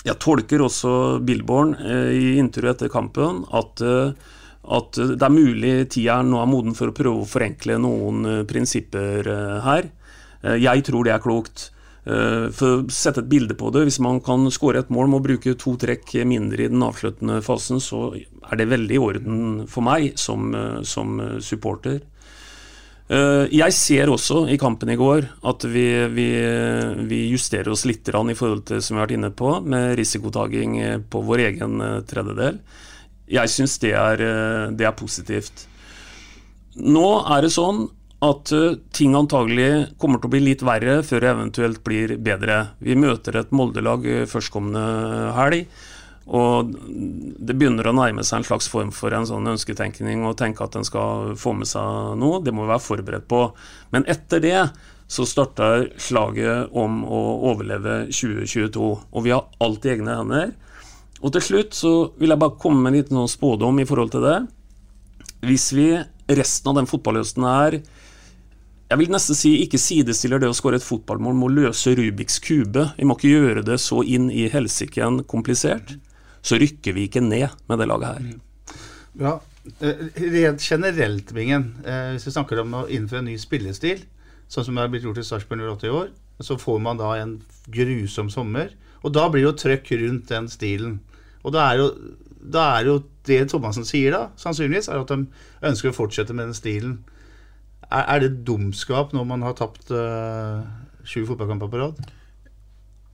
Jeg 0.06 0.16
tolker 0.22 0.64
også 0.64 0.92
Billborn 1.26 1.74
eh, 1.82 2.10
i 2.14 2.26
intervjuet 2.40 2.76
etter 2.76 2.92
kampen 2.92 3.42
at 3.58 3.82
eh, 3.84 4.32
at 4.66 4.98
det 4.98 5.22
er 5.22 5.30
mulig 5.30 5.74
tida 5.94 6.18
nå 6.26 6.40
er 6.42 6.50
moden 6.50 6.74
for 6.74 6.90
å 6.90 6.96
prøve 6.96 7.22
å 7.22 7.30
forenkle 7.30 7.78
noen 7.82 8.26
eh, 8.26 8.44
prinsipper 8.48 9.30
eh, 9.30 9.56
her. 9.66 9.90
Jeg 10.46 10.84
tror 10.86 11.06
det 11.06 11.10
er 11.14 11.22
klokt. 11.24 11.70
For 12.06 12.84
å 12.84 12.92
sette 12.92 13.18
et 13.24 13.26
bilde 13.26 13.56
på 13.58 13.72
det, 13.74 13.80
hvis 13.88 13.96
man 14.04 14.20
kan 14.22 14.44
skåre 14.54 14.84
et 14.84 14.90
mål 14.94 15.08
med 15.10 15.18
å 15.18 15.24
bruke 15.24 15.54
to 15.58 15.72
trekk 15.80 16.12
mindre 16.28 16.62
i 16.62 16.68
den 16.70 16.84
avsluttende 16.86 17.40
fasen, 17.42 17.80
så 17.82 18.12
er 18.46 18.60
det 18.60 18.68
veldig 18.70 18.96
i 18.96 19.02
orden 19.02 19.40
for 19.70 19.86
meg 19.86 20.14
som, 20.20 20.52
som 20.86 21.18
supporter. 21.42 22.00
Jeg 23.06 23.74
ser 23.74 24.10
også 24.10 24.48
i 24.50 24.56
kampen 24.58 24.90
i 24.90 24.96
går 24.98 25.28
at 25.46 25.66
vi, 25.70 25.84
vi, 26.10 26.26
vi 27.06 27.20
justerer 27.30 27.70
oss 27.70 27.84
litt 27.86 28.08
i 28.08 28.34
forhold 28.34 28.64
til 28.66 28.82
som 28.82 28.96
vi 28.96 28.98
har 28.98 29.06
vært 29.06 29.14
inne 29.14 29.30
på, 29.30 29.52
med 29.62 29.94
risikotaking 30.00 30.74
på 31.06 31.22
vår 31.28 31.44
egen 31.44 31.78
tredjedel. 32.10 32.58
Jeg 33.26 33.50
syns 33.50 33.74
det, 33.82 33.92
eh, 33.92 34.70
det, 34.70 34.86
er 34.86 34.94
positivt. 34.94 35.66
Nå 36.78 37.06
er 37.26 37.42
det 37.42 37.52
sånn 37.54 37.88
at 38.22 38.52
eh, 38.54 38.78
ting 38.94 39.16
antagelig 39.18 39.98
kommer 39.98 40.22
til 40.22 40.30
å 40.30 40.34
bli 40.36 40.42
litt 40.44 40.62
verre 40.66 41.00
før 41.06 41.24
det 41.24 41.32
eventuelt 41.32 41.82
blir 41.84 42.16
bedre. 42.22 42.60
Vi 42.78 42.94
møter 42.98 43.40
et 43.40 43.50
Molde-lag 43.50 44.06
eh, 44.06 44.26
førstkommende 44.30 45.34
helg. 45.36 45.66
Og 46.26 46.72
det 47.38 47.54
begynner 47.54 47.86
å 47.86 47.94
nærme 47.94 48.24
seg 48.26 48.40
en 48.40 48.48
slags 48.48 48.66
form 48.70 48.90
for 48.94 49.14
en 49.14 49.28
sånn 49.28 49.46
ønsketenkning 49.52 50.24
og 50.26 50.38
tenke 50.40 50.64
at 50.64 50.74
en 50.74 50.86
skal 50.86 51.36
få 51.38 51.54
med 51.54 51.70
seg 51.70 52.16
noe. 52.18 52.42
Det 52.42 52.54
må 52.54 52.64
vi 52.64 52.72
være 52.72 52.82
forberedt 52.82 53.28
på. 53.30 53.44
Men 53.94 54.06
etter 54.10 54.42
det 54.42 54.58
så 55.06 55.22
starter 55.28 55.92
slaget 56.02 56.74
om 56.74 57.04
å 57.06 57.20
overleve 57.52 58.08
2022. 58.10 58.88
Og 59.14 59.26
vi 59.26 59.34
har 59.34 59.46
alt 59.62 59.86
i 59.86 59.92
egne 59.94 60.18
hender. 60.18 60.50
Og 61.22 61.30
til 61.36 61.44
slutt 61.46 61.78
så 61.78 61.92
vil 62.18 62.34
jeg 62.34 62.42
bare 62.42 62.58
komme 62.60 62.82
med 62.82 62.92
en 62.92 62.98
liten 62.98 63.20
sånn 63.20 63.36
spådom 63.36 63.78
i 63.80 63.86
forhold 63.88 64.10
til 64.16 64.26
det. 64.26 64.40
Hvis 65.46 65.70
vi 65.76 65.92
resten 66.26 66.72
av 66.72 66.80
den 66.80 66.90
fotballhøsten 66.90 67.46
er 67.46 67.78
jeg 68.86 69.00
vil 69.00 69.10
nesten 69.10 69.34
si 69.34 69.50
ikke 69.64 69.80
sidestiller 69.82 70.38
det 70.38 70.46
å 70.46 70.54
skåre 70.54 70.78
et 70.78 70.84
fotballmål 70.86 71.34
med 71.34 71.46
å 71.48 71.54
løse 71.66 71.94
Rubiks 71.98 72.38
kube. 72.38 72.84
Vi 72.94 73.06
må 73.08 73.16
ikke 73.16 73.32
gjøre 73.32 73.64
det 73.66 73.80
så 73.82 74.04
inn 74.06 74.28
i 74.30 74.44
helsiken 74.52 75.24
komplisert. 75.26 75.96
Så 76.46 76.58
rykker 76.62 76.94
vi 76.94 77.08
ikke 77.08 77.24
ned 77.24 77.48
med 77.66 77.80
det 77.82 77.88
laget 77.90 78.12
her. 78.12 78.34
Ja, 79.18 79.32
eh, 79.80 80.04
Rent 80.20 80.62
generelt, 80.62 81.32
Bingen, 81.34 81.72
eh, 81.84 82.12
hvis 82.14 82.28
vi 82.28 82.34
snakker 82.36 82.60
om 82.62 82.74
å 82.82 82.86
innføre 82.86 83.24
en 83.24 83.30
ny 83.32 83.36
spillestil, 83.40 84.04
sånn 84.46 84.68
som 84.68 84.76
det 84.76 84.84
har 84.84 84.92
blitt 84.92 85.06
gjort 85.08 85.18
i 85.18 85.26
Sarpsborg 85.26 85.64
08 85.64 85.88
i 85.88 85.94
år, 85.96 86.12
så 86.40 86.58
får 86.60 86.78
man 86.84 87.00
da 87.00 87.14
en 87.16 87.40
grusom 87.72 88.30
sommer. 88.30 88.70
Og 89.02 89.12
da 89.16 89.26
blir 89.28 89.42
det 89.42 89.48
jo 89.48 89.58
trøkk 89.64 89.90
rundt 90.02 90.30
den 90.30 90.48
stilen. 90.52 91.00
Og 91.42 91.54
da 91.56 91.70
er 91.72 91.80
jo, 91.80 91.88
da 92.38 92.66
er 92.76 92.90
jo 92.90 92.96
det 93.26 93.40
Thomassen 93.50 93.86
sier 93.86 94.14
da, 94.14 94.22
sannsynligvis, 94.38 94.90
er 94.92 95.02
at 95.02 95.10
de 95.10 95.26
ønsker 95.66 95.90
å 95.90 95.96
fortsette 95.96 96.34
med 96.36 96.50
den 96.50 96.58
stilen. 96.58 96.98
Er, 97.90 98.04
er 98.04 98.22
det 98.22 98.44
dumskap 98.46 99.14
når 99.14 99.26
man 99.26 99.42
har 99.46 99.56
tapt 99.58 99.90
uh, 99.94 100.62
sju 101.06 101.24
fotballkamper 101.26 101.70
på 101.72 101.80
rad? 101.80 102.00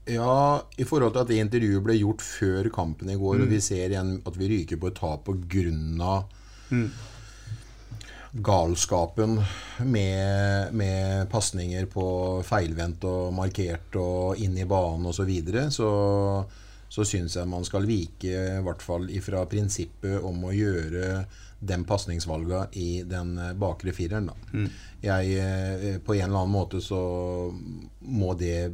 Ja, 0.09 0.63
i 0.75 0.83
forhold 0.83 1.13
til 1.13 1.23
at 1.23 1.31
det 1.31 1.39
intervjuet 1.39 1.83
ble 1.85 1.95
gjort 1.95 2.23
før 2.25 2.67
kampen 2.73 3.11
i 3.13 3.17
går, 3.19 3.39
mm. 3.39 3.45
og 3.45 3.53
vi 3.53 3.59
ser 3.63 3.87
igjen 3.87 4.17
at 4.27 4.39
vi 4.39 4.49
ryker 4.51 4.79
på 4.81 4.91
et 4.91 4.99
tap 4.99 5.29
pga. 5.29 6.15
Mm. 6.73 6.87
galskapen 8.33 9.35
med, 9.85 10.73
med 10.73 11.29
pasninger 11.29 11.85
på 11.85 12.05
feilvendt 12.47 13.05
og 13.05 13.33
markert 13.37 13.95
og 14.01 14.41
inn 14.41 14.57
i 14.57 14.65
banen 14.65 15.05
osv., 15.05 15.21
så, 15.21 15.27
videre, 15.29 15.65
så 15.71 15.89
så 16.93 17.05
syns 17.07 17.37
jeg 17.39 17.49
man 17.49 17.63
skal 17.65 17.87
vike 17.89 18.29
i 18.29 18.61
hvert 18.61 18.83
fall 18.85 19.07
ifra 19.09 19.47
prinsippet 19.49 20.21
om 20.21 20.43
å 20.45 20.53
gjøre 20.53 21.23
den 21.63 21.85
pasningsvalga 21.89 22.67
i 22.77 23.01
den 23.07 23.31
bakre 23.57 23.93
fireren. 23.95 24.27
Da. 24.29 24.35
Mm. 24.53 24.67
Jeg, 25.01 25.37
eh, 25.41 25.95
på 26.03 26.13
en 26.19 26.27
eller 26.27 26.43
annen 26.43 26.53
måte 26.53 26.81
så 26.83 26.99
må 28.13 28.33
det, 28.37 28.67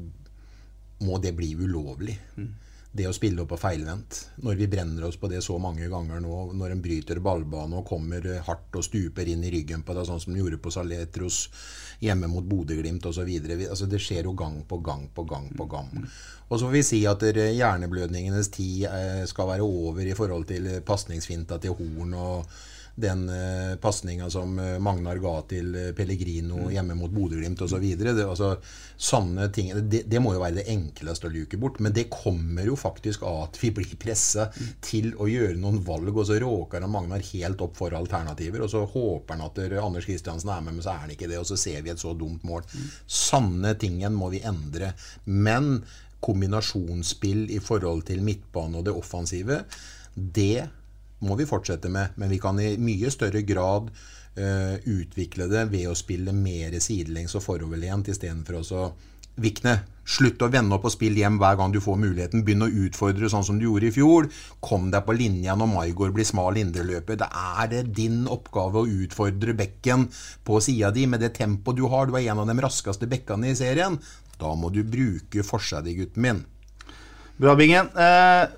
må 1.05 1.19
det 1.23 1.35
bli 1.37 1.53
ulovlig. 1.59 2.17
Mm. 2.37 2.49
Det 2.91 3.05
å 3.05 3.13
spille 3.13 3.43
opp 3.43 3.51
på 3.53 3.59
feilvendt. 3.61 4.17
Når 4.41 4.55
vi 4.57 4.67
brenner 4.71 5.05
oss 5.05 5.19
på 5.21 5.29
det 5.29 5.43
så 5.45 5.59
mange 5.61 5.85
ganger 5.91 6.23
nå, 6.23 6.37
når 6.57 6.73
en 6.73 6.81
bryter 6.81 7.21
ballbane 7.21 7.77
og 7.77 7.85
kommer 7.85 8.25
hardt 8.47 8.79
og 8.79 8.85
stuper 8.85 9.29
inn 9.29 9.43
i 9.45 9.51
ryggen 9.53 9.83
på 9.85 9.93
det, 9.93 10.07
sånn 10.09 10.21
som 10.23 10.33
de 10.33 10.41
gjorde 10.41 10.57
på 10.63 10.73
Saletros 10.73 11.43
hjemme 12.01 12.29
mot 12.31 12.47
Bodø-Glimt 12.49 13.05
osv. 13.05 13.29
Altså, 13.29 13.85
det 13.85 14.01
skjer 14.01 14.25
jo 14.25 14.33
gang 14.33 14.63
på 14.65 14.81
gang 14.81 15.05
på 15.13 15.27
gang 15.29 15.51
på 15.53 15.69
gang. 15.69 15.93
Mm. 15.93 16.09
Og 16.49 16.57
så 16.57 16.65
får 16.65 16.75
vi 16.79 16.83
si 16.87 17.03
at 17.05 17.27
hjerneblødningenes 17.29 18.49
tid 18.57 18.87
eh, 18.89 19.23
skal 19.29 19.51
være 19.51 19.69
over 19.69 20.01
i 20.01 20.17
forhold 20.17 20.49
til 20.49 20.71
pasningsfinta 20.85 21.61
til 21.61 21.77
Horn 21.77 22.17
og 22.17 22.59
den 23.01 23.23
uh, 23.29 23.75
pasninga 23.81 24.29
som 24.29 24.57
uh, 24.59 24.77
Magnar 24.83 25.19
ga 25.21 25.33
til 25.49 25.71
uh, 25.75 25.91
Pellegrino 25.97 26.65
mm. 26.65 26.71
hjemme 26.73 26.97
mot 26.99 27.11
Bodø-Glimt 27.13 27.61
osv. 27.65 27.85
Altså, 28.25 28.51
sånne 28.99 29.47
ting 29.55 29.71
det, 29.89 30.03
det, 30.11 30.21
må 30.23 30.33
jo 30.35 30.41
være 30.43 30.59
det 30.59 30.65
enkleste 30.73 31.29
å 31.29 31.33
luke 31.33 31.59
bort. 31.61 31.79
Men 31.83 31.95
det 31.95 32.09
kommer 32.13 32.67
jo 32.67 32.75
faktisk 32.79 33.23
av 33.27 33.45
at 33.47 33.61
vi 33.61 33.71
blir 33.75 33.95
pressa 34.01 34.49
mm. 34.49 34.73
til 34.85 35.13
å 35.17 35.29
gjøre 35.29 35.59
noen 35.61 35.79
valg, 35.85 36.11
og 36.13 36.27
så 36.27 36.39
råker 36.41 36.85
han 36.85 36.93
Magnar 36.93 37.23
helt 37.31 37.63
opp 37.65 37.79
for 37.79 37.95
alternativer. 37.97 38.65
Og 38.65 38.73
så 38.73 38.83
håper 38.83 39.37
han 39.37 39.47
at 39.47 39.63
Anders 39.79 40.09
Kristiansen 40.09 40.51
er 40.53 40.65
med, 40.65 40.77
men 40.77 40.85
så 40.85 40.95
er 40.95 41.05
han 41.05 41.15
ikke 41.15 41.31
det. 41.31 41.39
Og 41.41 41.47
så 41.49 41.59
ser 41.59 41.81
vi 41.85 41.93
et 41.93 42.01
så 42.01 42.13
dumt 42.17 42.45
mål. 42.47 42.67
Mm. 42.69 42.91
Sanne 43.19 43.73
tingen 43.79 44.17
må 44.17 44.31
vi 44.33 44.43
endre. 44.47 44.93
Men 45.25 45.79
kombinasjonsspill 46.23 47.47
i 47.55 47.61
forhold 47.63 48.03
til 48.09 48.23
midtbane 48.25 48.79
og 48.79 48.87
det 48.87 48.95
offensive, 48.95 49.61
det 50.15 50.67
må 51.25 51.37
vi 51.39 51.47
fortsette 51.49 51.91
med. 51.91 52.15
Men 52.15 52.31
vi 52.31 52.39
kan 52.41 52.59
i 52.61 52.75
mye 52.81 53.11
større 53.13 53.43
grad 53.47 53.91
uh, 53.91 54.75
utvikle 54.83 55.49
det 55.51 55.67
ved 55.73 55.89
å 55.91 55.97
spille 55.97 56.35
mer 56.35 56.75
sidelengs 56.83 57.35
og 57.39 57.45
foroverlent 57.45 58.11
istedenfor 58.13 58.61
å 58.61 58.89
Vikne, 59.39 59.75
slutt 60.09 60.41
å 60.43 60.49
vende 60.51 60.75
opp 60.75 60.87
og 60.89 60.91
spille 60.91 61.21
hjem 61.21 61.37
hver 61.39 61.57
gang 61.59 61.71
du 61.71 61.79
får 61.83 61.97
muligheten. 62.01 62.43
Begynn 62.43 62.65
å 62.65 62.71
utfordre 62.85 63.29
sånn 63.31 63.45
som 63.47 63.59
du 63.59 63.67
gjorde 63.67 63.89
i 63.89 63.93
fjor. 63.95 64.27
Kom 64.63 64.89
deg 64.91 65.05
på 65.05 65.15
linja 65.15 65.55
når 65.55 65.69
Maigård 65.71 66.15
blir 66.17 66.27
smal 66.27 66.59
indreløper. 66.59 67.19
Det 67.21 67.29
er 67.29 67.69
det 67.71 67.83
din 67.97 68.25
oppgave 68.27 68.81
å 68.81 68.89
utfordre 69.03 69.55
bekken 69.57 70.07
på 70.43 70.59
sida 70.65 70.91
di 70.95 71.05
med 71.09 71.23
det 71.23 71.35
tempoet 71.39 71.79
du 71.79 71.85
har. 71.91 72.09
Du 72.09 72.17
er 72.17 72.27
en 72.27 72.43
av 72.43 72.49
de 72.49 72.57
raskeste 72.65 73.09
bekkene 73.09 73.51
i 73.51 73.57
serien. 73.59 73.99
Da 74.39 74.53
må 74.59 74.71
du 74.73 74.81
bruke 74.87 75.45
forsa 75.45 75.83
gutten 75.87 76.25
min. 76.25 76.43
Bra, 77.39 77.55
Bingen. 77.55 77.87
Eh, 77.95 78.49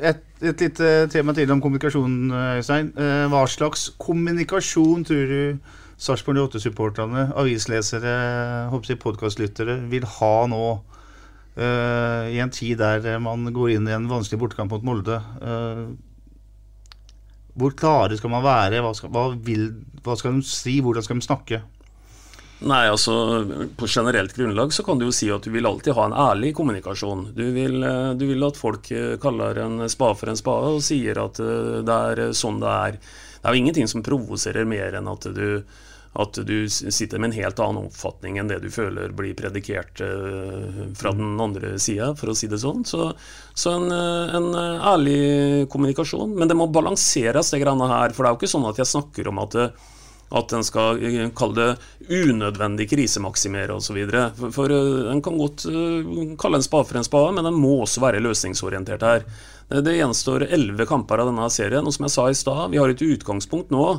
et, 0.00 0.22
et 0.40 0.62
lite 0.62 0.92
tema 1.12 1.34
til 1.36 1.50
om 1.52 1.60
kommunikasjon, 1.60 2.16
Øystein. 2.58 2.92
Eh, 2.96 3.26
hva 3.32 3.44
slags 3.50 3.90
kommunikasjon 4.00 5.04
tror 5.06 5.32
du 5.32 5.74
Sarpsborg 5.96 6.42
8-supporterne, 6.50 7.30
avislesere, 7.40 8.68
podkastlyttere 9.00 9.78
vil 9.90 10.04
ha 10.18 10.34
nå? 10.52 10.66
Uh, 11.56 12.28
I 12.28 12.36
en 12.44 12.52
tid 12.52 12.76
der 12.76 13.16
man 13.24 13.48
går 13.48 13.78
inn 13.78 13.86
i 13.88 13.94
en 13.96 14.10
vanskelig 14.10 14.42
bortekamp 14.42 14.74
mot 14.74 14.82
Molde. 14.84 15.16
Uh, 15.40 15.96
hvor 17.56 17.72
klare 17.72 18.18
skal 18.20 18.34
man 18.34 18.44
være? 18.44 18.82
Hva 18.84 18.92
skal, 18.92 19.08
hva, 19.14 19.30
vil, 19.40 19.70
hva 20.04 20.18
skal 20.20 20.36
de 20.36 20.44
si? 20.44 20.74
Hvordan 20.84 21.06
skal 21.06 21.16
de 21.16 21.24
snakke? 21.24 21.62
Nei, 22.58 22.88
altså 22.88 23.44
På 23.76 23.86
generelt 23.88 24.36
grunnlag 24.36 24.72
så 24.72 24.82
kan 24.82 24.98
du 24.98 25.06
jo 25.06 25.14
si 25.14 25.28
at 25.32 25.44
du 25.44 25.52
vil 25.52 25.66
alltid 25.68 25.92
ha 25.96 26.06
en 26.06 26.16
ærlig 26.16 26.54
kommunikasjon. 26.56 27.30
Du 27.36 27.44
vil, 27.52 27.82
eh, 27.84 28.12
du 28.16 28.26
vil 28.30 28.44
at 28.46 28.56
folk 28.56 28.90
eh, 28.90 29.16
kaller 29.20 29.58
en 29.60 29.88
spade 29.92 30.16
for 30.16 30.32
en 30.32 30.40
spade 30.40 30.70
og 30.78 30.84
sier 30.84 31.20
at 31.20 31.40
eh, 31.42 31.82
det 31.84 31.96
er 32.12 32.22
sånn 32.32 32.62
det 32.62 32.70
er. 32.72 32.96
Det 32.96 33.50
er 33.50 33.52
jo 33.52 33.60
ingenting 33.60 33.90
som 33.90 34.04
provoserer 34.04 34.64
mer 34.64 34.96
enn 34.96 35.10
at 35.12 35.28
du, 35.36 35.60
at 36.16 36.40
du 36.48 36.54
sitter 36.72 37.20
med 37.20 37.28
en 37.28 37.36
helt 37.42 37.60
annen 37.60 37.90
oppfatning 37.90 38.38
enn 38.40 38.48
det 38.48 38.62
du 38.64 38.70
føler 38.72 39.12
blir 39.14 39.36
predikert 39.36 40.00
fra 40.96 41.12
den 41.12 41.36
andre 41.38 41.74
sida, 41.78 42.14
for 42.16 42.32
å 42.32 42.34
si 42.34 42.48
det 42.50 42.58
sånn. 42.62 42.86
Så, 42.88 43.10
så 43.52 43.74
en, 43.76 43.92
en, 43.92 44.48
ærlig 44.80 45.68
kommunikasjon. 45.70 46.32
Men 46.40 46.48
det 46.48 46.56
må 46.58 46.70
balanseres, 46.72 47.52
det 47.52 47.60
greiene 47.62 47.92
her. 47.92 48.16
For 48.16 48.24
det 48.24 48.32
er 48.32 48.34
jo 48.34 48.40
ikke 48.40 48.54
sånn 48.56 48.66
at 48.72 48.80
jeg 48.80 48.90
snakker 48.96 49.30
om 49.30 49.44
at 49.44 49.60
at 50.34 50.52
en 50.52 50.64
skal 50.66 51.02
eh, 51.04 51.28
kalle 51.36 51.54
det 51.54 52.16
unødvendig 52.24 52.88
krisemaksimere 52.90 53.76
osv. 53.76 53.98
For, 54.38 54.52
for 54.54 54.74
eh, 54.74 55.10
en 55.12 55.22
kan 55.22 55.38
godt 55.38 55.66
uh, 55.70 56.36
kalle 56.40 56.58
en 56.58 56.66
spade 56.66 56.88
for 56.88 56.98
en 56.98 57.06
spade, 57.06 57.34
men 57.36 57.46
en 57.46 57.58
må 57.60 57.76
også 57.84 58.02
være 58.02 58.22
løsningsorientert 58.24 59.06
her. 59.06 59.26
Det, 59.70 59.96
gjenstår 59.98 60.48
elleve 60.48 60.86
kamper 60.86 61.22
av 61.22 61.30
denne 61.30 61.46
serien, 61.50 61.86
og 61.86 61.94
som 61.94 62.06
jeg 62.06 62.14
sa 62.14 62.28
i 62.30 62.38
stad, 62.38 62.70
vi 62.72 62.80
har 62.82 62.90
et 62.90 63.06
utgangspunkt 63.06 63.70
nå. 63.74 63.90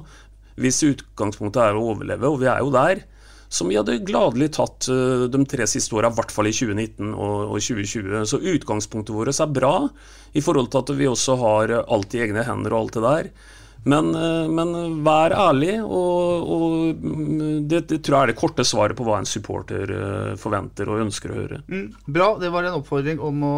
Hvis 0.58 0.82
utgangspunktet 0.88 1.62
er 1.64 1.78
å 1.78 1.92
overleve, 1.94 2.32
og 2.32 2.42
vi 2.42 2.50
er 2.52 2.64
jo 2.64 2.74
der, 2.74 3.04
som 3.48 3.70
vi 3.72 3.78
hadde 3.78 4.02
gladelig 4.04 4.50
tatt 4.58 4.90
de 5.32 5.40
tre 5.48 5.68
siste 5.70 5.96
åra, 5.96 6.10
i 6.12 6.18
hvert 6.18 6.34
fall 6.34 6.50
i 6.50 6.56
2019 6.56 7.14
og, 7.14 7.36
og 7.54 7.62
2020. 7.64 8.26
Så 8.28 8.40
utgangspunktet 8.42 9.16
vårt 9.16 9.32
er 9.32 9.54
bra, 9.54 9.76
i 10.36 10.44
forhold 10.44 10.72
til 10.74 10.82
at 10.82 10.92
vi 10.98 11.08
også 11.08 11.38
har 11.40 11.76
alt 11.84 12.16
i 12.18 12.24
egne 12.26 12.44
hender 12.48 12.76
og 12.76 12.82
alt 12.82 12.98
det 12.98 13.06
der. 13.06 13.30
Men, 13.86 14.10
eh, 14.16 14.48
men 14.50 15.02
vær 15.06 15.36
ærlig, 15.38 15.78
og, 15.84 16.50
og 16.56 17.04
det, 17.70 17.86
det, 17.90 18.02
tror 18.04 18.18
jeg 18.18 18.24
er 18.24 18.34
det 18.34 18.40
korte 18.40 18.66
svaret 18.68 18.98
på 18.98 19.06
hva 19.08 19.22
en 19.22 19.30
supporter 19.30 19.94
eh, 19.94 20.34
forventer 20.40 20.90
og 20.92 21.06
ønsker 21.06 21.32
å 21.32 21.38
høre. 21.38 21.62
Mm, 21.70 21.88
bra. 22.08 22.34
Det 22.42 22.52
var 22.54 22.68
en 22.68 22.80
oppfordring 22.82 23.22
om 23.24 23.46
å 23.48 23.56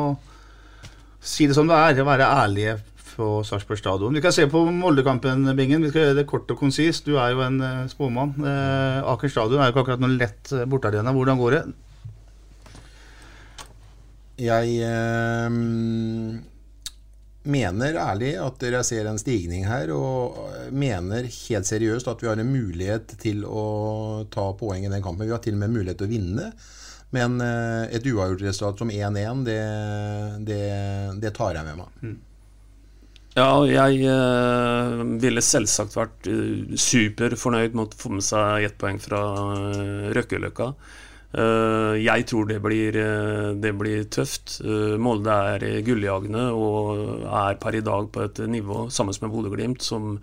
si 1.19 1.49
det 1.49 1.57
som 1.57 1.67
det 1.69 1.77
er, 1.77 2.01
å 2.03 2.07
være 2.07 2.29
ærlige 2.43 2.77
på 3.19 3.29
Sarpsborg 3.43 3.79
stadion. 3.81 4.15
Vi 4.15 4.23
kan 4.23 4.33
se 4.35 4.45
på 4.47 4.61
Moldekampen, 4.71 5.43
Bingen. 5.57 5.83
Vi 5.83 5.91
skal 5.91 6.05
gjøre 6.07 6.19
det 6.21 6.29
kort 6.29 6.51
og 6.53 6.61
konsist. 6.61 7.07
Du 7.07 7.17
er 7.19 7.33
jo 7.33 7.43
en 7.43 7.59
uh, 7.59 7.89
spåmann. 7.91 8.31
Eh, 8.39 9.09
Aker 9.11 9.31
stadion 9.31 9.59
er 9.59 9.67
jo 9.67 9.73
ikke 9.73 9.83
akkurat 9.83 10.03
noen 10.03 10.15
lett 10.21 10.53
bortearena. 10.71 11.11
Hvordan 11.15 11.41
går 11.41 11.57
det? 11.57 11.63
Jeg 14.39 14.77
uh, 14.87 16.39
mener 17.43 17.95
ærlig 18.01 18.33
at 18.41 18.59
dere 18.61 18.81
ser 18.83 19.07
en 19.07 19.19
stigning 19.21 19.65
her, 19.67 19.91
og 19.95 20.71
mener 20.75 21.29
helt 21.29 21.69
seriøst 21.69 22.09
at 22.11 22.23
vi 22.23 22.29
har 22.29 22.41
en 22.41 22.51
mulighet 22.51 23.15
til 23.21 23.45
å 23.47 24.25
ta 24.31 24.49
poeng 24.59 24.85
i 24.85 24.91
den 24.91 25.03
kampen. 25.05 25.27
Vi 25.27 25.35
har 25.35 25.43
til 25.43 25.55
og 25.55 25.63
med 25.63 25.75
mulighet 25.77 26.01
til 26.01 26.09
å 26.09 26.13
vinne. 26.13 26.51
Men 27.15 27.39
eh, 27.41 27.89
et 27.97 28.05
uavgjort 28.05 28.43
resultat 28.45 28.81
som 28.83 28.91
1-1, 28.93 29.45
det, 29.47 29.61
det, 30.45 30.63
det, 31.23 31.31
tar 31.33 31.57
jeg 31.57 31.65
med 31.65 31.79
meg. 31.79 32.01
Mm. 32.03 32.17
Ja, 33.33 33.49
jeg 33.65 34.03
eh, 34.09 35.01
ville 35.23 35.41
selvsagt 35.45 35.97
vært 35.97 36.29
superfornøyd 36.77 37.77
med 37.77 37.87
å 37.87 38.01
få 38.03 38.13
med 38.13 38.25
seg 38.25 38.67
ett 38.67 38.77
poeng 38.81 39.01
fra 39.01 39.23
Røkkeløkka. 40.17 40.73
Eh, 41.29 41.95
jeg 42.01 42.25
tror 42.25 42.47
det 42.49 42.57
blir, 42.61 42.95
eh, 42.97 43.53
det 43.53 43.73
blir 43.77 44.03
tøft. 44.09 44.61
Eh, 44.65 44.97
Molde 44.97 45.29
er 45.29 45.81
gulljagende 45.85 46.49
og 46.49 47.23
er 47.23 47.55
per 47.55 47.75
i 47.75 47.81
dag 47.81 48.11
på 48.11 48.23
et 48.23 48.37
nivå, 48.49 48.89
sammen 48.89 49.13
med 49.21 49.31
Bodø-Glimt, 49.31 49.81
som 49.81 50.19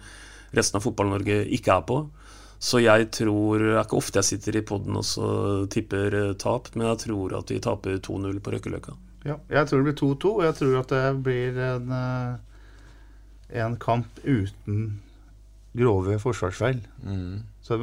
resten 0.53 0.77
av 0.77 0.83
Fotball-Norge 0.83 1.47
ikke 1.47 1.77
er 1.77 1.83
på. 1.83 2.11
Så 2.59 2.81
jeg 2.81 3.11
tror 3.11 3.59
Det 3.59 3.77
er 3.77 3.85
ikke 3.85 3.99
ofte 3.99 4.19
jeg 4.19 4.25
sitter 4.25 4.57
i 4.57 4.63
poden 4.63 4.97
og 4.97 5.69
tipper 5.69 6.35
tap, 6.39 6.75
men 6.75 6.87
jeg 6.87 6.99
tror 7.07 7.39
at 7.39 7.51
vi 7.51 7.61
taper 7.61 7.99
2-0 7.99 8.41
på 8.41 8.51
Røkkeløkka. 8.51 8.97
Ja, 9.27 9.37
jeg 9.51 9.67
tror 9.67 9.85
det 9.85 9.95
blir 9.95 10.17
2-2, 10.17 10.25
og 10.37 10.43
jeg 10.43 10.55
tror 10.55 10.79
at 10.81 10.89
det 10.89 11.23
blir 11.23 11.59
en, 11.59 11.93
en 13.51 13.77
kamp 13.77 14.07
uten 14.25 15.03
grove 15.77 16.19
forsvarsfeil. 16.19 16.81
Mm. 17.05 17.43
Så 17.61 17.77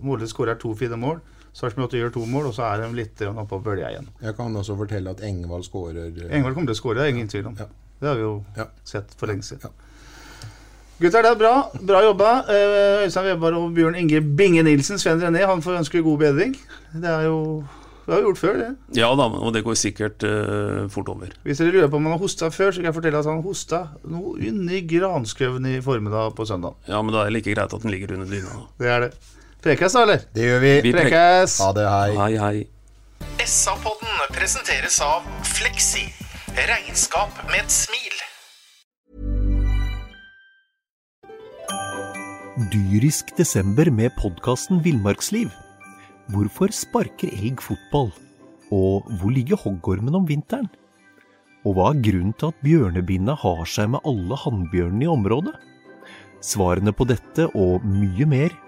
Molde 0.00 0.26
skårer 0.26 0.58
to 0.58 0.74
fine 0.74 0.96
mål. 0.96 1.20
Sarpsborg 1.54 1.86
8 1.86 2.00
gjør 2.00 2.12
to 2.16 2.24
mål, 2.26 2.48
og 2.50 2.56
så 2.56 2.66
er 2.66 2.82
de 2.82 2.90
litt 2.98 3.20
oppå 3.30 3.60
bølga 3.62 3.92
igjen. 3.92 4.08
Jeg 4.24 4.34
kan 4.34 4.56
også 4.58 4.74
fortelle 4.78 5.14
at 5.14 5.22
Engvald 5.22 5.66
skårer 5.68 6.08
eh, 6.10 6.32
Engvald 6.34 6.56
kommer 6.56 6.72
til 6.72 6.74
å 6.74 6.80
skåre, 6.80 6.98
det 6.98 7.06
er 7.06 7.14
ingen 7.14 7.30
tvil 7.30 7.50
om. 7.52 7.56
Ja. 7.60 7.68
Det 8.00 8.10
har 8.10 8.18
vi 8.18 8.24
jo 8.24 8.32
ja. 8.58 8.66
sett 8.84 9.14
for 9.18 9.30
lenge 9.30 9.46
siden. 9.46 9.70
Gutter, 10.98 11.22
det 11.22 11.30
er 11.30 11.38
bra. 11.38 11.54
Bra 11.82 12.02
jobba. 12.04 12.32
Eh, 12.50 13.04
Øystein 13.06 13.28
Weber 13.30 13.56
og 13.58 13.70
Bjørn 13.74 13.96
Inge 13.98 14.20
Binge 14.22 14.62
Nilsen, 14.66 14.98
Sven 14.98 15.22
René, 15.22 15.46
han 15.46 15.62
får 15.62 15.80
ønske 15.84 16.02
god 16.02 16.20
bedring. 16.26 16.58
Det 16.92 17.10
er 17.10 17.28
jo 17.28 17.40
det 18.04 18.12
har 18.12 18.20
vi 18.20 18.26
gjort 18.26 18.38
før, 18.38 18.56
det. 18.60 18.98
Ja 18.98 19.06
da, 19.16 19.26
og 19.32 19.54
det 19.54 19.62
går 19.64 19.76
sikkert 19.80 20.24
uh, 20.28 20.84
fort 20.92 21.08
over. 21.08 21.30
Hvis 21.46 21.62
dere 21.62 21.72
lurer 21.72 21.88
på 21.88 21.96
om 21.96 22.04
han 22.04 22.12
har 22.12 22.20
hosta 22.20 22.50
før, 22.52 22.74
så 22.74 22.82
kan 22.82 22.90
jeg 22.90 22.96
fortelle 22.98 23.22
at 23.22 23.28
han 23.30 23.40
hosta 23.46 23.80
noe 24.12 24.34
inni 24.44 24.82
granskauen 24.90 25.70
i 25.70 25.78
formiddag 25.84 26.34
på 26.36 26.44
søndag. 26.48 26.76
Ja, 26.90 27.00
men 27.00 27.16
da 27.16 27.22
er 27.22 27.32
det 27.32 27.38
like 27.38 27.54
greit 27.54 27.72
at 27.72 27.86
den 27.86 27.94
ligger 27.94 28.12
under 28.18 28.28
dyna. 28.28 28.66
Det 28.82 28.92
er 28.92 29.06
det. 29.06 29.10
Prekes, 29.64 29.94
da, 29.96 30.02
eller? 30.04 30.24
Det 30.36 30.44
gjør 30.44 30.58
vi. 30.60 30.70
vi 30.84 30.90
Prekes. 30.92 31.54
Ha 31.64 31.70
det, 31.72 31.84
hei. 31.88 32.08
Hei, 32.18 32.32
hei. 32.36 33.38
SA-podden 33.48 34.18
presenteres 34.36 34.98
av 35.00 35.24
Fleksi. 35.48 36.02
Regnskap 36.68 37.38
med 37.48 37.62
et 37.62 37.72
smil. 37.72 38.18
Dyrisk 42.74 43.32
desember 43.38 43.88
med 43.88 44.12
podkasten 44.18 44.82
Villmarksliv. 44.84 45.48
Hvorfor 46.34 46.68
sparker 46.76 47.32
elg 47.32 47.64
fotball? 47.64 48.10
Og 48.68 49.08
hvor 49.16 49.32
ligger 49.32 49.62
hoggormen 49.62 50.20
om 50.20 50.28
vinteren? 50.28 50.68
Og 51.64 51.78
hva 51.78 51.88
er 51.94 52.04
grunnen 52.04 52.36
til 52.36 52.52
at 52.52 52.60
bjørnebinna 52.60 53.38
har 53.40 53.64
seg 53.64 53.94
med 53.96 54.04
alle 54.04 54.36
hannbjørnene 54.44 55.08
i 55.08 55.10
området? 55.14 55.56
Svarene 56.44 56.92
på 56.92 57.08
dette 57.08 57.48
og 57.56 57.80
mye 57.88 58.28
mer 58.28 58.60